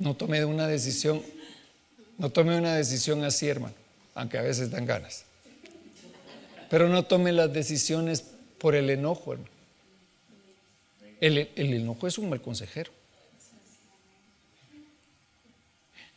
No 0.00 0.16
tome 0.16 0.44
una 0.44 0.66
decisión, 0.66 1.22
no 2.18 2.30
tome 2.30 2.58
una 2.58 2.74
decisión 2.74 3.22
así, 3.22 3.46
hermano, 3.46 3.76
aunque 4.16 4.38
a 4.38 4.42
veces 4.42 4.68
dan 4.72 4.84
ganas. 4.84 5.24
Pero 6.68 6.88
no 6.88 7.04
tome 7.04 7.30
las 7.30 7.52
decisiones 7.52 8.24
por 8.58 8.74
el 8.74 8.90
enojo, 8.90 9.36
El, 11.20 11.48
el 11.54 11.74
enojo 11.74 12.08
es 12.08 12.18
un 12.18 12.28
mal 12.28 12.42
consejero. 12.42 12.97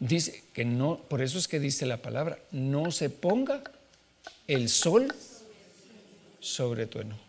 Dice 0.01 0.43
que 0.51 0.65
no, 0.65 0.97
por 0.97 1.21
eso 1.21 1.37
es 1.37 1.47
que 1.47 1.59
dice 1.59 1.85
la 1.85 1.97
palabra, 1.97 2.39
no 2.51 2.89
se 2.89 3.11
ponga 3.11 3.61
el 4.47 4.67
sol 4.67 5.13
sobre 6.39 6.87
tu 6.87 6.99
enojo. 6.99 7.21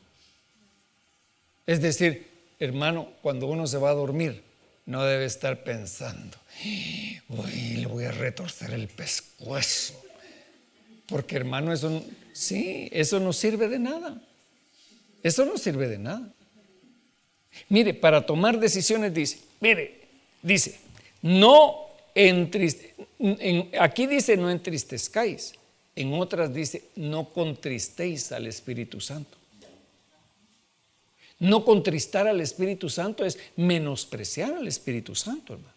Es 1.66 1.82
decir, 1.82 2.26
hermano, 2.58 3.12
cuando 3.20 3.46
uno 3.46 3.66
se 3.66 3.76
va 3.76 3.90
a 3.90 3.94
dormir, 3.94 4.42
no 4.86 5.04
debe 5.04 5.26
estar 5.26 5.62
pensando, 5.64 6.38
le 6.64 7.86
voy 7.86 8.04
a 8.04 8.10
retorcer 8.10 8.70
el 8.70 8.88
pescuezo. 8.88 10.02
Porque 11.08 11.36
hermano, 11.36 11.74
eso, 11.74 12.02
sí, 12.32 12.88
eso 12.90 13.20
no 13.20 13.34
sirve 13.34 13.68
de 13.68 13.80
nada. 13.80 14.18
Eso 15.22 15.44
no 15.44 15.58
sirve 15.58 15.88
de 15.88 15.98
nada. 15.98 16.26
Mire, 17.68 17.92
para 17.92 18.24
tomar 18.24 18.58
decisiones 18.58 19.12
dice, 19.12 19.40
mire, 19.60 20.08
dice, 20.40 20.80
no 21.20 21.81
aquí 23.80 24.06
dice 24.06 24.36
no 24.36 24.50
entristezcáis, 24.50 25.54
en 25.96 26.14
otras 26.14 26.52
dice 26.52 26.84
no 26.96 27.32
contristéis 27.32 28.32
al 28.32 28.46
Espíritu 28.46 29.00
Santo. 29.00 29.38
No 31.38 31.64
contristar 31.64 32.28
al 32.28 32.40
Espíritu 32.40 32.88
Santo 32.88 33.24
es 33.24 33.36
menospreciar 33.56 34.54
al 34.54 34.68
Espíritu 34.68 35.16
Santo, 35.16 35.54
hermano. 35.54 35.74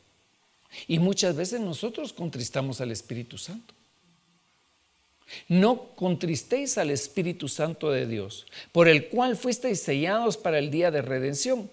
Y 0.88 1.00
muchas 1.00 1.36
veces 1.36 1.60
nosotros 1.60 2.14
contristamos 2.14 2.82
al 2.82 2.92
Espíritu 2.92 3.38
Santo. 3.38 3.74
No 5.48 5.88
contristéis 5.96 6.78
al 6.78 6.92
Espíritu 6.92 7.48
Santo 7.48 7.90
de 7.90 8.06
Dios, 8.06 8.46
por 8.72 8.88
el 8.88 9.08
cual 9.08 9.36
fuisteis 9.36 9.82
sellados 9.82 10.38
para 10.38 10.60
el 10.60 10.70
día 10.70 10.92
de 10.92 11.02
redención. 11.02 11.70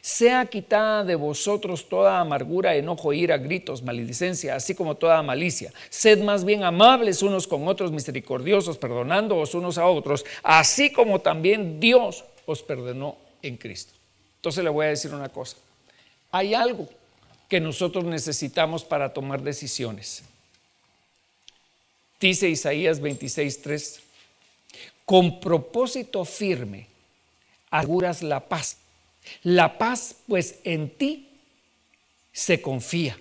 Sea 0.00 0.46
quitada 0.46 1.04
de 1.04 1.14
vosotros 1.14 1.88
toda 1.88 2.20
amargura, 2.20 2.74
enojo, 2.74 3.12
ira, 3.12 3.38
gritos, 3.38 3.82
maledicencia, 3.82 4.54
así 4.54 4.74
como 4.74 4.96
toda 4.96 5.22
malicia. 5.22 5.72
Sed 5.88 6.22
más 6.22 6.44
bien 6.44 6.64
amables 6.64 7.22
unos 7.22 7.46
con 7.46 7.68
otros, 7.68 7.92
misericordiosos, 7.92 8.78
perdonándoos 8.78 9.54
unos 9.54 9.78
a 9.78 9.86
otros, 9.86 10.24
así 10.42 10.92
como 10.92 11.20
también 11.20 11.80
Dios 11.80 12.24
os 12.46 12.62
perdonó 12.62 13.16
en 13.42 13.56
Cristo. 13.56 13.92
Entonces 14.36 14.64
le 14.64 14.70
voy 14.70 14.86
a 14.86 14.90
decir 14.90 15.12
una 15.12 15.28
cosa. 15.28 15.56
Hay 16.30 16.54
algo 16.54 16.88
que 17.48 17.60
nosotros 17.60 18.04
necesitamos 18.04 18.84
para 18.84 19.12
tomar 19.12 19.42
decisiones. 19.42 20.22
Dice 22.20 22.48
Isaías 22.48 23.00
26:3, 23.00 24.00
con 25.04 25.40
propósito 25.40 26.24
firme 26.24 26.86
aseguras 27.70 28.22
la 28.22 28.40
paz. 28.40 28.76
La 29.42 29.78
paz 29.78 30.16
pues 30.26 30.56
en 30.64 30.90
ti 30.90 31.28
se 32.32 32.60
confía. 32.60 33.18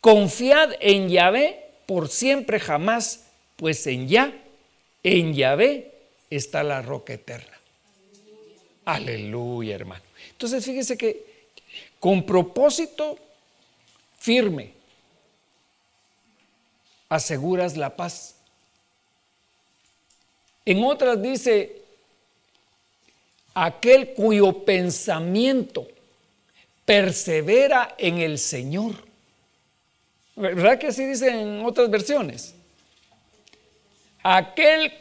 Confiad 0.00 0.72
en 0.80 1.08
Yahvé 1.08 1.64
por 1.86 2.08
siempre 2.08 2.60
jamás, 2.60 3.24
pues 3.56 3.86
en 3.86 4.08
Yah, 4.08 4.32
en 5.02 5.34
Yahvé 5.34 5.92
está 6.30 6.62
la 6.62 6.82
roca 6.82 7.14
eterna. 7.14 7.58
Aleluya, 8.84 9.74
hermano. 9.74 10.04
Entonces 10.30 10.64
fíjese 10.64 10.96
que 10.96 11.24
con 12.00 12.24
propósito 12.26 13.18
firme 14.18 14.72
aseguras 17.08 17.76
la 17.76 17.94
paz. 17.94 18.36
En 20.66 20.82
otras 20.82 21.20
dice, 21.20 21.83
aquel 23.54 24.14
cuyo 24.14 24.64
pensamiento 24.64 25.86
persevera 26.84 27.94
en 27.96 28.18
el 28.18 28.38
Señor. 28.38 28.92
¿Verdad 30.36 30.78
que 30.78 30.88
así 30.88 31.06
dice 31.06 31.28
en 31.28 31.64
otras 31.64 31.88
versiones? 31.88 32.54
Aquel 34.22 34.92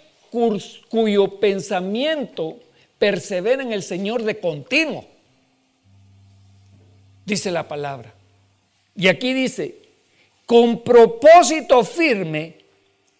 cuyo 0.89 1.39
pensamiento 1.39 2.59
persevera 2.97 3.63
en 3.63 3.73
el 3.73 3.83
Señor 3.83 4.23
de 4.23 4.39
continuo, 4.39 5.05
dice 7.25 7.51
la 7.51 7.67
palabra. 7.67 8.13
Y 8.95 9.07
aquí 9.07 9.33
dice, 9.33 9.75
con 10.45 10.83
propósito 10.83 11.83
firme 11.83 12.57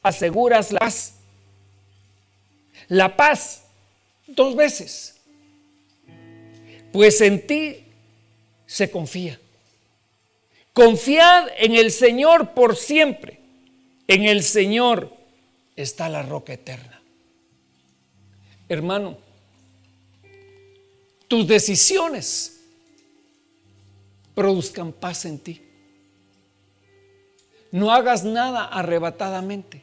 aseguras 0.02 0.72
la 0.72 0.80
paz. 0.80 1.16
La 2.88 3.16
paz 3.16 3.64
dos 4.28 4.56
veces. 4.56 5.13
Pues 6.94 7.20
en 7.22 7.48
ti 7.48 7.78
se 8.68 8.92
confía. 8.92 9.40
Confiad 10.74 11.48
en 11.58 11.74
el 11.74 11.92
Señor 11.92 12.52
por 12.54 12.76
siempre. 12.76 13.40
En 14.08 14.26
el 14.26 14.44
Señor 14.44 15.12
está 15.76 16.08
la 16.08 16.22
roca 16.22 16.54
eterna. 16.54 17.02
Hermano, 18.70 19.18
tus 21.28 21.48
decisiones 21.48 22.62
produzcan 24.36 24.92
paz 24.92 25.26
en 25.26 25.40
ti. 25.40 25.62
No 27.72 27.92
hagas 27.92 28.24
nada 28.24 28.66
arrebatadamente, 28.66 29.82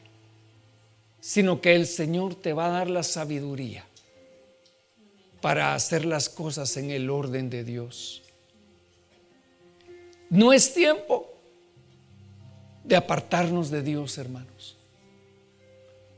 sino 1.19 1.59
que 1.59 1.75
el 1.75 1.87
Señor 1.87 2.35
te 2.35 2.53
va 2.53 2.67
a 2.67 2.69
dar 2.69 2.89
la 2.89 3.03
sabiduría 3.03 3.85
para 5.41 5.73
hacer 5.73 6.05
las 6.05 6.29
cosas 6.29 6.77
en 6.77 6.91
el 6.91 7.09
orden 7.09 7.49
de 7.49 7.63
Dios. 7.63 8.21
No 10.29 10.53
es 10.53 10.73
tiempo 10.73 11.31
de 12.83 12.95
apartarnos 12.95 13.69
de 13.69 13.81
Dios, 13.81 14.17
hermanos. 14.17 14.77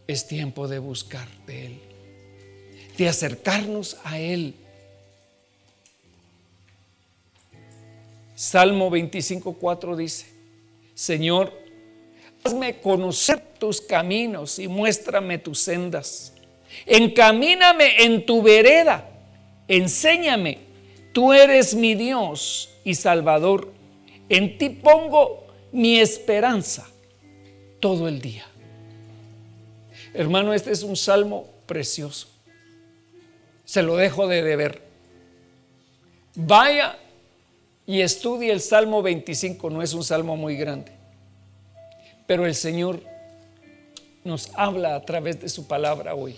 Es 0.08 0.28
tiempo 0.28 0.68
de 0.68 0.80
buscar 0.80 1.28
de 1.48 1.68
Él, 1.68 1.80
de 2.98 3.08
acercarnos 3.08 3.98
a 4.04 4.20
Él. 4.20 4.56
Salmo 8.36 8.92
25.4 8.92 9.96
dice, 9.96 10.26
Señor, 10.94 11.54
hazme 12.44 12.80
conocer 12.82 13.40
tus 13.58 13.80
caminos 13.80 14.60
y 14.60 14.68
muéstrame 14.68 15.38
tus 15.38 15.60
sendas. 15.60 16.34
Encamíname 16.86 18.04
en 18.04 18.26
tu 18.26 18.42
vereda, 18.42 19.10
enséñame, 19.78 20.60
tú 21.14 21.34
eres 21.34 21.76
mi 21.76 21.96
Dios 21.96 22.70
y 22.84 22.96
Salvador. 22.96 23.72
En 24.30 24.58
ti 24.58 24.70
pongo 24.70 25.48
mi 25.72 26.00
esperanza 26.00 26.88
todo 27.80 28.08
el 28.08 28.22
día. 28.22 28.46
Hermano, 30.14 30.54
este 30.54 30.72
es 30.72 30.84
un 30.84 30.96
salmo 30.96 31.48
precioso. 31.66 32.28
Se 33.66 33.82
lo 33.82 33.96
dejo 33.96 34.28
de 34.28 34.44
deber. 34.44 34.82
Vaya 36.36 36.98
y 37.86 38.02
estudie 38.02 38.52
el 38.52 38.62
Salmo 38.62 39.02
25. 39.02 39.70
No 39.70 39.82
es 39.82 39.94
un 39.94 40.04
salmo 40.04 40.38
muy 40.38 40.56
grande. 40.56 40.92
Pero 42.28 42.46
el 42.46 42.56
Señor 42.56 43.02
nos 44.24 44.52
habla 44.54 44.96
a 44.96 45.04
través 45.04 45.42
de 45.42 45.50
su 45.50 45.68
palabra 45.68 46.16
hoy. 46.16 46.36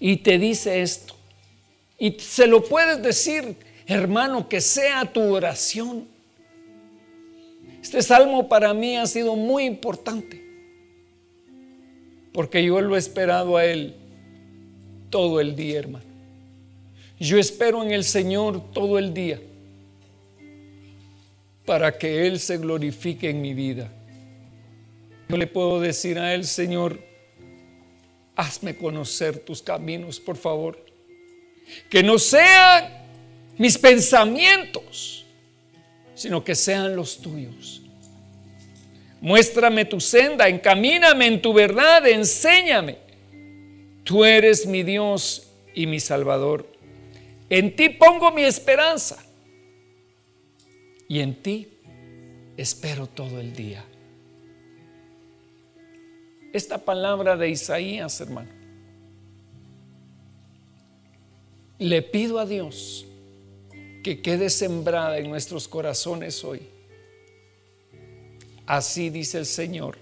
Y 0.00 0.18
te 0.18 0.38
dice 0.38 0.82
esto. 0.82 1.17
Y 1.98 2.12
se 2.20 2.46
lo 2.46 2.62
puedes 2.64 3.02
decir, 3.02 3.56
hermano, 3.86 4.48
que 4.48 4.60
sea 4.60 5.04
tu 5.04 5.20
oración. 5.34 6.06
Este 7.82 8.02
salmo 8.02 8.48
para 8.48 8.72
mí 8.72 8.96
ha 8.96 9.06
sido 9.06 9.34
muy 9.34 9.64
importante 9.64 10.48
porque 12.38 12.64
yo 12.64 12.80
lo 12.80 12.94
he 12.94 13.00
esperado 13.00 13.56
a 13.56 13.64
Él 13.64 13.96
todo 15.10 15.40
el 15.40 15.56
día, 15.56 15.80
hermano. 15.80 16.04
Yo 17.18 17.36
espero 17.36 17.82
en 17.82 17.90
el 17.90 18.04
Señor 18.04 18.72
todo 18.72 18.96
el 18.96 19.12
día 19.12 19.40
para 21.66 21.98
que 21.98 22.28
Él 22.28 22.38
se 22.38 22.58
glorifique 22.58 23.28
en 23.28 23.42
mi 23.42 23.54
vida. 23.54 23.90
Yo 25.28 25.36
le 25.36 25.48
puedo 25.48 25.80
decir 25.80 26.16
a 26.18 26.32
Él, 26.32 26.44
Señor, 26.44 27.00
hazme 28.36 28.76
conocer 28.76 29.40
tus 29.40 29.60
caminos, 29.60 30.20
por 30.20 30.36
favor. 30.36 30.87
Que 31.88 32.02
no 32.02 32.18
sean 32.18 32.98
mis 33.56 33.76
pensamientos, 33.76 35.24
sino 36.14 36.42
que 36.44 36.54
sean 36.54 36.94
los 36.94 37.18
tuyos. 37.20 37.82
Muéstrame 39.20 39.84
tu 39.84 40.00
senda, 40.00 40.48
encamíname 40.48 41.26
en 41.26 41.42
tu 41.42 41.52
verdad, 41.52 42.06
enséñame. 42.06 42.98
Tú 44.04 44.24
eres 44.24 44.66
mi 44.66 44.82
Dios 44.82 45.50
y 45.74 45.86
mi 45.86 46.00
Salvador. 46.00 46.72
En 47.50 47.74
ti 47.74 47.88
pongo 47.88 48.30
mi 48.30 48.44
esperanza 48.44 49.24
y 51.08 51.20
en 51.20 51.34
ti 51.34 51.68
espero 52.56 53.06
todo 53.06 53.40
el 53.40 53.54
día. 53.54 53.84
Esta 56.52 56.78
palabra 56.78 57.36
de 57.36 57.50
Isaías, 57.50 58.20
hermano, 58.20 58.57
le 61.78 62.02
pido 62.02 62.38
a 62.38 62.46
Dios 62.46 63.06
que 64.02 64.20
quede 64.20 64.50
sembrada 64.50 65.18
en 65.18 65.28
nuestros 65.28 65.68
corazones 65.68 66.42
hoy 66.44 66.62
Así 68.68 69.08
dice 69.08 69.38
el 69.38 69.46
Señor, 69.46 69.96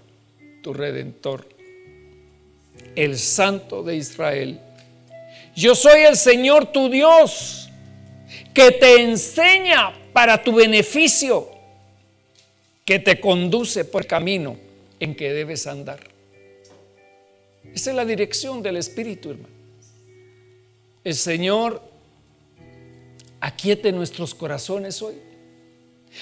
tu 0.61 0.73
redentor, 0.73 1.47
el 2.97 3.17
Santo 3.17 3.81
de 3.81 3.95
Israel. 3.95 4.59
Yo 5.55 5.73
soy 5.73 6.01
el 6.01 6.17
Señor 6.17 6.73
tu 6.73 6.89
Dios, 6.89 7.69
que 8.53 8.73
te 8.73 9.01
enseña 9.03 9.93
para 10.11 10.43
tu 10.43 10.53
beneficio, 10.53 11.49
que 12.83 12.99
te 12.99 13.21
conduce 13.21 13.85
por 13.85 14.01
el 14.01 14.07
camino 14.07 14.57
en 14.99 15.15
que 15.15 15.31
debes 15.31 15.65
andar. 15.65 16.01
Esa 17.73 17.91
es 17.91 17.95
la 17.95 18.03
dirección 18.03 18.61
del 18.61 18.75
Espíritu, 18.75 19.31
hermano. 19.31 19.56
El 21.07 21.15
Señor 21.15 21.81
aquiete 23.39 23.93
nuestros 23.93 24.35
corazones 24.35 25.01
hoy. 25.01 25.15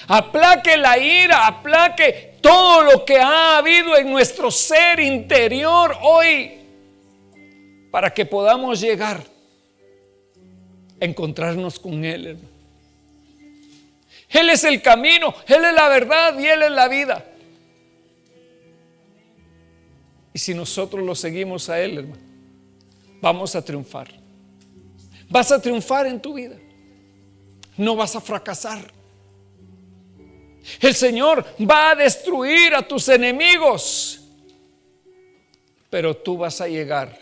Aplaque 0.07 0.77
la 0.77 0.99
ira, 0.99 1.47
aplaque 1.47 2.35
todo 2.39 2.83
lo 2.83 3.03
que 3.03 3.17
ha 3.17 3.57
habido 3.57 3.97
en 3.97 4.11
nuestro 4.11 4.51
ser 4.51 4.99
interior 4.99 5.97
hoy 6.03 6.59
para 7.89 8.13
que 8.13 8.27
podamos 8.27 8.79
llegar 8.79 9.23
a 11.01 11.05
encontrarnos 11.05 11.79
con 11.79 12.05
Él. 12.05 12.37
Él 14.29 14.49
es 14.51 14.63
el 14.65 14.83
camino, 14.83 15.33
Él 15.47 15.65
es 15.65 15.73
la 15.73 15.89
verdad 15.89 16.37
y 16.37 16.45
Él 16.45 16.61
es 16.61 16.71
la 16.71 16.87
vida. 16.87 17.25
Y 20.31 20.37
si 20.37 20.53
nosotros 20.53 21.03
lo 21.03 21.15
seguimos 21.15 21.69
a 21.69 21.79
Él, 21.81 21.97
hermano, 21.97 22.21
vamos 23.19 23.55
a 23.55 23.65
triunfar. 23.65 24.24
Vas 25.29 25.51
a 25.51 25.61
triunfar 25.61 26.05
en 26.07 26.21
tu 26.21 26.33
vida. 26.33 26.55
No 27.77 27.95
vas 27.95 28.15
a 28.15 28.21
fracasar. 28.21 28.79
El 30.79 30.95
Señor 30.95 31.45
va 31.59 31.91
a 31.91 31.95
destruir 31.95 32.73
a 32.73 32.81
tus 32.81 33.09
enemigos. 33.09 34.21
Pero 35.89 36.15
tú 36.15 36.37
vas 36.37 36.61
a 36.61 36.67
llegar 36.67 37.17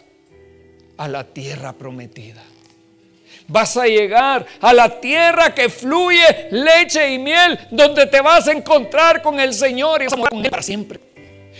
a 0.97 1.07
la 1.07 1.23
tierra 1.23 1.73
prometida. 1.73 2.43
Vas 3.47 3.75
a 3.75 3.85
llegar 3.85 4.45
a 4.61 4.73
la 4.73 5.01
tierra 5.01 5.53
que 5.53 5.67
fluye 5.69 6.47
leche 6.51 7.13
y 7.13 7.19
miel, 7.19 7.59
donde 7.71 8.05
te 8.07 8.21
vas 8.21 8.47
a 8.47 8.53
encontrar 8.53 9.21
con 9.21 9.39
el 9.39 9.53
Señor 9.53 10.01
y 10.01 10.05
vas 10.05 10.13
a 10.13 10.17
morar 10.17 10.31
con 10.31 10.45
Él 10.45 10.49
para 10.49 10.63
siempre. 10.63 10.99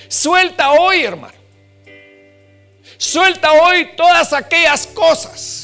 Suelta 0.07 0.71
hoy, 0.71 1.03
hermano. 1.03 1.33
Suelta 2.97 3.51
hoy 3.51 3.89
todas 3.97 4.31
aquellas 4.31 4.87
cosas 4.87 5.62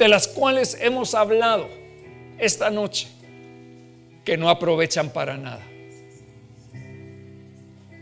de 0.00 0.08
las 0.08 0.26
cuales 0.26 0.78
hemos 0.80 1.14
hablado 1.14 1.68
esta 2.38 2.70
noche 2.70 3.06
que 4.24 4.38
no 4.38 4.48
aprovechan 4.48 5.10
para 5.10 5.36
nada. 5.36 5.62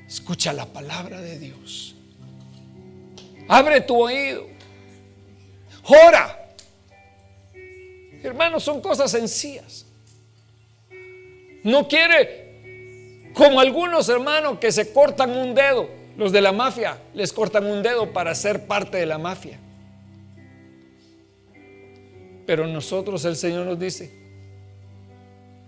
Escucha 0.07 0.53
la 0.53 0.64
palabra 0.64 1.20
de 1.20 1.40
Dios. 1.40 1.96
Abre 3.49 3.80
tu 3.80 4.01
oído. 4.01 4.46
Ora. 6.07 6.55
Hermanos, 8.22 8.62
son 8.62 8.80
cosas 8.80 9.11
sencillas. 9.11 9.84
No 11.64 11.88
quiere, 11.88 13.32
como 13.34 13.59
algunos 13.59 14.09
hermanos 14.09 14.61
que 14.61 14.70
se 14.70 14.92
cortan 14.92 15.36
un 15.36 15.53
dedo, 15.53 15.88
los 16.16 16.30
de 16.30 16.42
la 16.42 16.53
mafia 16.53 16.96
les 17.12 17.32
cortan 17.32 17.66
un 17.66 17.82
dedo 17.82 18.12
para 18.12 18.36
ser 18.36 18.66
parte 18.66 18.99
de 18.99 19.07
la 19.07 19.18
mafia. 19.18 19.59
Pero 22.49 22.66
nosotros 22.66 23.26
el 23.26 23.36
Señor 23.36 23.66
nos 23.66 23.78
dice, 23.78 24.11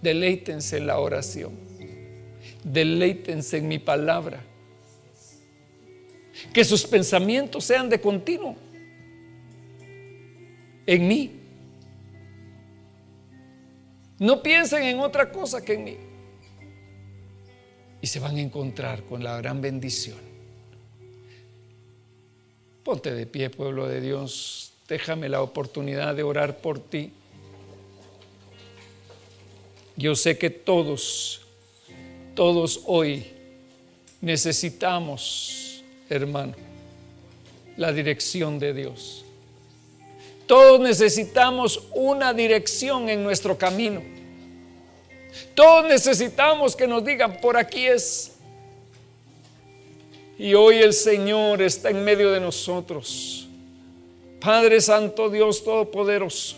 Deleítense 0.01 0.79
en 0.79 0.87
la 0.87 0.99
oración. 0.99 1.53
Deleítense 2.65 3.59
en 3.59 3.69
mi 3.69 3.79
palabra. 3.79 4.43
Que 6.55 6.65
sus 6.65 6.87
pensamientos 6.87 7.65
sean 7.65 7.91
de 7.91 8.01
continuo 8.01 8.57
en 10.87 11.07
mí. 11.07 11.33
No 14.19 14.43
piensen 14.43 14.85
en 14.85 15.01
otra 15.01 15.31
cosa 15.31 15.63
que 15.63 15.75
en 15.75 15.85
mí. 15.85 15.99
Y 18.01 18.07
se 18.07 18.21
van 18.21 18.37
a 18.37 18.41
encontrar 18.41 19.03
con 19.05 19.23
la 19.23 19.37
gran 19.37 19.61
bendición. 19.61 20.17
Ponte 22.83 23.13
de 23.13 23.27
pie, 23.27 23.51
pueblo 23.51 23.87
de 23.87 24.01
Dios. 24.01 24.70
Déjame 24.91 25.29
la 25.29 25.41
oportunidad 25.41 26.17
de 26.17 26.25
orar 26.25 26.59
por 26.59 26.81
ti. 26.81 27.13
Yo 29.95 30.17
sé 30.17 30.37
que 30.37 30.51
todos, 30.51 31.43
todos 32.35 32.83
hoy 32.87 33.25
necesitamos, 34.21 35.85
hermano, 36.09 36.55
la 37.77 37.93
dirección 37.93 38.59
de 38.59 38.75
Dios. 38.75 39.25
Todos 40.49 40.81
necesitamos 40.81 41.85
una 41.95 42.35
dirección 42.35 43.09
en 43.09 43.23
nuestro 43.23 43.57
camino. 43.57 44.03
Todos 45.55 45.87
necesitamos 45.87 46.75
que 46.75 46.89
nos 46.89 47.05
digan, 47.05 47.41
por 47.41 47.57
aquí 47.57 47.87
es. 47.87 48.33
Y 50.37 50.53
hoy 50.55 50.79
el 50.79 50.93
Señor 50.93 51.63
está 51.63 51.91
en 51.91 52.03
medio 52.03 52.33
de 52.33 52.41
nosotros. 52.41 53.47
Padre 54.41 54.81
Santo, 54.81 55.29
Dios 55.29 55.63
Todopoderoso, 55.63 56.57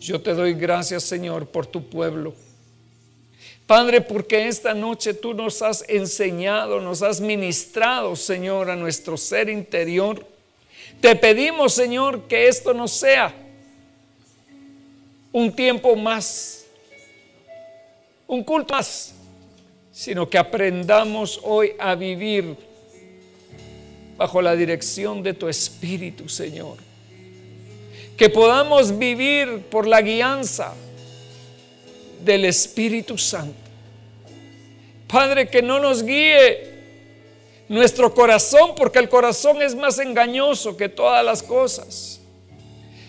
yo 0.00 0.20
te 0.20 0.34
doy 0.34 0.54
gracias, 0.54 1.04
Señor, 1.04 1.46
por 1.46 1.66
tu 1.66 1.88
pueblo. 1.88 2.34
Padre, 3.66 4.00
porque 4.02 4.48
esta 4.48 4.74
noche 4.74 5.14
tú 5.14 5.32
nos 5.32 5.62
has 5.62 5.88
enseñado, 5.88 6.80
nos 6.80 7.02
has 7.02 7.20
ministrado, 7.20 8.14
Señor, 8.14 8.68
a 8.68 8.76
nuestro 8.76 9.16
ser 9.16 9.48
interior. 9.48 10.26
Te 11.00 11.16
pedimos, 11.16 11.72
Señor, 11.72 12.24
que 12.28 12.48
esto 12.48 12.74
no 12.74 12.88
sea 12.88 13.34
un 15.32 15.54
tiempo 15.54 15.96
más, 15.96 16.66
un 18.26 18.44
culto 18.44 18.74
más, 18.74 19.14
sino 19.92 20.28
que 20.28 20.36
aprendamos 20.36 21.40
hoy 21.42 21.72
a 21.78 21.94
vivir 21.94 22.56
bajo 24.16 24.42
la 24.42 24.54
dirección 24.54 25.22
de 25.22 25.32
tu 25.32 25.48
Espíritu, 25.48 26.28
Señor. 26.28 26.76
Que 28.16 28.28
podamos 28.28 28.96
vivir 28.96 29.62
por 29.70 29.86
la 29.86 30.00
guianza 30.00 30.74
del 32.24 32.44
Espíritu 32.44 33.18
Santo. 33.18 33.54
Padre, 35.06 35.48
que 35.48 35.62
no 35.62 35.78
nos 35.78 36.02
guíe 36.02 36.74
nuestro 37.68 38.12
corazón, 38.14 38.74
porque 38.74 38.98
el 38.98 39.08
corazón 39.08 39.62
es 39.62 39.74
más 39.74 39.98
engañoso 39.98 40.76
que 40.76 40.88
todas 40.88 41.24
las 41.24 41.42
cosas. 41.42 42.20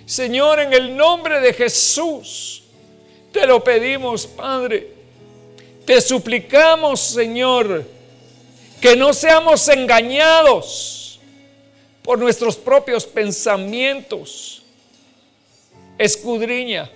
Señor, 0.05 0.59
en 0.59 0.73
el 0.73 0.95
nombre 0.95 1.39
de 1.39 1.53
Jesús, 1.53 2.63
te 3.31 3.45
lo 3.47 3.63
pedimos, 3.63 4.27
Padre. 4.27 4.91
Te 5.85 5.99
suplicamos, 5.99 6.99
Señor, 6.99 7.85
que 8.79 8.95
no 8.95 9.13
seamos 9.13 9.67
engañados 9.67 11.19
por 12.03 12.19
nuestros 12.19 12.55
propios 12.55 13.05
pensamientos. 13.05 14.63
Escudriña 15.97 16.91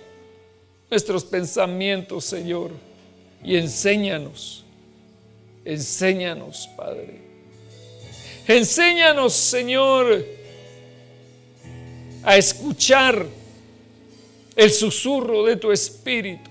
nuestros 0.90 1.24
pensamientos, 1.24 2.24
Señor, 2.24 2.72
y 3.44 3.56
enséñanos, 3.56 4.64
enséñanos, 5.64 6.68
Padre. 6.76 7.20
Enséñanos, 8.46 9.32
Señor, 9.32 10.26
a 12.24 12.36
escuchar 12.36 13.24
el 14.56 14.70
susurro 14.70 15.44
de 15.44 15.56
tu 15.56 15.70
espíritu. 15.70 16.50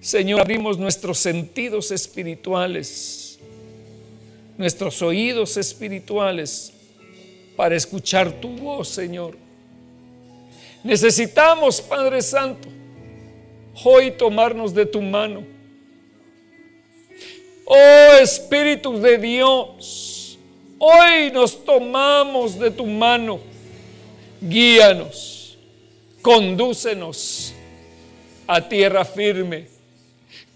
Señor, 0.00 0.40
abrimos 0.40 0.78
nuestros 0.78 1.18
sentidos 1.18 1.90
espirituales, 1.90 3.38
nuestros 4.56 5.02
oídos 5.02 5.56
espirituales 5.56 6.72
para 7.56 7.74
escuchar 7.74 8.40
tu 8.40 8.48
voz, 8.50 8.88
Señor. 8.88 9.47
Necesitamos, 10.82 11.80
Padre 11.80 12.22
Santo, 12.22 12.68
hoy 13.84 14.12
tomarnos 14.12 14.72
de 14.72 14.86
tu 14.86 15.02
mano. 15.02 15.44
Oh 17.64 18.16
Espíritu 18.20 18.98
de 18.98 19.18
Dios, 19.18 20.38
hoy 20.78 21.30
nos 21.32 21.64
tomamos 21.64 22.58
de 22.58 22.70
tu 22.70 22.86
mano. 22.86 23.40
Guíanos, 24.40 25.58
condúcenos 26.22 27.52
a 28.46 28.66
tierra 28.66 29.04
firme. 29.04 29.66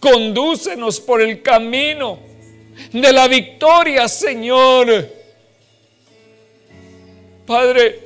Condúcenos 0.01 0.99
por 0.99 1.21
el 1.21 1.43
camino 1.43 2.19
de 2.93 3.13
la 3.13 3.29
victoria, 3.29 4.09
Señor. 4.09 5.09
Padre, 7.47 8.02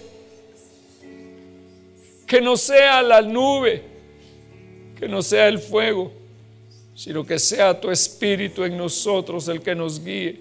que 2.26 2.40
no 2.40 2.56
sea 2.56 3.02
la 3.02 3.22
nube, 3.22 3.82
que 4.98 5.08
no 5.08 5.22
sea 5.22 5.48
el 5.48 5.58
fuego, 5.58 6.12
sino 6.94 7.24
que 7.24 7.38
sea 7.38 7.78
tu 7.78 7.90
Espíritu 7.90 8.64
en 8.64 8.76
nosotros 8.76 9.46
el 9.48 9.62
que 9.62 9.74
nos 9.74 10.02
guíe. 10.02 10.40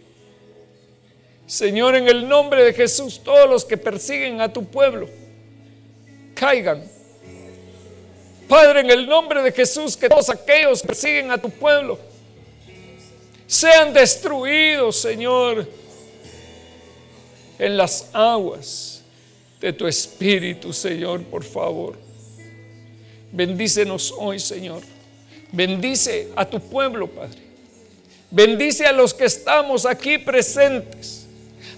Señor, 1.46 1.96
en 1.96 2.08
el 2.08 2.28
nombre 2.28 2.64
de 2.64 2.74
Jesús, 2.74 3.22
todos 3.24 3.48
los 3.48 3.64
que 3.64 3.78
persiguen 3.78 4.42
a 4.42 4.52
tu 4.52 4.66
pueblo, 4.66 5.08
caigan. 6.34 6.84
Padre, 8.48 8.80
en 8.82 8.90
el 8.90 9.08
nombre 9.08 9.44
de 9.44 9.52
Jesús, 9.52 9.96
que 9.96 10.10
todos 10.10 10.30
aquellos 10.30 10.82
que 10.82 10.88
persiguen 10.88 11.32
a 11.32 11.38
tu 11.38 11.50
pueblo 11.50 12.00
sean 13.46 13.94
destruidos, 13.94 14.96
Señor, 14.96 15.68
en 17.60 17.78
las 17.78 18.10
aguas 18.14 18.95
de 19.66 19.74
tu 19.74 19.88
Espíritu, 19.88 20.72
Señor, 20.72 21.24
por 21.24 21.44
favor. 21.44 21.98
Bendícenos 23.32 24.14
hoy, 24.16 24.40
Señor. 24.40 24.84
Bendice 25.52 26.28
a 26.36 26.46
tu 26.46 26.60
pueblo, 26.60 27.08
Padre. 27.08 27.40
Bendice 28.30 28.86
a 28.86 28.92
los 28.92 29.12
que 29.12 29.26
estamos 29.26 29.88
aquí 29.88 30.20
presentes, 30.20 31.26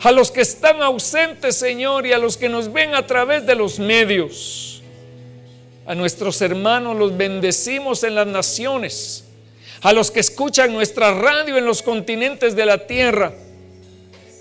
a 0.01 0.11
los 0.11 0.31
que 0.31 0.41
están 0.41 0.81
ausentes, 0.81 1.55
Señor, 1.55 2.05
y 2.05 2.11
a 2.11 2.17
los 2.17 2.35
que 2.35 2.49
nos 2.49 2.73
ven 2.73 2.93
a 2.93 3.07
través 3.07 3.45
de 3.45 3.55
los 3.55 3.79
medios. 3.79 4.81
A 5.85 5.95
nuestros 5.95 6.41
hermanos 6.41 6.97
los 6.97 7.15
bendecimos 7.15 8.03
en 8.03 8.15
las 8.15 8.27
naciones, 8.27 9.23
a 9.81 9.93
los 9.93 10.11
que 10.11 10.19
escuchan 10.19 10.73
nuestra 10.73 11.13
radio 11.13 11.57
en 11.57 11.63
los 11.63 11.81
continentes 11.81 12.53
de 12.53 12.65
la 12.65 12.85
tierra 12.85 13.31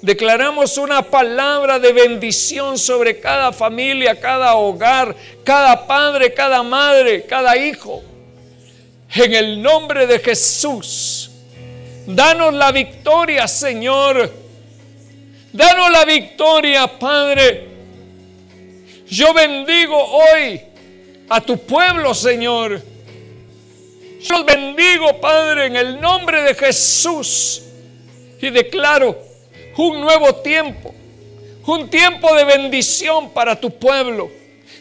Declaramos 0.02 0.76
una 0.76 1.02
palabra 1.02 1.78
de 1.78 1.92
bendición 1.92 2.78
sobre 2.78 3.18
cada 3.18 3.52
familia, 3.52 4.20
cada 4.20 4.54
hogar, 4.54 5.16
cada 5.42 5.86
padre, 5.86 6.34
cada 6.34 6.62
madre, 6.62 7.24
cada 7.24 7.56
hijo. 7.56 8.02
En 9.14 9.32
el 9.34 9.62
nombre 9.62 10.06
de 10.06 10.18
Jesús, 10.18 11.30
danos 12.06 12.52
la 12.52 12.72
victoria, 12.72 13.48
Señor. 13.48 14.30
Danos 15.52 15.90
la 15.90 16.04
victoria, 16.04 16.86
Padre. 16.86 17.66
Yo 19.08 19.32
bendigo 19.32 19.96
hoy 19.96 20.60
a 21.30 21.40
tu 21.40 21.58
pueblo, 21.58 22.12
Señor. 22.12 22.82
Yo 24.20 24.44
bendigo, 24.44 25.18
Padre, 25.18 25.66
en 25.66 25.76
el 25.76 26.00
nombre 26.00 26.42
de 26.42 26.54
Jesús. 26.54 27.62
Y 28.42 28.50
declaro 28.50 29.25
un 29.76 30.00
nuevo 30.00 30.34
tiempo, 30.36 30.94
un 31.66 31.88
tiempo 31.88 32.34
de 32.34 32.44
bendición 32.44 33.30
para 33.30 33.58
tu 33.60 33.70
pueblo, 33.70 34.30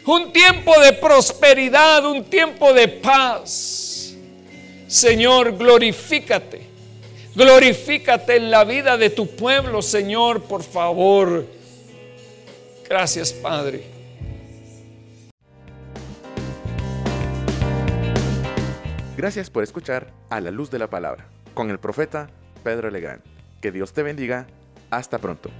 un 0.06 0.32
tiempo 0.32 0.78
de 0.80 0.92
prosperidad, 0.94 2.04
un 2.06 2.24
tiempo 2.24 2.72
de 2.72 2.88
paz. 2.88 4.14
Señor, 4.86 5.56
glorifícate, 5.56 6.62
glorifícate 7.34 8.36
en 8.36 8.50
la 8.50 8.64
vida 8.64 8.96
de 8.96 9.10
tu 9.10 9.26
pueblo, 9.26 9.82
Señor, 9.82 10.42
por 10.42 10.62
favor. 10.62 11.46
Gracias, 12.88 13.32
Padre. 13.32 13.96
Gracias 19.16 19.48
por 19.48 19.62
escuchar 19.64 20.12
A 20.28 20.40
la 20.40 20.50
Luz 20.50 20.70
de 20.70 20.78
la 20.78 20.88
Palabra 20.88 21.26
con 21.54 21.70
el 21.70 21.78
profeta 21.78 22.28
Pedro 22.62 22.90
Legrand. 22.90 23.22
Que 23.62 23.72
Dios 23.72 23.94
te 23.94 24.02
bendiga 24.02 24.46
hasta 24.90 25.18
pronto. 25.18 25.50